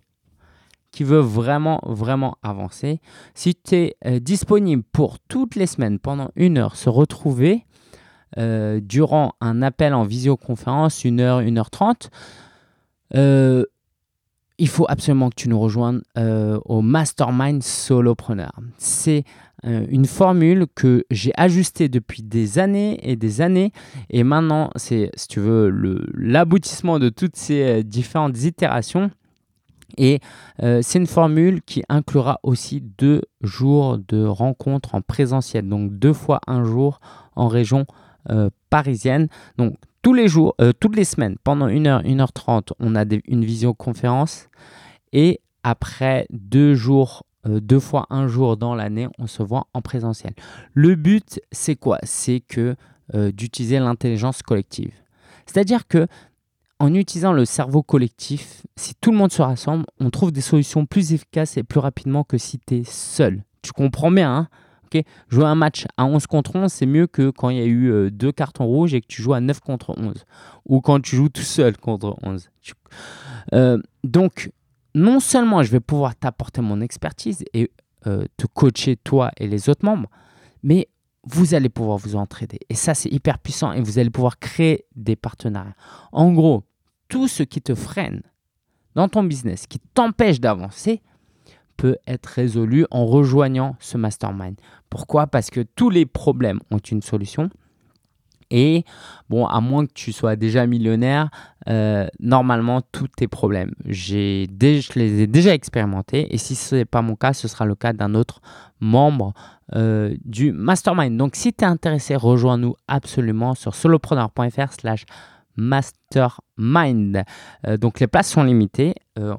qui 0.93 1.03
veut 1.03 1.19
vraiment, 1.19 1.81
vraiment 1.83 2.37
avancer, 2.43 3.01
si 3.33 3.55
tu 3.55 3.75
es 3.75 3.97
euh, 4.05 4.19
disponible 4.19 4.83
pour 4.93 5.19
toutes 5.19 5.55
les 5.55 5.65
semaines, 5.65 5.99
pendant 5.99 6.29
une 6.35 6.59
heure, 6.59 6.77
se 6.77 6.87
retrouver 6.87 7.65
euh, 8.37 8.79
durant 8.79 9.33
un 9.41 9.61
appel 9.63 9.93
en 9.95 10.03
visioconférence, 10.03 11.03
une 11.03 11.19
heure, 11.19 11.39
une 11.39 11.57
heure 11.57 11.71
trente, 11.71 12.11
euh, 13.15 13.65
il 14.59 14.67
faut 14.67 14.85
absolument 14.87 15.29
que 15.29 15.35
tu 15.35 15.49
nous 15.49 15.59
rejoignes 15.59 16.01
au 16.15 16.81
Mastermind 16.81 17.63
Solopreneur. 17.63 18.51
C'est 18.77 19.23
une 19.63 20.05
formule 20.05 20.67
que 20.75 21.05
j'ai 21.09 21.31
ajustée 21.35 21.89
depuis 21.89 22.21
des 22.21 22.59
années 22.59 22.99
et 23.01 23.15
des 23.15 23.41
années. 23.41 23.71
Et 24.11 24.23
maintenant, 24.23 24.69
c'est, 24.75 25.09
si 25.15 25.27
tu 25.27 25.39
veux, 25.39 25.69
l'aboutissement 26.13 26.99
de 26.99 27.09
toutes 27.09 27.35
ces 27.35 27.83
différentes 27.83 28.43
itérations. 28.43 29.09
Et 29.97 30.19
c'est 30.59 30.99
une 30.99 31.07
formule 31.07 31.61
qui 31.61 31.83
inclura 31.89 32.39
aussi 32.43 32.81
deux 32.81 33.21
jours 33.41 33.99
de 34.07 34.25
rencontres 34.25 34.95
en 34.95 35.01
présentiel, 35.01 35.67
donc 35.67 35.93
deux 35.99 36.13
fois 36.13 36.39
un 36.47 36.63
jour 36.63 36.99
en 37.35 37.47
région 37.47 37.85
parisienne. 38.69 39.27
Donc 39.57 39.75
tous 40.03 40.13
les 40.13 40.27
jours, 40.27 40.53
euh, 40.61 40.73
toutes 40.77 40.97
les 40.97 41.05
semaines, 41.05 41.37
pendant 41.43 41.67
1h, 41.67 42.03
1h30, 42.03 42.73
on 42.79 42.95
a 42.95 43.05
une 43.25 43.45
visioconférence. 43.45 44.49
Et 45.13 45.39
après 45.63 46.27
deux 46.29 46.75
jours, 46.75 47.23
euh, 47.47 47.61
deux 47.61 47.79
fois 47.79 48.05
un 48.09 48.27
jour 48.27 48.57
dans 48.57 48.75
l'année, 48.75 49.07
on 49.17 49.27
se 49.27 49.41
voit 49.41 49.67
en 49.73 49.81
présentiel. 49.81 50.33
Le 50.73 50.95
but, 50.95 51.39
c'est 51.53 51.77
quoi? 51.77 51.99
C'est 52.03 52.41
que 52.41 52.75
euh, 53.15 53.31
d'utiliser 53.31 53.79
l'intelligence 53.79 54.41
collective. 54.41 54.93
C'est-à-dire 55.45 55.87
que 55.87 56.07
en 56.83 56.93
utilisant 56.93 57.31
le 57.31 57.45
cerveau 57.45 57.81
collectif, 57.81 58.61
si 58.75 58.93
tout 58.99 59.11
le 59.11 59.17
monde 59.17 59.31
se 59.31 59.41
rassemble, 59.41 59.85
on 60.01 60.09
trouve 60.09 60.33
des 60.33 60.41
solutions 60.41 60.85
plus 60.85 61.13
efficaces 61.13 61.55
et 61.55 61.63
plus 61.63 61.79
rapidement 61.79 62.25
que 62.25 62.37
si 62.37 62.59
tu 62.59 62.75
es 62.75 62.83
seul. 62.83 63.45
Tu 63.61 63.71
comprends 63.71 64.11
bien, 64.11 64.35
hein? 64.35 64.47
Jouer 65.29 65.45
un 65.45 65.55
match 65.55 65.85
à 65.97 66.05
11 66.05 66.27
contre 66.27 66.55
11, 66.55 66.71
c'est 66.71 66.85
mieux 66.85 67.07
que 67.07 67.29
quand 67.29 67.49
il 67.49 67.57
y 67.57 67.61
a 67.61 67.65
eu 67.65 67.89
euh, 67.89 68.11
deux 68.11 68.31
cartons 68.31 68.65
rouges 68.65 68.93
et 68.93 69.01
que 69.01 69.07
tu 69.07 69.23
joues 69.23 69.33
à 69.33 69.39
9 69.39 69.59
contre 69.61 69.97
11. 69.97 70.13
Ou 70.65 70.81
quand 70.81 70.99
tu 70.99 71.15
joues 71.15 71.29
tout 71.29 71.41
seul 71.41 71.77
contre 71.77 72.15
11. 72.21 72.51
Euh, 73.53 73.79
donc, 74.03 74.51
non 74.93 75.19
seulement 75.19 75.63
je 75.63 75.71
vais 75.71 75.79
pouvoir 75.79 76.15
t'apporter 76.15 76.61
mon 76.61 76.79
expertise 76.79 77.43
et 77.53 77.71
euh, 78.05 78.25
te 78.37 78.45
coacher 78.45 78.97
toi 78.97 79.31
et 79.37 79.47
les 79.47 79.67
autres 79.67 79.83
membres, 79.83 80.09
mais 80.61 80.89
vous 81.23 81.55
allez 81.55 81.69
pouvoir 81.69 81.97
vous 81.97 82.15
entraider. 82.15 82.59
Et 82.69 82.75
ça, 82.75 82.93
c'est 82.93 83.09
hyper 83.09 83.39
puissant 83.39 83.71
et 83.71 83.81
vous 83.81 83.97
allez 83.97 84.11
pouvoir 84.11 84.37
créer 84.37 84.85
des 84.95 85.15
partenariats. 85.15 85.75
En 86.11 86.31
gros, 86.33 86.63
tout 87.13 87.27
ce 87.27 87.43
qui 87.43 87.61
te 87.61 87.75
freine 87.75 88.23
dans 88.95 89.07
ton 89.07 89.23
business, 89.23 89.67
qui 89.67 89.77
t'empêche 89.93 90.39
d'avancer, 90.39 91.03
peut 91.77 91.95
être 92.07 92.25
résolu 92.25 92.87
en 92.89 93.05
rejoignant 93.05 93.75
ce 93.79 93.99
mastermind. 93.99 94.55
Pourquoi? 94.89 95.27
Parce 95.27 95.51
que 95.51 95.61
tous 95.61 95.91
les 95.91 96.07
problèmes 96.07 96.59
ont 96.71 96.79
une 96.79 97.03
solution. 97.03 97.51
Et 98.49 98.83
bon, 99.29 99.45
à 99.45 99.61
moins 99.61 99.85
que 99.85 99.93
tu 99.93 100.11
sois 100.11 100.35
déjà 100.35 100.65
millionnaire, 100.65 101.29
euh, 101.69 102.07
normalement, 102.19 102.81
tous 102.91 103.07
tes 103.09 103.27
problèmes, 103.27 103.75
je 103.85 104.47
les 104.95 105.21
ai 105.21 105.27
déjà 105.27 105.53
expérimentés. 105.53 106.33
Et 106.33 106.39
si 106.39 106.55
ce 106.55 106.77
n'est 106.77 106.85
pas 106.85 107.03
mon 107.03 107.15
cas, 107.15 107.33
ce 107.33 107.47
sera 107.47 107.65
le 107.65 107.75
cas 107.75 107.93
d'un 107.93 108.15
autre 108.15 108.41
membre 108.79 109.33
euh, 109.75 110.15
du 110.25 110.51
mastermind. 110.51 111.15
Donc, 111.15 111.35
si 111.35 111.53
tu 111.53 111.63
es 111.63 111.67
intéressé, 111.67 112.15
rejoins-nous 112.15 112.75
absolument 112.87 113.53
sur 113.53 113.75
solopreneur.fr 113.75 114.73
slash 114.73 115.05
mastermind. 115.55 117.23
Euh, 117.67 117.77
donc, 117.77 117.99
les 117.99 118.07
places 118.07 118.31
sont 118.31 118.43
limitées. 118.43 118.95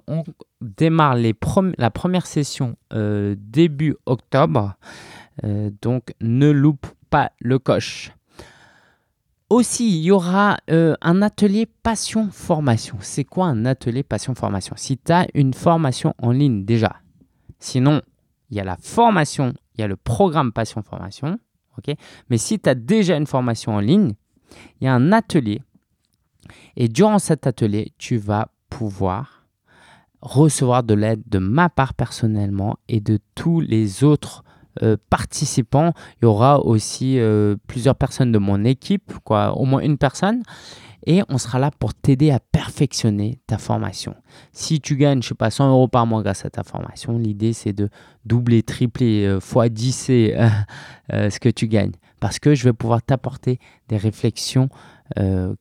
on 0.07 0.25
démarre 0.61 1.17
les 1.17 1.35
la 1.79 1.91
première 1.91 2.27
session 2.27 2.77
début 3.37 3.97
octobre. 4.07 4.77
Euh, 5.43 5.71
donc 5.83 6.15
ne 6.21 6.51
loupe 6.51 6.87
pas 7.11 7.33
le 7.41 7.59
coche. 7.59 8.13
Aussi, 9.51 9.99
il 9.99 10.05
y 10.05 10.11
aura 10.11 10.59
euh, 10.71 10.95
un 11.01 11.23
atelier 11.23 11.67
passion 11.67 12.31
formation. 12.31 12.97
C'est 13.01 13.25
quoi 13.25 13.47
un 13.47 13.67
atelier 13.67 14.03
passion 14.03 14.35
formation 14.35 14.75
Si 14.77 14.97
tu 14.97 15.13
as 15.13 15.27
une 15.35 15.55
formation 15.55 16.15
en 16.19 16.31
ligne 16.31 16.65
déjà, 16.65 16.97
sinon 17.59 18.01
il 18.51 18.57
y 18.57 18.61
a 18.61 18.65
la 18.65 18.77
formation, 18.77 19.55
il 19.75 19.81
y 19.81 19.85
a 19.85 19.89
le 19.89 19.97
programme 19.97 20.53
passion 20.53 20.83
formation. 20.83 21.39
ok? 21.79 21.95
Mais 22.31 22.39
si 22.39 22.59
tu 22.59 22.69
as 22.69 22.75
déjà 22.75 23.17
une 23.17 23.27
formation 23.27 23.75
en 23.75 23.81
ligne, 23.81 24.15
il 24.81 24.85
y 24.85 24.89
a 24.89 24.95
un 24.95 25.13
atelier. 25.13 25.63
Et 26.77 26.89
durant 26.89 27.19
cet 27.19 27.47
atelier, 27.47 27.93
tu 27.99 28.17
vas 28.17 28.49
pouvoir 28.69 29.45
recevoir 30.25 30.83
de 30.83 30.95
l'aide 30.95 31.23
de 31.27 31.39
ma 31.39 31.69
part 31.69 31.95
personnellement 31.95 32.77
et 32.89 33.01
de 33.01 33.19
tous 33.35 33.61
les 33.61 34.05
autres 34.05 34.43
euh, 34.83 34.97
participants. 35.11 35.93
Il 36.17 36.25
y 36.25 36.27
aura 36.27 36.61
aussi 36.61 37.19
euh, 37.19 37.57
plusieurs 37.69 37.95
personnes 37.95 38.33
de 38.33 38.39
mon 38.39 38.65
équipe, 38.65 39.13
quoi, 39.23 39.57
au 39.57 39.67
moins 39.67 39.81
une 39.81 39.99
personne. 39.99 40.43
Et 41.07 41.23
on 41.29 41.37
sera 41.37 41.59
là 41.59 41.71
pour 41.79 41.93
t'aider 41.93 42.31
à 42.31 42.41
perfectionner 42.41 43.39
ta 43.47 43.59
formation. 43.59 44.15
Si 44.53 44.81
tu 44.81 44.97
gagnes, 44.97 45.23
je 45.23 45.29
sais 45.29 45.35
pas, 45.35 45.51
100 45.51 45.69
euros 45.69 45.87
par 45.87 46.07
mois 46.07 46.23
grâce 46.23 46.47
à 46.47 46.51
ta 46.51 46.65
formation, 46.65 47.19
l'idée 47.19 47.53
c'est 47.53 47.75
de 47.75 47.91
doubler, 48.25 48.63
tripler, 48.63 49.27
euh, 49.27 49.39
fois 49.39 49.69
10 49.69 50.07
ce 50.07 51.39
que 51.39 51.51
tu 51.51 51.69
gagnes. 51.69 51.93
Parce 52.19 52.39
que 52.39 52.55
je 52.55 52.65
vais 52.65 52.73
pouvoir 52.73 53.03
t'apporter 53.03 53.59
des 53.89 53.99
réflexions 53.99 54.71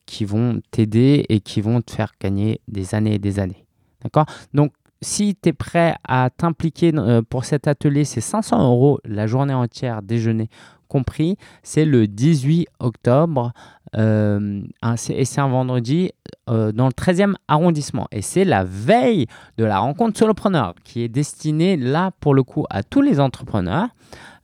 qui 0.06 0.26
vont 0.26 0.62
t'aider 0.72 1.26
et 1.30 1.39
qui 1.39 1.62
vont 1.62 1.82
te 1.82 1.91
faire 1.91 2.12
gagner 2.20 2.62
des 2.68 2.96
années 2.96 3.16
et 3.16 3.20
des 3.20 3.39
années. 3.39 3.66
D'accord? 4.02 4.26
Donc, 4.54 4.72
si 5.04 5.36
tu 5.36 5.50
es 5.50 5.54
prêt 5.54 5.96
à 6.08 6.30
t'impliquer 6.30 6.91
euh, 6.96 7.22
pour 7.22 7.46
cet 7.46 7.68
atelier, 7.68 8.06
c'est 8.06 8.22
500 8.22 8.64
euros 8.64 9.00
la 9.06 9.28
journée 9.28 9.54
entière, 9.54 10.02
déjeuner 10.02 10.50
compris. 10.88 11.38
C'est 11.62 11.86
le 11.86 12.08
18 12.08 12.68
octobre 12.80 13.52
euh, 13.96 14.62
et 15.10 15.26
c'est 15.26 15.41
un 15.41 15.48
vendredi 15.48 16.12
euh, 16.50 16.72
dans 16.72 16.86
le 16.86 16.91
13e 16.91 17.34
arrondissement. 17.48 18.08
Et 18.12 18.22
c'est 18.22 18.46
la 18.46 18.64
veille 18.64 19.28
de 19.58 19.66
la 19.66 19.80
rencontre 19.80 20.18
solopreneur 20.18 20.74
qui 20.84 21.02
est 21.02 21.10
destinée 21.10 21.78
là 21.78 22.12
pour 22.20 22.34
le 22.34 22.44
coup 22.44 22.66
à 22.70 22.84
tous 22.84 23.02
les 23.02 23.20
entrepreneurs. 23.20 23.89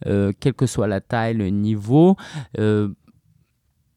quelle 0.04 0.54
que 0.54 0.66
soit 0.66 0.88
la 0.88 1.02
taille, 1.02 1.36
le 1.36 1.50
niveau, 1.50 2.16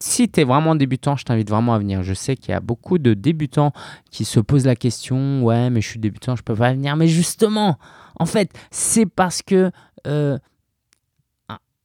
si 0.03 0.27
tu 0.27 0.41
es 0.41 0.43
vraiment 0.43 0.75
débutant, 0.75 1.15
je 1.15 1.23
t'invite 1.23 1.49
vraiment 1.49 1.73
à 1.73 1.79
venir. 1.79 2.03
Je 2.03 2.13
sais 2.13 2.35
qu'il 2.35 2.49
y 2.49 2.53
a 2.53 2.59
beaucoup 2.59 2.97
de 2.97 3.13
débutants 3.13 3.71
qui 4.11 4.25
se 4.25 4.41
posent 4.41 4.65
la 4.65 4.75
question 4.75 5.43
Ouais, 5.43 5.69
mais 5.69 5.79
je 5.79 5.87
suis 5.87 5.99
débutant, 5.99 6.35
je 6.35 6.43
peux 6.43 6.55
pas 6.55 6.73
venir. 6.73 6.97
Mais 6.97 7.07
justement, 7.07 7.77
en 8.19 8.25
fait, 8.25 8.51
c'est 8.69 9.05
parce 9.05 9.41
que. 9.41 9.71
Euh, 10.05 10.37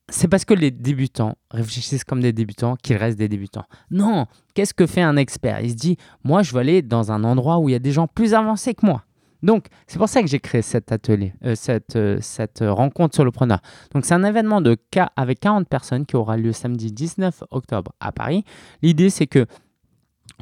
c'est 0.09 0.27
parce 0.27 0.45
que 0.45 0.55
les 0.55 0.73
débutants 0.73 1.37
réfléchissent 1.51 2.03
comme 2.03 2.21
des 2.21 2.33
débutants 2.33 2.75
qu'ils 2.83 2.97
restent 2.97 3.19
des 3.19 3.29
débutants. 3.29 3.67
Non, 3.91 4.27
qu'est-ce 4.55 4.75
que 4.75 4.87
fait 4.87 5.03
un 5.03 5.17
expert? 5.17 5.61
Il 5.61 5.71
se 5.71 5.77
dit, 5.77 5.97
moi, 6.25 6.43
je 6.43 6.53
veux 6.53 6.61
aller 6.61 6.83
dans 6.83 7.13
un 7.13 7.23
endroit 7.23 7.59
où 7.59 7.69
il 7.69 7.73
y 7.73 7.77
a 7.77 7.79
des 7.79 7.93
gens 7.93 8.09
plus 8.09 8.35
avancés 8.35 8.75
que 8.75 8.85
moi. 8.85 9.05
Donc, 9.43 9.67
c'est 9.87 9.99
pour 9.99 10.09
ça 10.09 10.23
que 10.23 10.29
j'ai 10.29 10.41
créé 10.41 10.63
cet 10.63 10.91
atelier, 10.91 11.33
euh, 11.45 11.55
cette, 11.55 11.97
euh, 11.97 12.19
cette 12.21 12.61
rencontre 12.61 13.17
solopreneur. 13.17 13.61
Donc, 13.95 14.05
c'est 14.05 14.15
un 14.15 14.25
événement 14.25 14.61
de 14.61 14.77
cas 14.91 15.11
avec 15.17 15.41
40 15.41 15.69
personnes 15.69 16.07
qui 16.07 16.17
aura 16.17 16.37
lieu 16.37 16.53
samedi 16.53 16.93
19 16.93 17.45
octobre 17.51 17.93
à 18.01 18.13
Paris. 18.13 18.45
L'idée, 18.83 19.11
c'est 19.11 19.27
que 19.27 19.47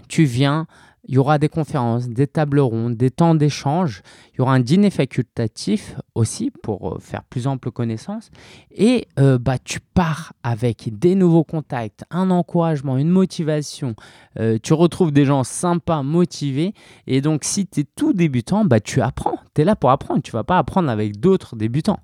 tu 0.08 0.24
viens 0.24 0.66
il 1.08 1.14
y 1.14 1.18
aura 1.18 1.38
des 1.38 1.48
conférences, 1.48 2.08
des 2.08 2.26
tables 2.26 2.58
rondes, 2.58 2.96
des 2.96 3.10
temps 3.10 3.34
d'échange. 3.34 4.02
Il 4.32 4.38
y 4.38 4.40
aura 4.40 4.54
un 4.54 4.60
dîner 4.60 4.90
facultatif 4.90 5.96
aussi 6.14 6.50
pour 6.50 6.94
euh, 6.94 6.98
faire 6.98 7.22
plus 7.24 7.46
ample 7.46 7.70
connaissance. 7.70 8.30
Et 8.72 9.06
euh, 9.18 9.38
bah, 9.38 9.58
tu 9.58 9.78
pars 9.80 10.32
avec 10.42 10.98
des 10.98 11.14
nouveaux 11.14 11.44
contacts, 11.44 12.04
un 12.10 12.30
encouragement, 12.30 12.96
une 12.98 13.08
motivation. 13.08 13.94
Euh, 14.38 14.58
tu 14.60 14.72
retrouves 14.72 15.12
des 15.12 15.24
gens 15.24 15.44
sympas, 15.44 16.02
motivés. 16.02 16.74
Et 17.06 17.20
donc, 17.20 17.44
si 17.44 17.66
tu 17.66 17.80
es 17.80 17.84
tout 17.94 18.12
débutant, 18.12 18.64
bah, 18.64 18.80
tu 18.80 19.00
apprends. 19.00 19.38
Tu 19.54 19.62
es 19.62 19.64
là 19.64 19.76
pour 19.76 19.90
apprendre. 19.90 20.22
Tu 20.22 20.32
vas 20.32 20.44
pas 20.44 20.58
apprendre 20.58 20.90
avec 20.90 21.20
d'autres 21.20 21.54
débutants. 21.54 22.00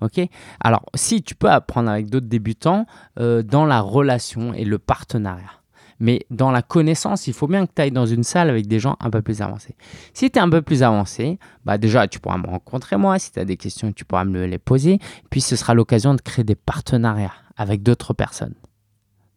Ok? 0.00 0.20
Alors, 0.60 0.86
si 0.94 1.22
tu 1.22 1.34
peux 1.34 1.50
apprendre 1.50 1.90
avec 1.90 2.08
d'autres 2.08 2.28
débutants 2.28 2.86
dans 3.16 3.66
la 3.66 3.80
relation 3.80 4.54
et 4.54 4.64
le 4.64 4.78
partenariat. 4.78 5.57
Mais 6.00 6.26
dans 6.30 6.50
la 6.50 6.62
connaissance, 6.62 7.26
il 7.26 7.32
faut 7.32 7.46
bien 7.46 7.66
que 7.66 7.72
tu 7.74 7.82
ailles 7.82 7.90
dans 7.90 8.06
une 8.06 8.22
salle 8.22 8.50
avec 8.50 8.66
des 8.66 8.78
gens 8.78 8.96
un 9.00 9.10
peu 9.10 9.22
plus 9.22 9.42
avancés. 9.42 9.74
Si 10.14 10.30
tu 10.30 10.38
es 10.38 10.42
un 10.42 10.50
peu 10.50 10.62
plus 10.62 10.82
avancé, 10.82 11.38
bah 11.64 11.78
déjà, 11.78 12.06
tu 12.06 12.20
pourras 12.20 12.38
me 12.38 12.46
rencontrer 12.46 12.96
moi. 12.96 13.18
Si 13.18 13.32
tu 13.32 13.40
as 13.40 13.44
des 13.44 13.56
questions, 13.56 13.92
tu 13.92 14.04
pourras 14.04 14.24
me 14.24 14.46
les 14.46 14.58
poser. 14.58 14.98
Puis 15.30 15.40
ce 15.40 15.56
sera 15.56 15.74
l'occasion 15.74 16.14
de 16.14 16.20
créer 16.20 16.44
des 16.44 16.54
partenariats 16.54 17.34
avec 17.56 17.82
d'autres 17.82 18.14
personnes. 18.14 18.54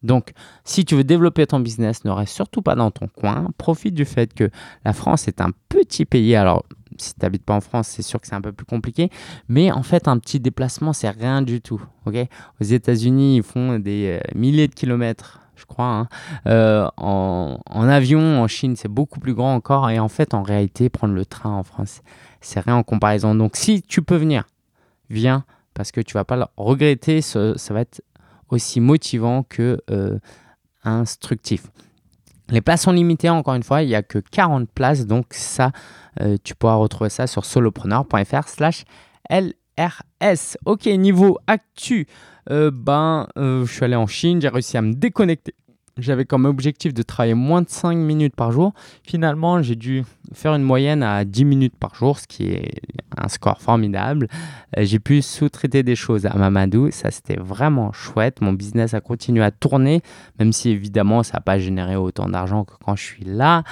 Donc, 0.03 0.31
si 0.63 0.83
tu 0.83 0.95
veux 0.95 1.03
développer 1.03 1.45
ton 1.45 1.59
business, 1.59 2.05
ne 2.05 2.11
reste 2.11 2.33
surtout 2.33 2.61
pas 2.61 2.75
dans 2.75 2.89
ton 2.91 3.07
coin. 3.07 3.47
Profite 3.57 3.93
du 3.93 4.05
fait 4.05 4.33
que 4.33 4.49
la 4.83 4.93
France 4.93 5.27
est 5.27 5.41
un 5.41 5.51
petit 5.69 6.05
pays. 6.05 6.35
Alors, 6.35 6.65
si 6.97 7.13
tu 7.13 7.19
n'habites 7.21 7.45
pas 7.45 7.55
en 7.55 7.61
France, 7.61 7.87
c'est 7.87 8.01
sûr 8.01 8.19
que 8.19 8.27
c'est 8.27 8.35
un 8.35 8.41
peu 8.41 8.51
plus 8.51 8.65
compliqué. 8.65 9.09
Mais 9.47 9.71
en 9.71 9.83
fait, 9.83 10.07
un 10.07 10.17
petit 10.17 10.39
déplacement, 10.39 10.93
c'est 10.93 11.09
rien 11.09 11.41
du 11.41 11.61
tout. 11.61 11.81
Aux 12.05 12.63
États-Unis, 12.63 13.37
ils 13.37 13.43
font 13.43 13.77
des 13.77 14.19
euh, 14.19 14.37
milliers 14.37 14.67
de 14.67 14.73
kilomètres 14.73 15.39
je 15.61 15.65
crois. 15.65 15.85
Hein. 15.85 16.07
Euh, 16.47 16.87
en, 16.97 17.59
avion, 17.87 18.41
en 18.41 18.47
Chine, 18.47 18.75
c'est 18.75 18.87
beaucoup 18.89 19.19
plus 19.19 19.33
grand 19.33 19.53
encore. 19.53 19.89
Et 19.89 19.99
en 19.99 20.09
fait, 20.09 20.33
en 20.33 20.43
réalité, 20.43 20.89
prendre 20.89 21.13
le 21.13 21.25
train 21.25 21.51
en 21.51 21.63
France, 21.63 22.01
c'est 22.41 22.59
rien 22.59 22.75
en 22.75 22.83
comparaison. 22.83 23.35
Donc, 23.35 23.55
si 23.55 23.81
tu 23.81 24.01
peux 24.01 24.17
venir, 24.17 24.45
viens, 25.09 25.45
parce 25.73 25.91
que 25.91 26.01
tu 26.01 26.13
vas 26.13 26.25
pas 26.25 26.35
le 26.35 26.45
regretter. 26.57 27.21
ça 27.21 27.55
va 27.69 27.81
être 27.81 28.01
aussi 28.49 28.81
motivant 28.81 29.43
que 29.43 29.81
euh, 29.89 30.19
instructif. 30.83 31.67
Les 32.49 32.59
places 32.59 32.81
sont 32.81 32.91
limitées, 32.91 33.29
encore 33.29 33.53
une 33.53 33.63
fois, 33.63 33.81
il 33.81 33.87
n'y 33.87 33.95
a 33.95 34.03
que 34.03 34.19
40 34.19 34.69
places, 34.69 35.05
donc 35.05 35.27
ça, 35.31 35.71
euh, 36.19 36.35
tu 36.43 36.53
pourras 36.53 36.75
retrouver 36.75 37.09
ça 37.09 37.25
sur 37.25 37.45
solopreneur.fr 37.45 38.47
slash 38.47 38.83
LRS. 39.77 40.57
Ok, 40.65 40.85
niveau 40.85 41.37
actu, 41.47 42.07
euh, 42.49 42.71
ben, 42.73 43.27
euh, 43.37 43.65
je 43.65 43.71
suis 43.73 43.83
allé 43.83 43.95
en 43.95 44.07
Chine, 44.07 44.41
j'ai 44.41 44.49
réussi 44.49 44.77
à 44.77 44.81
me 44.81 44.93
déconnecter 44.93 45.53
j'avais 46.01 46.25
comme 46.25 46.45
objectif 46.45 46.93
de 46.93 47.03
travailler 47.03 47.33
moins 47.33 47.61
de 47.61 47.69
5 47.69 47.95
minutes 47.95 48.35
par 48.35 48.51
jour. 48.51 48.73
Finalement, 49.03 49.61
j'ai 49.61 49.75
dû 49.75 50.03
faire 50.33 50.53
une 50.55 50.63
moyenne 50.63 51.03
à 51.03 51.25
10 51.25 51.45
minutes 51.45 51.75
par 51.77 51.95
jour, 51.95 52.19
ce 52.19 52.27
qui 52.27 52.51
est 52.51 52.81
un 53.17 53.27
score 53.27 53.61
formidable. 53.61 54.27
Euh, 54.77 54.83
j'ai 54.85 54.99
pu 54.99 55.21
sous-traiter 55.21 55.83
des 55.83 55.95
choses 55.95 56.25
à 56.25 56.33
Mamadou. 56.35 56.91
Ça, 56.91 57.11
c'était 57.11 57.37
vraiment 57.39 57.91
chouette. 57.91 58.41
Mon 58.41 58.53
business 58.53 58.93
a 58.93 59.01
continué 59.01 59.43
à 59.43 59.51
tourner, 59.51 60.01
même 60.39 60.53
si 60.53 60.69
évidemment, 60.69 61.23
ça 61.23 61.35
n'a 61.35 61.41
pas 61.41 61.59
généré 61.59 61.95
autant 61.95 62.27
d'argent 62.27 62.63
que 62.63 62.73
quand 62.83 62.95
je 62.95 63.03
suis 63.03 63.25
là. 63.25 63.63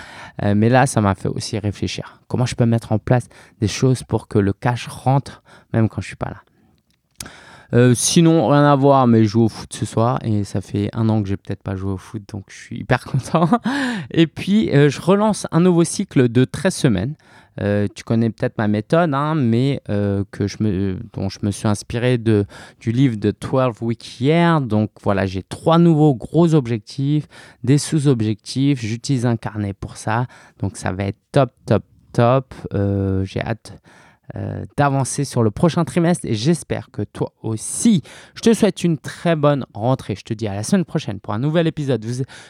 Euh, 0.43 0.55
mais 0.55 0.69
là, 0.69 0.85
ça 0.85 1.01
m'a 1.01 1.15
fait 1.15 1.29
aussi 1.29 1.57
réfléchir. 1.57 2.21
Comment 2.27 2.45
je 2.45 2.55
peux 2.55 2.65
mettre 2.65 2.91
en 2.91 2.99
place 2.99 3.27
des 3.59 3.67
choses 3.67 4.03
pour 4.03 4.27
que 4.27 4.39
le 4.39 4.53
cash 4.53 4.87
rentre, 4.87 5.43
même 5.73 5.89
quand 5.89 6.01
je 6.01 6.07
suis 6.07 6.15
pas 6.15 6.29
là? 6.29 6.43
Euh, 7.73 7.93
sinon, 7.93 8.47
rien 8.47 8.65
à 8.65 8.75
voir, 8.75 9.05
mais 9.07 9.23
je 9.23 9.29
joue 9.29 9.43
au 9.43 9.49
foot 9.49 9.71
ce 9.71 9.85
soir 9.85 10.19
et 10.23 10.43
ça 10.43 10.61
fait 10.61 10.89
un 10.93 11.07
an 11.09 11.21
que 11.21 11.29
j'ai 11.29 11.37
peut-être 11.37 11.61
pas 11.61 11.75
joué 11.75 11.91
au 11.91 11.97
foot, 11.97 12.23
donc 12.31 12.45
je 12.49 12.55
suis 12.55 12.79
hyper 12.79 13.03
content. 13.05 13.47
et 14.11 14.27
puis, 14.27 14.71
euh, 14.71 14.89
je 14.89 14.99
relance 14.99 15.45
un 15.51 15.59
nouveau 15.59 15.83
cycle 15.83 16.29
de 16.29 16.45
13 16.45 16.73
semaines. 16.73 17.15
Euh, 17.61 17.87
tu 17.93 18.05
connais 18.05 18.29
peut-être 18.29 18.57
ma 18.57 18.69
méthode, 18.69 19.13
hein, 19.13 19.35
mais 19.35 19.81
que 19.85 20.47
je 20.47 20.57
me, 20.61 20.97
dont 21.13 21.27
je 21.29 21.39
me 21.43 21.51
suis 21.51 21.67
inspiré 21.67 22.17
de, 22.17 22.45
du 22.79 22.91
livre 22.91 23.17
de 23.17 23.31
12 23.31 23.81
Week 23.81 24.21
Year. 24.21 24.61
Donc 24.61 24.91
voilà, 25.03 25.25
j'ai 25.25 25.43
trois 25.43 25.77
nouveaux 25.77 26.15
gros 26.15 26.55
objectifs, 26.55 27.27
des 27.63 27.77
sous-objectifs. 27.77 28.79
J'utilise 28.81 29.25
un 29.25 29.35
carnet 29.35 29.73
pour 29.73 29.97
ça. 29.97 30.25
Donc 30.59 30.77
ça 30.77 30.93
va 30.93 31.03
être 31.03 31.19
top, 31.33 31.51
top, 31.65 31.83
top. 32.13 32.53
j'ai 33.23 33.41
hâte 33.41 33.73
euh, 34.35 34.63
d'avancer 34.77 35.23
sur 35.23 35.43
le 35.43 35.51
prochain 35.51 35.85
trimestre 35.85 36.25
et 36.25 36.35
j'espère 36.35 36.91
que 36.91 37.01
toi 37.01 37.33
aussi. 37.41 38.01
Je 38.35 38.41
te 38.41 38.53
souhaite 38.53 38.83
une 38.83 38.97
très 38.97 39.35
bonne 39.35 39.65
rentrée. 39.73 40.15
Je 40.15 40.23
te 40.23 40.33
dis 40.33 40.47
à 40.47 40.53
la 40.53 40.63
semaine 40.63 40.85
prochaine 40.85 41.19
pour 41.19 41.33
un 41.33 41.39
nouvel 41.39 41.67
épisode. 41.67 42.05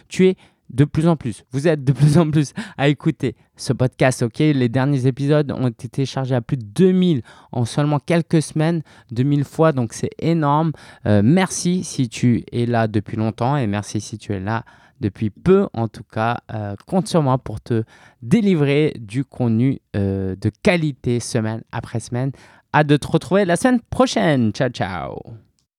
tu 0.08 0.28
es 0.28 0.36
de 0.70 0.86
plus 0.86 1.08
en 1.08 1.16
plus, 1.16 1.44
vous 1.52 1.68
êtes 1.68 1.84
de 1.84 1.92
plus 1.92 2.18
en 2.18 2.30
plus 2.30 2.54
à 2.78 2.90
écouter 2.90 3.36
ce 3.56 3.74
podcast, 3.74 4.22
ok? 4.22 4.40
Les 4.40 4.70
derniers 4.70 5.08
épisodes 5.08 5.52
ont 5.52 5.70
été 5.70 6.06
chargés 6.06 6.36
à 6.36 6.42
plus 6.42 6.58
de 6.58 6.64
2000 6.64 7.22
en 7.52 7.66
seulement 7.66 8.00
quelques 8.00 8.42
semaines, 8.42 8.84
2000 9.12 9.44
fois, 9.44 9.72
donc 9.72 9.94
c'est 9.94 10.12
énorme. 10.20 10.72
Euh, 11.06 11.22
merci 11.24 11.84
si 11.84 12.08
tu 12.08 12.44
es 12.52 12.66
là 12.66 12.88
depuis 12.88 13.18
longtemps 13.18 13.58
et 13.58 13.68
merci 13.68 14.00
si 14.00 14.18
tu 14.18 14.34
es 14.34 14.40
là 14.40 14.64
depuis 15.00 15.30
peu 15.30 15.68
en 15.74 15.88
tout 15.88 16.04
cas. 16.04 16.40
Euh, 16.54 16.76
compte 16.88 17.08
sur 17.08 17.22
moi 17.22 17.38
pour 17.38 17.62
te 17.62 17.84
délivrer 18.22 18.94
du 19.00 19.24
contenu 19.24 19.80
euh, 19.96 20.36
de 20.36 20.52
qualité 20.64 21.20
semaine 21.20 21.64
après 21.72 22.00
semaine. 22.00 22.32
À 22.72 22.84
de 22.84 22.98
te 22.98 23.08
retrouver 23.08 23.46
la 23.46 23.56
semaine 23.56 23.82
prochaine. 23.90 24.52
Ciao, 24.52 24.70
ciao. 24.70 25.16